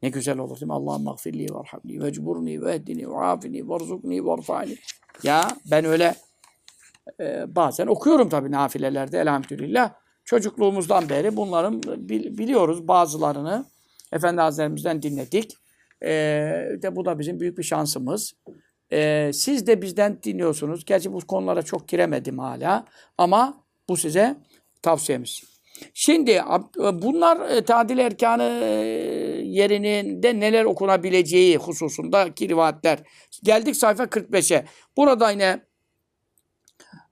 [0.01, 0.73] ne güzel olur değil mi?
[0.73, 4.77] Allah'ım mağfirli varhamni vecburni ve ehdini ve afini varzukni varfani.
[5.23, 6.15] Ya ben öyle
[7.19, 9.93] e, bazen okuyorum tabii nafilelerde elhamdülillah.
[10.25, 11.81] Çocukluğumuzdan beri bunların
[12.37, 13.65] biliyoruz bazılarını.
[14.11, 15.53] Efendi Hazretlerimizden dinledik.
[16.01, 16.09] E,
[16.81, 18.33] de bu da bizim büyük bir şansımız.
[18.91, 20.85] Ee, siz de bizden dinliyorsunuz.
[20.85, 22.85] Gerçi bu konulara çok giremedim hala.
[23.17, 24.35] Ama bu size
[24.81, 25.57] tavsiyemiz.
[25.93, 26.43] Şimdi
[26.93, 28.67] bunlar e, tadil erkanı e,
[29.43, 32.99] yerinde neler okunabileceği hususundaki rivayetler.
[33.43, 34.65] Geldik sayfa 45'e.
[34.97, 35.59] Burada yine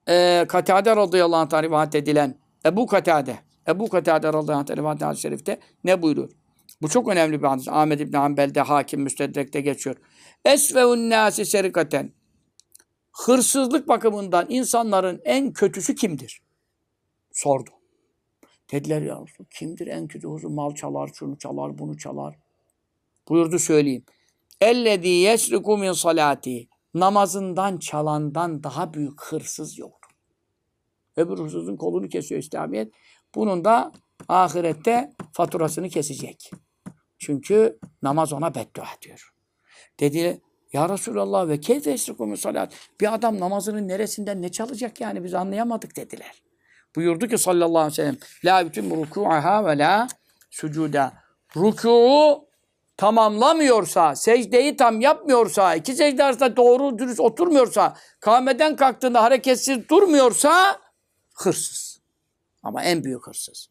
[0.09, 3.35] e, Katade radıyallahu anh rivayet edilen Ebu Katade.
[3.67, 6.29] Ebu Katade radıyallahu anh rivayet hadis-i şerifte ne buyuruyor?
[6.81, 7.67] Bu çok önemli bir hadis.
[7.67, 9.95] Ahmed İbni Hanbel'de, Hakim Müstedrek'te geçiyor.
[10.45, 12.11] Esveun nâsi serikaten.
[13.11, 16.41] Hırsızlık bakımından insanların en kötüsü kimdir?
[17.31, 17.69] Sordu.
[18.71, 20.51] Dediler ya kimdir en kötü hırsız?
[20.51, 22.35] Mal çalar, şunu çalar, bunu çalar.
[23.29, 24.05] Buyurdu söyleyeyim.
[24.61, 26.67] Ellezî yesriku min salati.
[26.93, 30.11] Namazından çalandan daha büyük hırsız yoktur.
[31.17, 32.93] Öbür hırsızın kolunu kesiyor İslamiyet.
[33.35, 33.91] Bunun da
[34.27, 36.51] ahirette faturasını kesecek.
[37.17, 39.34] Çünkü namaz ona beddua diyor.
[39.99, 40.41] Dedi
[40.73, 42.73] ya Resulallah ve keyfe esriku min salat.
[43.01, 46.41] Bir adam namazının neresinden ne çalacak yani biz anlayamadık dediler.
[46.95, 50.07] Buyurdu ki sallallahu aleyhi ve sellem la bütün ruku'aha ve la
[50.49, 51.13] sucuda.
[51.55, 52.45] Rükûu
[52.97, 60.79] tamamlamıyorsa, secdeyi tam yapmıyorsa, iki secde arasında doğru dürüst oturmuyorsa, kâmeden kalktığında hareketsiz durmuyorsa
[61.33, 61.99] hırsız.
[62.63, 63.67] Ama en büyük hırsız.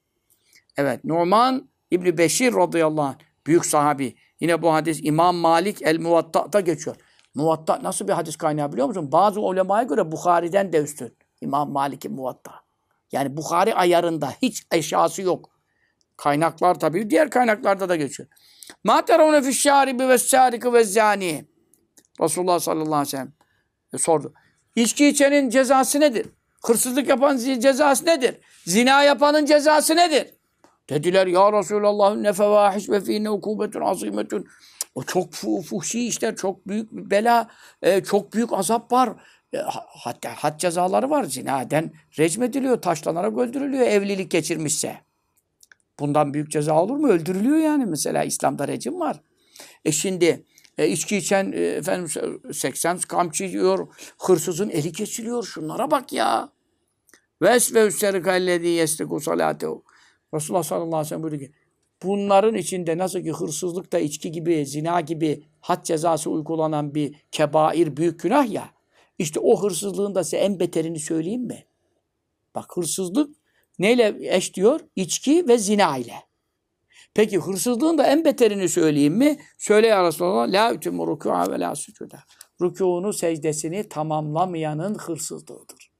[0.76, 4.16] Evet, Numan İbni Beşir radıyallahu anh, büyük sahabi.
[4.44, 6.96] Yine bu hadis İmam Malik el-Muvatta'da geçiyor.
[7.34, 9.12] Muvatta nasıl bir hadis kaynağı biliyor musun?
[9.12, 11.16] Bazı ulemaya göre Bukhari'den de üstün.
[11.40, 12.52] İmam Malik'in Muvatta.
[13.12, 15.50] Yani Bukhari ayarında hiç eşyası yok.
[16.16, 18.28] Kaynaklar tabii diğer kaynaklarda da geçiyor.
[18.84, 21.44] Ma teravne fi ve sariki ve zani.
[22.20, 23.32] Resulullah sallallahu aleyhi ve sellem
[23.94, 24.34] e, sordu.
[24.76, 26.26] İçki içenin cezası nedir?
[26.66, 28.40] Hırsızlık yapan cezası nedir?
[28.64, 30.33] Zina yapanın cezası nedir?
[30.90, 34.46] Dediler ya Resulallah ne fevahiş ve fîne ukubetun azimetun.
[34.94, 37.48] O çok fu fuhşi işler, çok büyük bir bela,
[37.82, 39.08] e, çok büyük azap var.
[39.54, 39.58] E,
[40.04, 41.24] hatta had cezaları var.
[41.24, 44.96] Zinaden recm ediliyor, taşlanarak öldürülüyor evlilik geçirmişse.
[46.00, 47.08] Bundan büyük ceza olur mu?
[47.08, 47.86] Öldürülüyor yani.
[47.86, 49.20] Mesela İslam'da rejim var.
[49.84, 50.44] E şimdi
[50.78, 52.08] e, içki içen e, efendim
[52.52, 53.88] 80 kamçı yiyor,
[54.18, 55.44] hırsızın eli kesiliyor.
[55.44, 56.48] Şunlara bak ya.
[57.42, 59.84] Ves ve üsserikallezî yesliku salâtehu.
[60.34, 61.52] Resulullah sallallahu aleyhi ve sellem buyurdu ki
[62.02, 67.96] bunların içinde nasıl ki hırsızlık da içki gibi, zina gibi had cezası uygulanan bir kebair,
[67.96, 68.70] büyük günah ya.
[69.18, 71.66] İşte o hırsızlığın da size en beterini söyleyeyim mi?
[72.54, 73.36] Bak hırsızlık
[73.78, 74.80] neyle eş diyor?
[74.96, 76.14] İçki ve zina ile.
[77.14, 79.38] Peki hırsızlığın da en beterini söyleyeyim mi?
[79.58, 80.52] Söyle ya Resulallah.
[80.52, 82.18] La ütümü rükû'a ve la sücuda.
[82.60, 85.93] Rükûnu, secdesini tamamlamayanın hırsızlığıdır.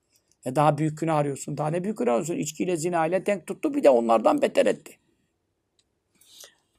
[0.45, 1.57] E daha büyük günah arıyorsun.
[1.57, 2.35] Daha ne büyük günah arıyorsun?
[2.35, 3.75] İçkiyle, zina ile denk tuttu.
[3.75, 4.99] Bir de onlardan beter etti.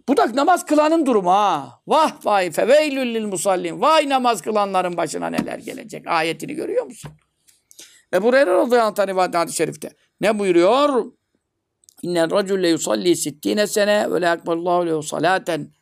[0.08, 1.82] Bu da namaz kılanın durumu ha.
[1.88, 3.82] Vah vay feveylül lil musallin.
[3.82, 6.08] Vay namaz kılanların başına neler gelecek.
[6.08, 7.12] Ayetini görüyor musun?
[8.14, 9.90] Ebu Hureyre radıyallahu anh rivayet hadis-i şerifte.
[10.22, 11.06] Ne buyuruyor?
[12.02, 15.74] İnnen racülle yusalli sittine sene ve la ekballahu lehu salaten.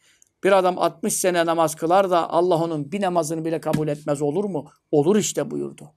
[0.43, 4.45] Bir adam 60 sene namaz kılar da Allah onun bir namazını bile kabul etmez olur
[4.45, 4.69] mu?
[4.91, 5.93] Olur işte buyurdu.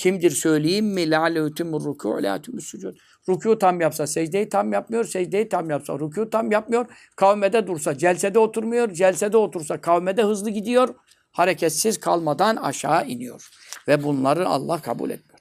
[0.00, 1.10] Kimdir söyleyeyim mi?
[1.10, 2.96] La leutimur rükû la sucud.
[3.28, 6.86] Rükû tam yapsa, secdeyi tam yapmıyor, secdeyi tam yapsa, rükû tam yapmıyor,
[7.16, 10.94] kavmede dursa, celsede oturmuyor, celsede otursa, kavmede hızlı gidiyor,
[11.32, 13.50] hareketsiz kalmadan aşağı iniyor.
[13.88, 15.40] Ve bunları Allah kabul etmiyor.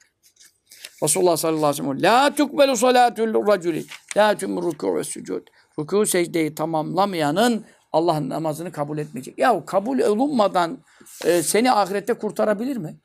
[1.04, 3.86] Resulullah sallallahu aleyhi ve sellem La tukbelu salatul raculi
[4.18, 5.48] La tümür rükû ve sucud.
[5.78, 9.38] Rükû secdeyi tamamlamayanın Allah'ın namazını kabul etmeyecek.
[9.38, 10.78] Ya kabul olunmadan
[11.26, 12.98] e, seni ahirette kurtarabilir mi?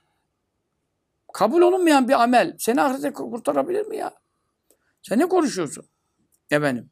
[1.34, 4.14] Kabul olunmayan bir amel seni ahirette kurtarabilir mi ya?
[5.02, 5.84] Sen ne konuşuyorsun?
[6.50, 6.90] Efendim.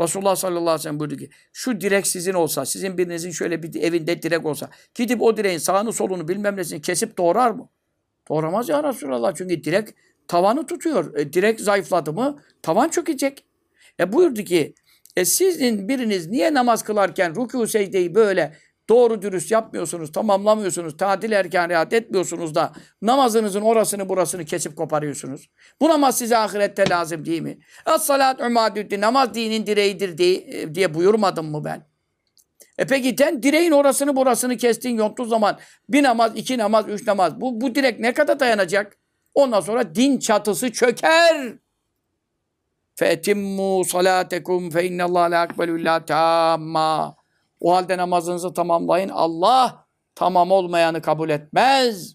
[0.00, 3.82] Resulullah sallallahu aleyhi ve sellem buyurdu ki şu direk sizin olsa, sizin birinizin şöyle bir
[3.82, 7.68] evinde direk olsa gidip o direğin sağını solunu bilmem nesini kesip doğrar mı?
[8.28, 9.34] Doğramaz ya Resulallah.
[9.34, 9.88] Çünkü direk
[10.28, 11.16] tavanı tutuyor.
[11.16, 13.44] E, direk zayıfladı mı tavan çökecek.
[14.00, 14.74] E buyurdu ki
[15.16, 18.56] e sizin biriniz niye namaz kılarken rükû secdeyi böyle
[18.89, 25.49] doğru dürüst yapmıyorsunuz, tamamlamıyorsunuz, tatil erken rahat etmiyorsunuz da namazınızın orasını burasını kesip koparıyorsunuz.
[25.81, 27.57] Bu namaz size ahirette lazım değil mi?
[27.85, 31.87] Es-salat umadüddin, namaz dinin direğidir diye, diye buyurmadım mı ben?
[32.77, 35.59] E peki sen direğin orasını burasını kestin yonttuğun zaman
[35.89, 38.97] bir namaz, iki namaz, üç namaz bu, bu direk ne kadar dayanacak?
[39.33, 41.57] Ondan sonra din çatısı çöker.
[42.99, 47.18] فَاَتِمُّوا صَلَاتَكُمْ فَاِنَّ اللّٰهَ لَا اَقْبَلُ اِلَّا تَامَّا
[47.60, 49.08] o halde namazınızı tamamlayın.
[49.08, 52.14] Allah tamam olmayanı kabul etmez.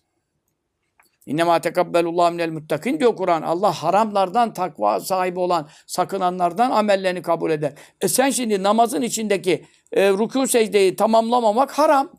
[1.26, 3.42] İnnemâ tekabbelullah minel muttakin diyor Kur'an.
[3.42, 7.74] Allah haramlardan takva sahibi olan sakınanlardan amellerini kabul eder.
[8.02, 12.12] E sen şimdi namazın içindeki e, rükû secdeyi tamamlamamak haram.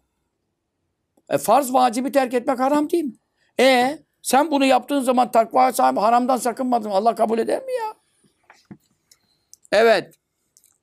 [1.29, 3.13] E farz vacibi terk etmek haram değil mi?
[3.61, 6.91] E sen bunu yaptığın zaman takva sahibi haramdan sakınmadın.
[6.91, 7.95] Allah kabul eder mi ya?
[9.73, 10.15] Evet.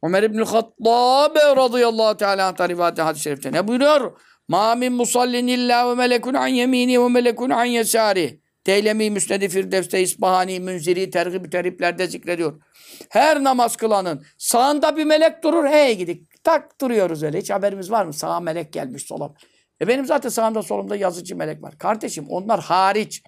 [0.04, 4.20] Ömer İbnül Hattab radıyallahu teala rivayet hadis-i şerifte ne buyuruyor?
[4.48, 8.40] Ma min musallin illa ve melekun an yemini ve melekun an yesari.
[8.66, 12.62] Deylemi Müsned-i Firdevs'te İsbahani Münziri tergib teriplerde zikrediyor.
[13.10, 15.66] Her namaz kılanın sağında bir melek durur.
[15.66, 16.44] Hey gidik.
[16.44, 17.40] Tak duruyoruz öyle.
[17.40, 18.14] Hiç haberimiz var mı?
[18.14, 19.34] Sağa melek gelmiş sola.
[19.82, 21.78] E benim zaten sağımda solumda yazıcı melek var.
[21.78, 23.24] Kardeşim onlar hariç.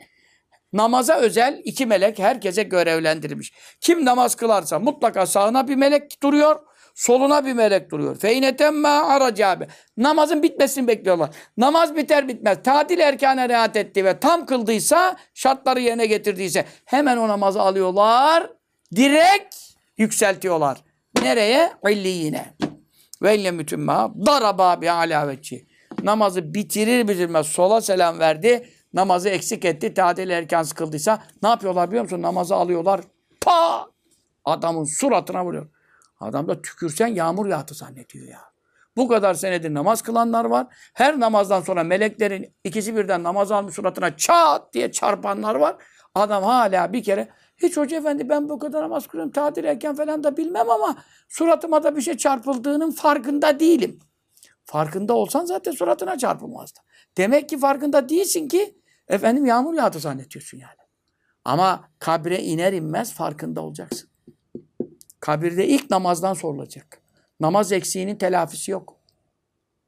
[0.76, 3.54] Namaza özel iki melek herkese görevlendirilmiş.
[3.82, 6.60] Kim namaz kılarsa mutlaka sağına bir melek duruyor,
[6.96, 8.20] soluna bir melek duruyor.
[8.20, 9.68] Feynetemme aracabe.
[9.98, 11.30] Namazın bitmesini bekliyorlar.
[11.58, 12.58] Namaz biter bitmez.
[12.64, 18.50] Tadil erkane riayet etti ve tam kıldıysa, şartları yerine getirdiyse hemen o namazı alıyorlar.
[18.96, 19.56] Direkt
[19.98, 20.78] yükseltiyorlar.
[21.22, 21.72] Nereye?
[21.90, 22.46] İlliyine.
[23.22, 25.68] Ve ille mütümma daraba bi alavetçi.
[26.04, 28.70] Namazı bitirir bitirmez sola selam verdi.
[28.96, 29.94] Namazı eksik etti.
[29.94, 32.22] Tadil erken kıldıysa ne yapıyorlar biliyor musun?
[32.22, 33.02] Namazı alıyorlar.
[33.42, 33.88] Pa!
[34.46, 35.68] Adamın suratına vuruyor.
[36.20, 38.40] Adam da tükürsen yağmur yağdı zannediyor ya.
[38.98, 40.68] Bu kadar senedir namaz kılanlar var.
[40.94, 45.76] Her namazdan sonra meleklerin ikisi birden namaz almış suratına çat diye çarpanlar var.
[46.16, 50.24] Adam hala bir kere hiç hoca efendi ben bu kadar namaz kılıyorum tadil erken falan
[50.24, 50.96] da bilmem ama
[51.30, 54.00] suratıma da bir şey çarpıldığının farkında değilim.
[54.66, 56.80] Farkında olsan zaten suratına çarpılmazdı.
[57.18, 58.76] Demek ki farkında değilsin ki
[59.08, 60.86] efendim yağmur yağdı zannediyorsun yani.
[61.46, 64.10] Ama kabre iner inmez farkında olacaksın.
[65.20, 67.02] Kabirde ilk namazdan sorulacak.
[67.40, 69.00] Namaz eksiğinin telafisi yok.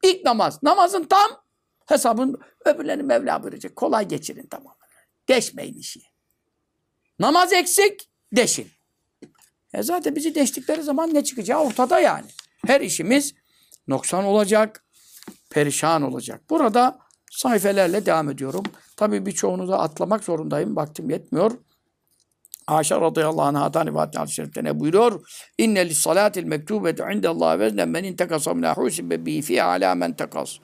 [0.03, 0.63] İlk namaz.
[0.63, 1.27] Namazın tam
[1.85, 3.75] hesabın öbürlerini Mevla verecek.
[3.75, 4.77] Kolay geçirin tamamen.
[5.29, 6.01] Deşmeyin işi.
[7.19, 8.67] Namaz eksik, deşin.
[9.73, 12.27] E zaten bizi deştikleri zaman ne çıkacağı ortada yani.
[12.65, 13.33] Her işimiz
[13.87, 14.85] noksan olacak,
[15.49, 16.41] perişan olacak.
[16.49, 16.99] Burada
[17.31, 18.63] sayfelerle devam ediyorum.
[18.97, 20.75] Tabii birçoğunu da atlamak zorundayım.
[20.75, 21.51] Vaktim yetmiyor.
[22.67, 25.21] Ayşe radıyallahu anh'dan rivayet hadis şerifte ne buyuruyor?
[25.57, 30.57] İnne lis salatil mektubeti indallah veznen men intekasa min husibe bi fi ala men tekas.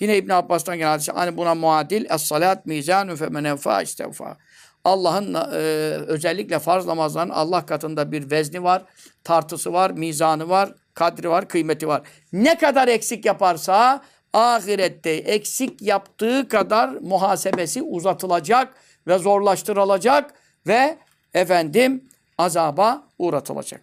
[0.00, 4.36] Yine İbn Abbas'tan gelen hadis hani buna muadil es salat mizanu fe men enfa istevfa.
[4.84, 5.58] Allah'ın e,
[6.06, 8.82] özellikle farz namazların Allah katında bir vezni var,
[9.24, 12.02] tartısı var, mizanı var, kadri var, kıymeti var.
[12.32, 14.02] Ne kadar eksik yaparsa
[14.32, 18.74] ahirette eksik yaptığı kadar muhasebesi uzatılacak
[19.06, 20.34] ve zorlaştırılacak
[20.66, 20.98] ve
[21.34, 23.82] efendim azaba uğratılacak.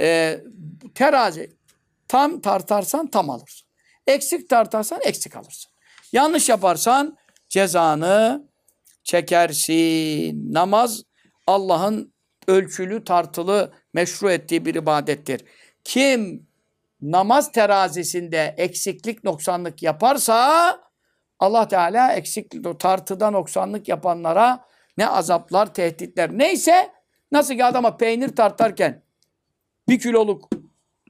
[0.00, 0.40] Ee,
[0.94, 1.50] terazi
[2.08, 3.68] tam tartarsan tam alırsın.
[4.06, 5.72] Eksik tartarsan eksik alırsın.
[6.12, 7.16] Yanlış yaparsan
[7.48, 8.48] cezanı
[9.04, 10.54] çekersin.
[10.54, 11.02] Namaz
[11.46, 12.14] Allah'ın
[12.48, 15.44] ölçülü, tartılı, meşru ettiği bir ibadettir.
[15.84, 16.45] Kim
[17.02, 20.86] namaz terazisinde eksiklik, noksanlık yaparsa
[21.38, 24.64] Allah Teala eksiklik, tartıda noksanlık yapanlara
[24.98, 26.90] ne azaplar, tehditler neyse
[27.32, 29.02] nasıl ki adama peynir tartarken
[29.88, 30.50] bir kiloluk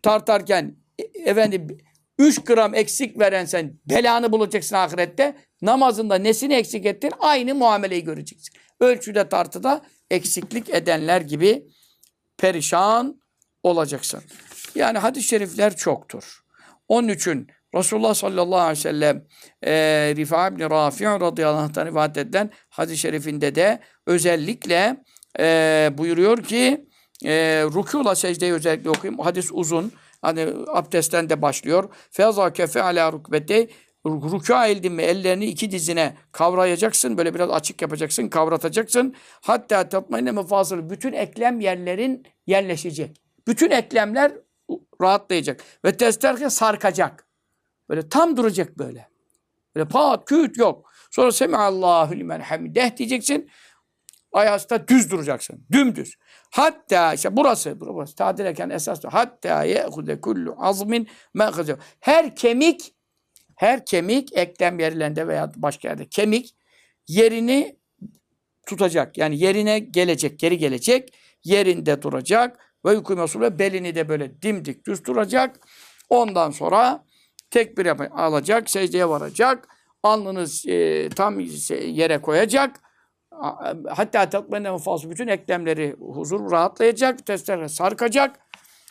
[0.02, 1.78] tartarken e, efendim
[2.18, 5.36] 3 gram eksik veren sen belanı bulacaksın ahirette.
[5.62, 7.12] Namazında nesini eksik ettin?
[7.18, 8.54] Aynı muameleyi göreceksin.
[8.80, 11.66] Ölçüde tartıda eksiklik edenler gibi
[12.38, 13.20] perişan
[13.62, 14.22] olacaksın.
[14.76, 16.40] Yani hadis-i şerifler çoktur.
[16.88, 19.24] Onun için Resulullah sallallahu aleyhi ve sellem
[19.62, 19.72] e,
[20.16, 24.96] Rifa ibn Rafi' radıyallahu anh'tan rivayet edilen hadis-i şerifinde de özellikle
[25.38, 26.86] e, buyuruyor ki
[27.24, 29.20] e, rükûla secdeyi özellikle okuyayım.
[29.20, 29.92] Hadis uzun.
[30.22, 31.90] Hani abdestten de başlıyor.
[32.10, 33.68] Feza kefe ala rukbeti
[34.06, 37.18] rükûa eldin mi ellerini iki dizine kavrayacaksın.
[37.18, 39.14] Böyle biraz açık yapacaksın, kavratacaksın.
[39.40, 43.16] Hatta tatmayne mefasıl bütün eklem yerlerin yerleşecek.
[43.46, 44.32] Bütün eklemler
[45.02, 45.60] rahatlayacak.
[45.84, 47.26] Ve testerke sarkacak.
[47.88, 49.08] Böyle tam duracak böyle.
[49.76, 50.90] Böyle pat küt yok.
[51.10, 53.50] Sonra Semihallahu limen hamideh diyeceksin.
[54.32, 55.66] Ayakta düz duracaksın.
[55.72, 56.16] Dümdüz.
[56.50, 61.76] Hatta işte burası, burası tadil ederken esas hatta ye'hude kullu azmin me'hude.
[62.00, 62.96] Her kemik
[63.56, 66.54] her kemik eklem yerlerinde veya başka yerde kemik
[67.08, 67.78] yerini
[68.66, 69.18] tutacak.
[69.18, 71.14] Yani yerine gelecek, geri gelecek.
[71.44, 72.65] Yerinde duracak.
[72.86, 75.56] Ve yukume belini de böyle dimdik düz duracak.
[76.08, 77.04] Ondan sonra
[77.50, 79.68] tekbir yap alacak, secdeye varacak.
[80.02, 81.40] Alnını e, tam
[81.70, 82.80] yere koyacak.
[83.88, 88.40] Hatta tatmenne fazla bütün eklemleri huzur rahatlayacak, testlerle sarkacak.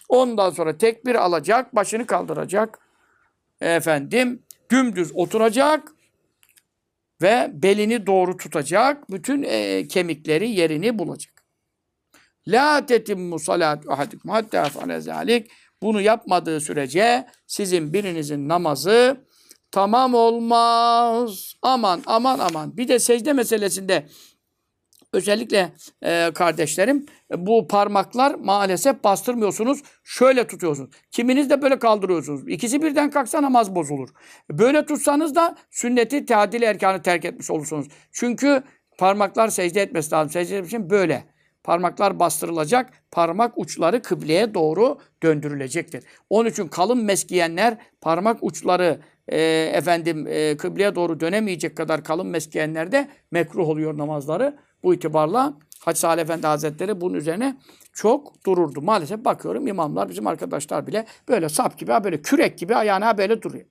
[0.09, 2.79] Ondan sonra tekbir alacak, başını kaldıracak.
[3.61, 5.91] Efendim dümdüz oturacak
[7.21, 9.11] ve belini doğru tutacak.
[9.11, 11.34] Bütün e, kemikleri yerini bulacak.
[12.47, 15.51] La tetimmu salatu ahadikum hatta fa'ale zalik.
[15.81, 19.17] Bunu yapmadığı sürece sizin birinizin namazı
[19.71, 21.53] tamam olmaz.
[21.61, 22.77] Aman aman aman.
[22.77, 24.05] Bir de secde meselesinde
[25.13, 25.73] özellikle
[26.03, 27.05] e, kardeşlerim
[27.37, 29.81] bu parmaklar maalesef bastırmıyorsunuz.
[30.03, 30.89] Şöyle tutuyorsunuz.
[31.11, 32.41] Kiminiz de böyle kaldırıyorsunuz.
[32.47, 34.09] İkisi birden kalksa namaz bozulur.
[34.51, 37.87] Böyle tutsanız da sünneti teadil erkanı terk etmiş olursunuz.
[38.11, 38.63] Çünkü
[38.97, 40.29] Parmaklar secde etmesi lazım.
[40.29, 41.34] Secde için böyle.
[41.65, 42.93] Parmaklar bastırılacak.
[43.11, 46.03] Parmak uçları kıbleye doğru döndürülecektir.
[46.29, 49.39] Onun için kalın mesk giyenler parmak uçları e,
[49.73, 54.57] efendim e, kıbleye doğru dönemeyecek kadar kalın mesk giyenler de mekruh oluyor namazları.
[54.83, 57.57] Bu itibarla Hacı Salih Efendi Hazretleri bunun üzerine
[57.93, 58.81] çok dururdu.
[58.81, 63.65] Maalesef bakıyorum imamlar, bizim arkadaşlar bile böyle sap gibi, böyle kürek gibi ayağına böyle duruyor.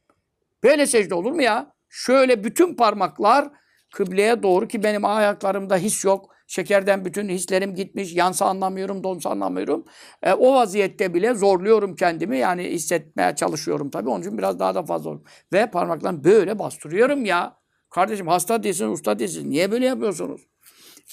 [0.62, 1.72] Böyle secde olur mu ya?
[1.88, 3.48] Şöyle bütün parmaklar
[3.94, 6.33] kıbleye doğru ki benim ayaklarımda his yok.
[6.46, 8.14] Şekerden bütün hislerim gitmiş.
[8.14, 9.84] Yansa anlamıyorum, donsa anlamıyorum.
[10.22, 12.38] E, o vaziyette bile zorluyorum kendimi.
[12.38, 14.08] Yani hissetmeye çalışıyorum tabii.
[14.10, 15.20] Onun için biraz daha da fazla olur.
[15.52, 17.56] Ve parmaklarımı böyle bastırıyorum ya.
[17.90, 19.50] Kardeşim hasta değilsin, usta değilsin.
[19.50, 20.40] Niye böyle yapıyorsunuz?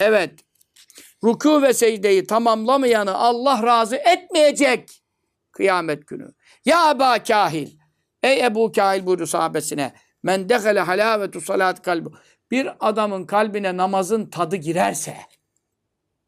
[0.02, 0.40] Evet.
[1.24, 5.04] Ruku ve secdeyi tamamlamayanı Allah razı etmeyecek.
[5.52, 6.28] Kıyamet günü.
[6.66, 7.70] Ya Eba Kahil.
[8.24, 9.94] Ey Ebu Kahil buyurdu sahabesine.
[10.24, 12.10] Men dehale halavetu salat kalbi.
[12.52, 15.18] Bir adamın kalbine namazın tadı girerse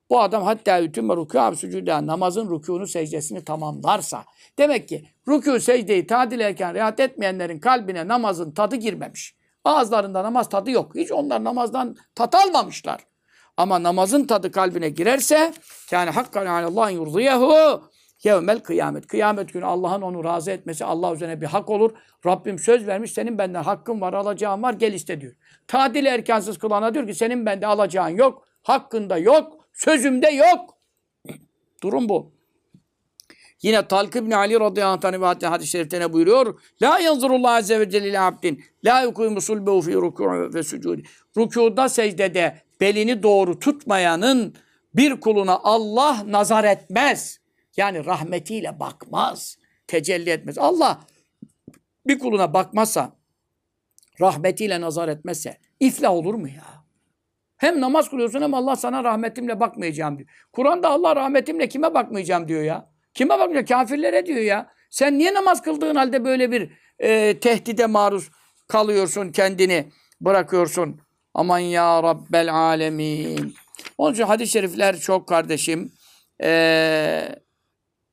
[0.10, 4.26] bu adam hatta ütümme rükû sucuda namazın rükûnu secdesini tamamlarsa
[4.58, 9.36] demek ki rükû secdeyi tadil ederken rahat etmeyenlerin kalbine namazın tadı girmemiş.
[9.66, 10.96] Ağızlarında namaz tadı yok.
[10.96, 13.02] Hiç onlar namazdan tat almamışlar.
[13.58, 15.54] Ama namazın tadı kalbine girerse
[15.92, 17.84] yani hakkan alallah yurdiyehu
[18.24, 19.08] yevmel kıyamet.
[19.08, 21.92] Kıyamet günü Allah'ın onu razı etmesi Allah üzerine bir hak olur.
[22.26, 25.34] Rabbim söz vermiş senin benden hakkın var alacağın var gel iste diyor.
[25.68, 28.48] Tadil erkansız kılana diyor ki senin bende alacağın yok.
[28.64, 29.68] Hakkında yok.
[29.74, 30.78] Sözümde yok.
[31.84, 32.34] Durum bu.
[33.62, 36.62] Yine Talk İbni Ali radıyallahu anh rivayetli hadis-i şerifte buyuruyor?
[36.82, 38.64] La yanzurullah azze ve celle abdin.
[38.86, 41.04] La yukumu sulbehu fi ruku'u ve sucudi.
[41.38, 44.56] Rükuda secdede belini doğru tutmayanın
[44.96, 47.43] bir kuluna Allah nazar etmez.
[47.78, 49.58] Yani rahmetiyle bakmaz.
[49.88, 50.58] Tecelli etmez.
[50.58, 51.00] Allah
[52.08, 53.16] bir kuluna bakmazsa,
[54.22, 56.84] rahmetiyle nazar etmezse iflah olur mu ya?
[57.58, 60.30] Hem namaz kılıyorsun hem Allah sana rahmetimle bakmayacağım diyor.
[60.54, 62.90] Kur'an'da Allah rahmetimle kime bakmayacağım diyor ya.
[63.14, 63.68] Kime bakmayacak?
[63.68, 64.72] Kafirlere diyor ya.
[64.90, 68.30] Sen niye namaz kıldığın halde böyle bir e, tehdide maruz
[68.68, 69.92] kalıyorsun, kendini
[70.22, 71.02] bırakıyorsun?
[71.34, 73.56] Aman ya Rabbel alemin.
[73.98, 75.92] Onun için hadis-i şerifler çok kardeşim.
[76.44, 77.36] Ee,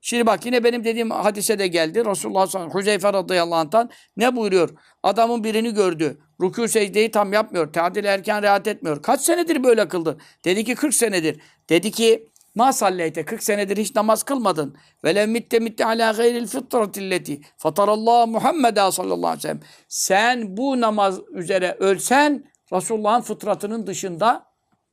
[0.01, 2.05] şimdi bak yine benim dediğim hadise de geldi.
[2.05, 4.71] Resulullah sallallahu aleyhi ve sellem Hüzeyfe radıyallahu anh'tan ne buyuruyor?
[5.03, 6.19] Adamın birini gördü.
[6.41, 7.73] Rükû secdeyi tam yapmıyor.
[7.73, 9.03] Tadil erken rahat etmiyor.
[9.03, 10.19] Kaç senedir böyle kıldı?
[10.45, 11.41] Dedi ki 40 senedir.
[11.69, 14.77] Dedi ki Ma salleyte 40 senedir hiç namaz kılmadın.
[15.05, 19.61] Ve lev mitte mitte ala gayril fitratilleti fatarallahu Muhammeda sallallahu aleyhi ve sellem.
[19.89, 24.47] Sen bu namaz üzere ölsen Resulullah'ın fıtratının dışında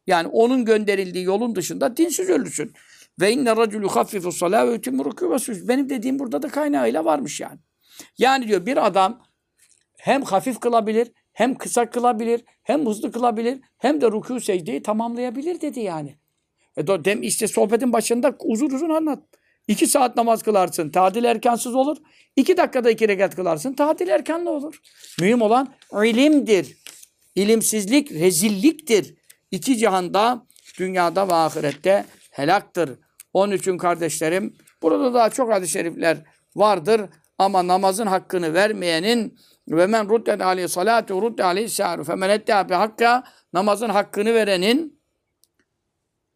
[0.08, 2.74] yani onun gönderildiği yolun dışında dinsiz ölürsün.
[3.22, 5.68] Ve inne raculu haffifu salâ ve yutimmu rükû.
[5.68, 7.60] Benim dediğim burada da kaynağıyla varmış yani.
[8.18, 9.24] Yani diyor bir adam
[9.98, 15.80] hem hafif kılabilir, hem kısa kılabilir, hem hızlı kılabilir, hem de rükû secdeyi tamamlayabilir dedi
[15.80, 16.18] yani.
[16.78, 19.24] E dem, işte sohbetin başında uzun uzun anlat.
[19.68, 21.98] İki saat namaz kılarsın, tadil erkansız olur.
[22.36, 24.80] İki dakikada iki rekat kılarsın, tadil erkanlı olur.
[25.20, 25.74] Mühim olan
[26.04, 26.78] ilimdir.
[27.36, 29.16] İlimsizlik rezilliktir.
[29.52, 30.46] İki cihanda,
[30.80, 33.00] dünyada ve ahirette helaktır.
[33.38, 36.18] Onun için kardeşlerim, burada daha çok hadis-i şerifler
[36.56, 37.02] vardır.
[37.38, 42.74] Ama namazın hakkını vermeyenin ve men ruddet aleyhi salatu ruddet aleyhi sâru femen ette bi
[42.74, 43.24] hakka
[43.54, 45.02] namazın hakkını verenin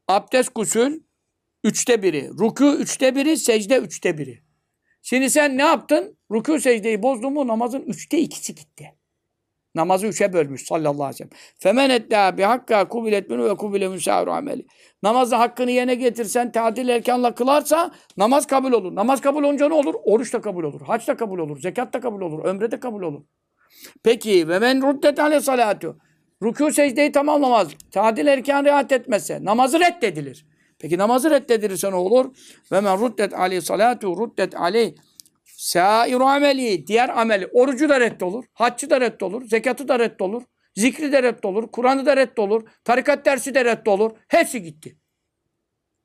[0.07, 0.99] abdest gusül
[1.63, 4.43] üçte biri, ruku üçte biri, secde üçte biri.
[5.01, 6.17] Şimdi sen ne yaptın?
[6.31, 8.95] Ruku secdeyi bozdun mu namazın üçte ikisi gitti.
[9.75, 11.29] Namazı üçe bölmüş sallallahu aleyhi ve sellem.
[11.59, 14.65] Femen etta bi hakka kubilet minu ve kubile müsâru ameli.
[15.03, 18.95] Namazın hakkını yerine getirsen, tadil erkanla kılarsa namaz kabul olur.
[18.95, 19.95] Namaz kabul olunca ne olur?
[20.03, 20.81] Oruç da kabul olur.
[20.81, 21.61] Hac da kabul olur.
[21.61, 22.45] Zekat da kabul olur.
[22.45, 23.21] Ömre de kabul olur.
[24.03, 25.97] Peki ve men ruddet ale salatu.
[26.41, 27.67] Rükû secdeyi tamamlamaz.
[27.91, 30.45] Tadil erkan riayet etmezse namazı reddedilir.
[30.79, 32.35] Peki namazı reddedilirse ne olur?
[32.71, 34.93] Ve men ruddet aleyhi salatu ruddet aleyh
[35.61, 37.47] Sairu ameli, diğer ameli.
[37.47, 40.43] Orucu da reddolur, haccı da reddolur, zekatı da reddolur,
[40.75, 44.11] zikri de reddolur, Kur'an'ı da reddolur, tarikat dersi de reddolur.
[44.27, 44.97] Hepsi gitti.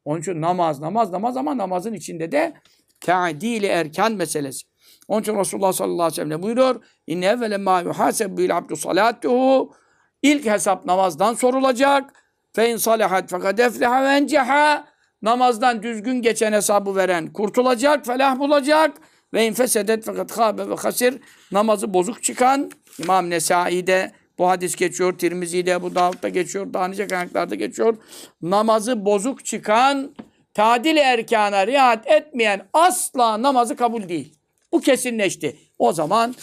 [0.04, 2.54] Onun için namaz, namaz, namaz ama namazın içinde de
[3.00, 4.66] teadili erken meselesi.
[5.08, 6.84] Onun için Resulullah sallallahu aleyhi ve sellem buyuruyor.
[7.06, 9.74] İnne evvele ma yuhasebu bil abdu salatuhu.
[10.22, 12.12] İlk hesap namazdan sorulacak.
[12.52, 14.84] Fe in salihat fakat efleha ve.
[15.22, 18.96] Namazdan düzgün geçen hesabı veren kurtulacak, felah bulacak.
[19.34, 21.14] Ve infesedet fakat habe ve hasir
[21.52, 27.54] namazı bozuk çıkan İmam Nesai'de bu hadis geçiyor, Tirmizi'de, bu Davud'da geçiyor, daha nice kaynaklarda
[27.54, 27.96] geçiyor.
[28.42, 30.14] Namazı bozuk çıkan,
[30.54, 34.34] tadil erkana riayet etmeyen asla namazı kabul değil.
[34.72, 35.56] Bu kesinleşti.
[35.78, 36.34] O zaman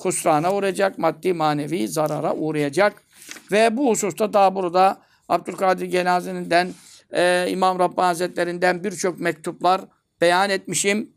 [0.00, 3.02] husrana uğrayacak, maddi manevi zarara uğrayacak.
[3.52, 6.70] Ve bu hususta daha burada Abdülkadir Genazi'nden,
[7.12, 9.80] e, İmam Rabbani Hazretlerinden birçok mektuplar
[10.20, 11.15] beyan etmişim.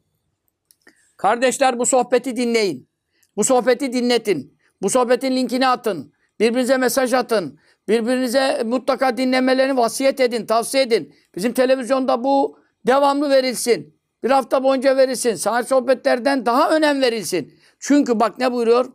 [1.19, 2.89] Kardeşler bu sohbeti dinleyin.
[3.35, 4.57] Bu sohbeti dinletin.
[4.81, 6.13] Bu sohbetin linkini atın.
[6.39, 7.59] Birbirinize mesaj atın.
[7.87, 11.15] Birbirinize mutlaka dinlemelerini vasiyet edin, tavsiye edin.
[11.35, 13.99] Bizim televizyonda bu devamlı verilsin.
[14.23, 15.35] Bir hafta boyunca verilsin.
[15.35, 17.53] Sahil sohbetlerden daha önem verilsin.
[17.79, 18.85] Çünkü bak ne buyuruyor?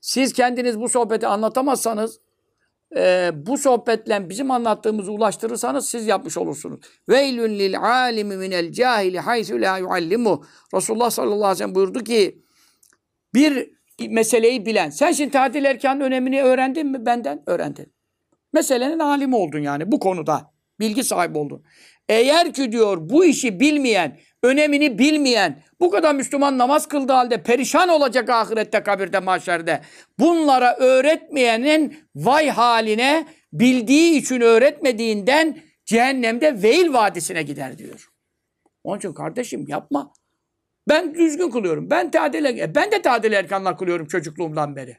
[0.00, 2.20] Siz kendiniz bu sohbeti anlatamazsanız
[2.96, 6.80] e, bu sohbetle bizim anlattığımızı ulaştırırsanız siz yapmış olursunuz.
[7.08, 10.44] Veylün lil alimi minel cahili haythu la yuallimu.
[10.74, 12.42] Resulullah sallallahu aleyhi ve sellem buyurdu ki
[13.34, 13.70] bir
[14.08, 14.90] meseleyi bilen.
[14.90, 17.06] Sen şimdi tadil erkanın önemini öğrendin mi?
[17.06, 17.92] Benden öğrendin.
[18.52, 20.52] Meselenin alimi oldun yani bu konuda.
[20.80, 21.64] Bilgi sahibi oldun.
[22.08, 27.88] Eğer ki diyor bu işi bilmeyen, önemini bilmeyen, bu kadar Müslüman namaz kıldığı halde perişan
[27.88, 29.82] olacak ahirette, kabirde, mahşerde.
[30.18, 38.08] Bunlara öğretmeyenin vay haline bildiği için öğretmediğinden cehennemde Veil Vadisi'ne gider diyor.
[38.84, 40.12] Onun için kardeşim yapma.
[40.88, 41.90] Ben düzgün kılıyorum.
[41.90, 44.96] Ben tadil, e, ben de tadil erkanla kılıyorum çocukluğumdan beri.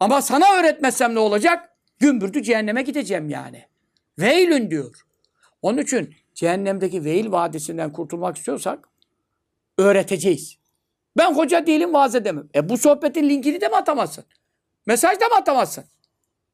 [0.00, 1.68] Ama sana öğretmezsem ne olacak?
[1.98, 3.64] Gümbürdü cehenneme gideceğim yani.
[4.18, 5.02] Veylün diyor.
[5.62, 8.88] Onun için cehennemdeki Veil Vadisi'nden kurtulmak istiyorsak
[9.78, 10.58] öğreteceğiz.
[11.16, 12.48] Ben hoca değilim vaaz edemem.
[12.54, 14.24] E bu sohbetin linkini de mi atamazsın?
[14.86, 15.84] Mesaj da mı atamazsın?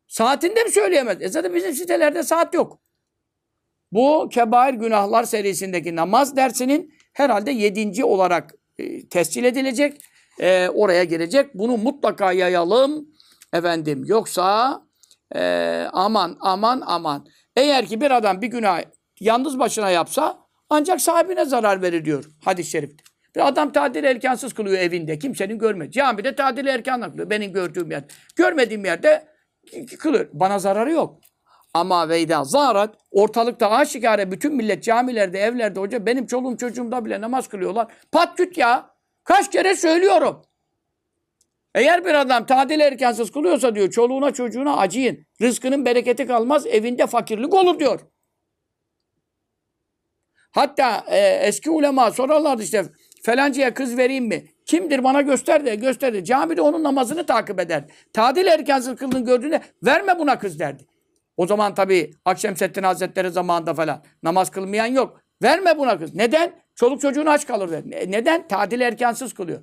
[0.08, 1.22] Saatinde mi söyleyemez?
[1.22, 2.78] E zaten bizim sitelerde saat yok.
[3.92, 10.00] Bu Kebair Günahlar serisindeki namaz dersinin herhalde yedinci olarak e, tescil edilecek.
[10.40, 11.54] E, oraya girecek.
[11.54, 13.08] Bunu mutlaka yayalım.
[13.52, 14.80] Efendim yoksa
[15.34, 15.40] e,
[15.92, 17.26] aman aman aman.
[17.56, 18.82] Eğer ki bir adam bir günah
[19.20, 20.38] yalnız başına yapsa
[20.70, 23.04] ancak sahibine zarar verir diyor hadis-i şerifte.
[23.36, 25.18] Bir adam tadil erkansız kılıyor evinde.
[25.18, 25.90] Kimsenin görmedi.
[25.90, 27.30] Camide tadil erkanla kılıyor.
[27.30, 28.04] Benim gördüğüm yer.
[28.36, 29.28] Görmediğim yerde
[29.98, 30.28] kılıyor.
[30.32, 31.20] Bana zararı yok.
[31.74, 37.48] Ama veyda zarat ortalıkta aşikare bütün millet camilerde, evlerde hoca benim çoluğum çocuğumda bile namaz
[37.48, 37.86] kılıyorlar.
[38.12, 38.90] Pat küt ya.
[39.24, 40.42] Kaç kere söylüyorum.
[41.74, 45.26] Eğer bir adam tadil erkansız kılıyorsa diyor çoluğuna çocuğuna acıyın.
[45.42, 48.00] Rızkının bereketi kalmaz, evinde fakirlik olur diyor.
[50.52, 52.84] Hatta e, eski ulema sorarlardı işte
[53.22, 54.44] felancaya kız vereyim mi?
[54.66, 56.24] Kimdir bana göster de göster de.
[56.24, 57.84] Camide onun namazını takip eder.
[58.12, 60.86] Tadil erkansız kıldığını gördüğünde verme buna kız derdi.
[61.36, 65.20] O zaman tabii Akşemseddin Hazretleri zamanında falan namaz kılmayan yok.
[65.42, 66.14] Verme buna kız.
[66.14, 66.52] Neden?
[66.74, 67.82] Çoluk çocuğun aç kalır.
[67.86, 68.48] Ne- Neden?
[68.48, 69.62] Tadil erkansız kılıyor.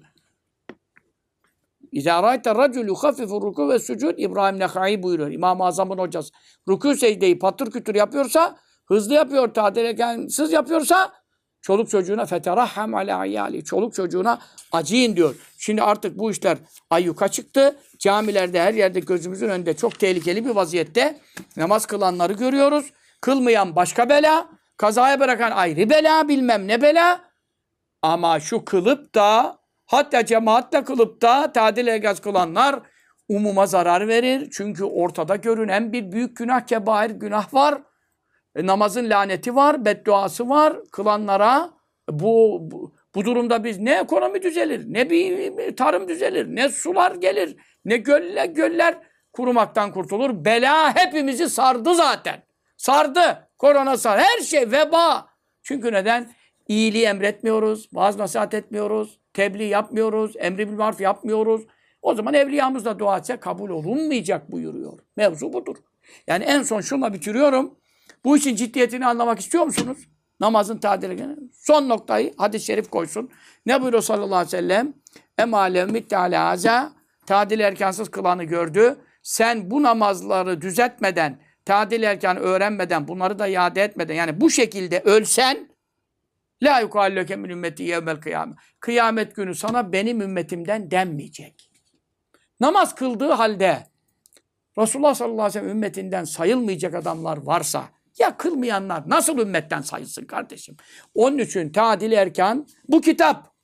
[1.92, 5.32] İzâ râite racul yuhaffifu ruku ve sucud İbrahim Nekai buyuruyor.
[5.32, 6.34] İmam-ı Azam'ın hocası.
[6.68, 11.14] Ruku secdeyi patır kütür yapıyorsa, hızlı yapıyor, tadil erkansız yapıyorsa
[11.62, 13.64] çoluk çocuğuna feterahhem ala ayali.
[13.64, 14.40] Çoluk çocuğuna
[14.72, 15.36] acıyın diyor.
[15.58, 16.58] Şimdi artık bu işler
[16.90, 17.76] ayyuka çıktı.
[18.00, 21.20] Camilerde her yerde gözümüzün önünde çok tehlikeli bir vaziyette
[21.58, 22.86] namaz kılanları görüyoruz.
[23.22, 27.22] Kılmayan başka bela, kazaya bırakan ayrı bela, bilmem ne bela.
[28.02, 32.80] Ama şu kılıp da hatta cemaatle kılıp da tadil ergaz kılanlar
[33.30, 34.50] umuma zarar verir.
[34.52, 37.82] Çünkü ortada görünen bir büyük günah, kebair günah var.
[38.56, 41.70] E, namazın laneti var, bedduası var kılanlara.
[42.10, 47.56] Bu, bu, bu durumda biz ne ekonomi düzelir, ne bir tarım düzelir, ne sular gelir,
[47.86, 48.98] ne göller, göller
[49.34, 50.46] kurumaktan kurtulur.
[50.46, 52.44] Bela hepimizi sardı zaten.
[52.78, 53.50] Sardı.
[53.58, 54.20] Korona sar.
[54.20, 55.30] Her şey veba.
[55.64, 56.32] Çünkü neden?
[56.68, 61.62] İyiliği emretmiyoruz, vaaz nasihat etmiyoruz, tebliğ yapmıyoruz, emri bil maruf yapmıyoruz.
[62.02, 65.00] O zaman evliyamız da dua etse kabul olunmayacak buyuruyor.
[65.18, 65.76] Mevzu budur.
[66.28, 67.78] Yani en son şunla bitiriyorum.
[68.26, 69.98] Bu işin ciddiyetini anlamak istiyor musunuz?
[70.40, 71.36] Namazın tadili.
[71.54, 73.30] Son noktayı hadis-i şerif koysun.
[73.66, 74.94] Ne buyuruyor sallallahu aleyhi ve sellem?
[75.38, 76.92] Emâ mitte alâ hazâ.
[77.26, 78.98] Tadil erkansız kılanı gördü.
[79.24, 85.70] Sen bu namazları düzeltmeden, tadil erkanı öğrenmeden, bunları da iade etmeden, yani bu şekilde ölsen,
[86.64, 88.58] la yukalleke min ümmeti yevmel kıyamet.
[88.80, 91.72] Kıyamet günü sana benim ümmetimden denmeyecek.
[92.60, 93.84] Namaz kıldığı halde
[94.78, 100.78] Resulullah sallallahu aleyhi ve sellem ümmetinden sayılmayacak adamlar varsa ya kılmayanlar nasıl ümmetten sayılsın kardeşim?
[101.14, 103.56] Onun için tadil erkan bu kitap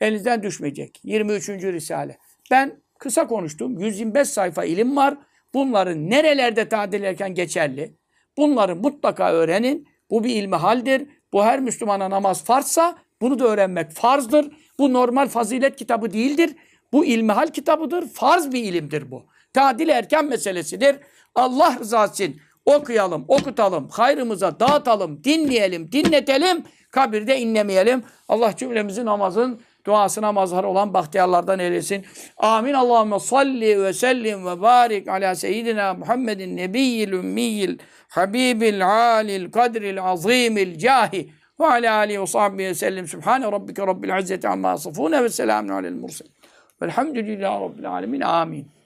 [0.00, 1.00] elinizden düşmeyecek.
[1.04, 1.48] 23.
[1.48, 2.18] Risale.
[2.50, 3.78] Ben kısa konuştum.
[3.78, 5.18] 125 sayfa ilim var.
[5.54, 7.96] Bunların nerelerde tadil erken geçerli?
[8.36, 9.88] Bunları mutlaka öğrenin.
[10.10, 11.08] Bu bir ilmi haldir.
[11.32, 14.52] Bu her Müslümana namaz farzsa bunu da öğrenmek farzdır.
[14.78, 16.56] Bu normal fazilet kitabı değildir.
[16.92, 18.08] Bu ilmihal kitabıdır.
[18.08, 19.26] Farz bir ilimdir bu.
[19.52, 20.96] Tadil erken meselesidir.
[21.34, 28.02] Allah rızası için okuyalım, okutalım, hayrımıza dağıtalım, dinleyelim, dinletelim, kabirde inlemeyelim.
[28.28, 32.04] Allah cümlemizi namazın duasına mazhar olan bahtiyarlardan eylesin.
[32.36, 32.74] Amin.
[32.74, 37.78] Allahümme salli ve sellim ve barik ala seyyidina Muhammedin nebiyyil ümmiyil
[38.08, 43.06] habibil alil kadril azimil cahi ve ala alihi ve sahbihi ve sellim.
[43.06, 46.32] Sübhane rabbike rabbil izzeti amma yasifune ve selamun alel murselin.
[46.82, 48.20] Velhamdülillahi rabbil alemin.
[48.20, 48.81] Amin.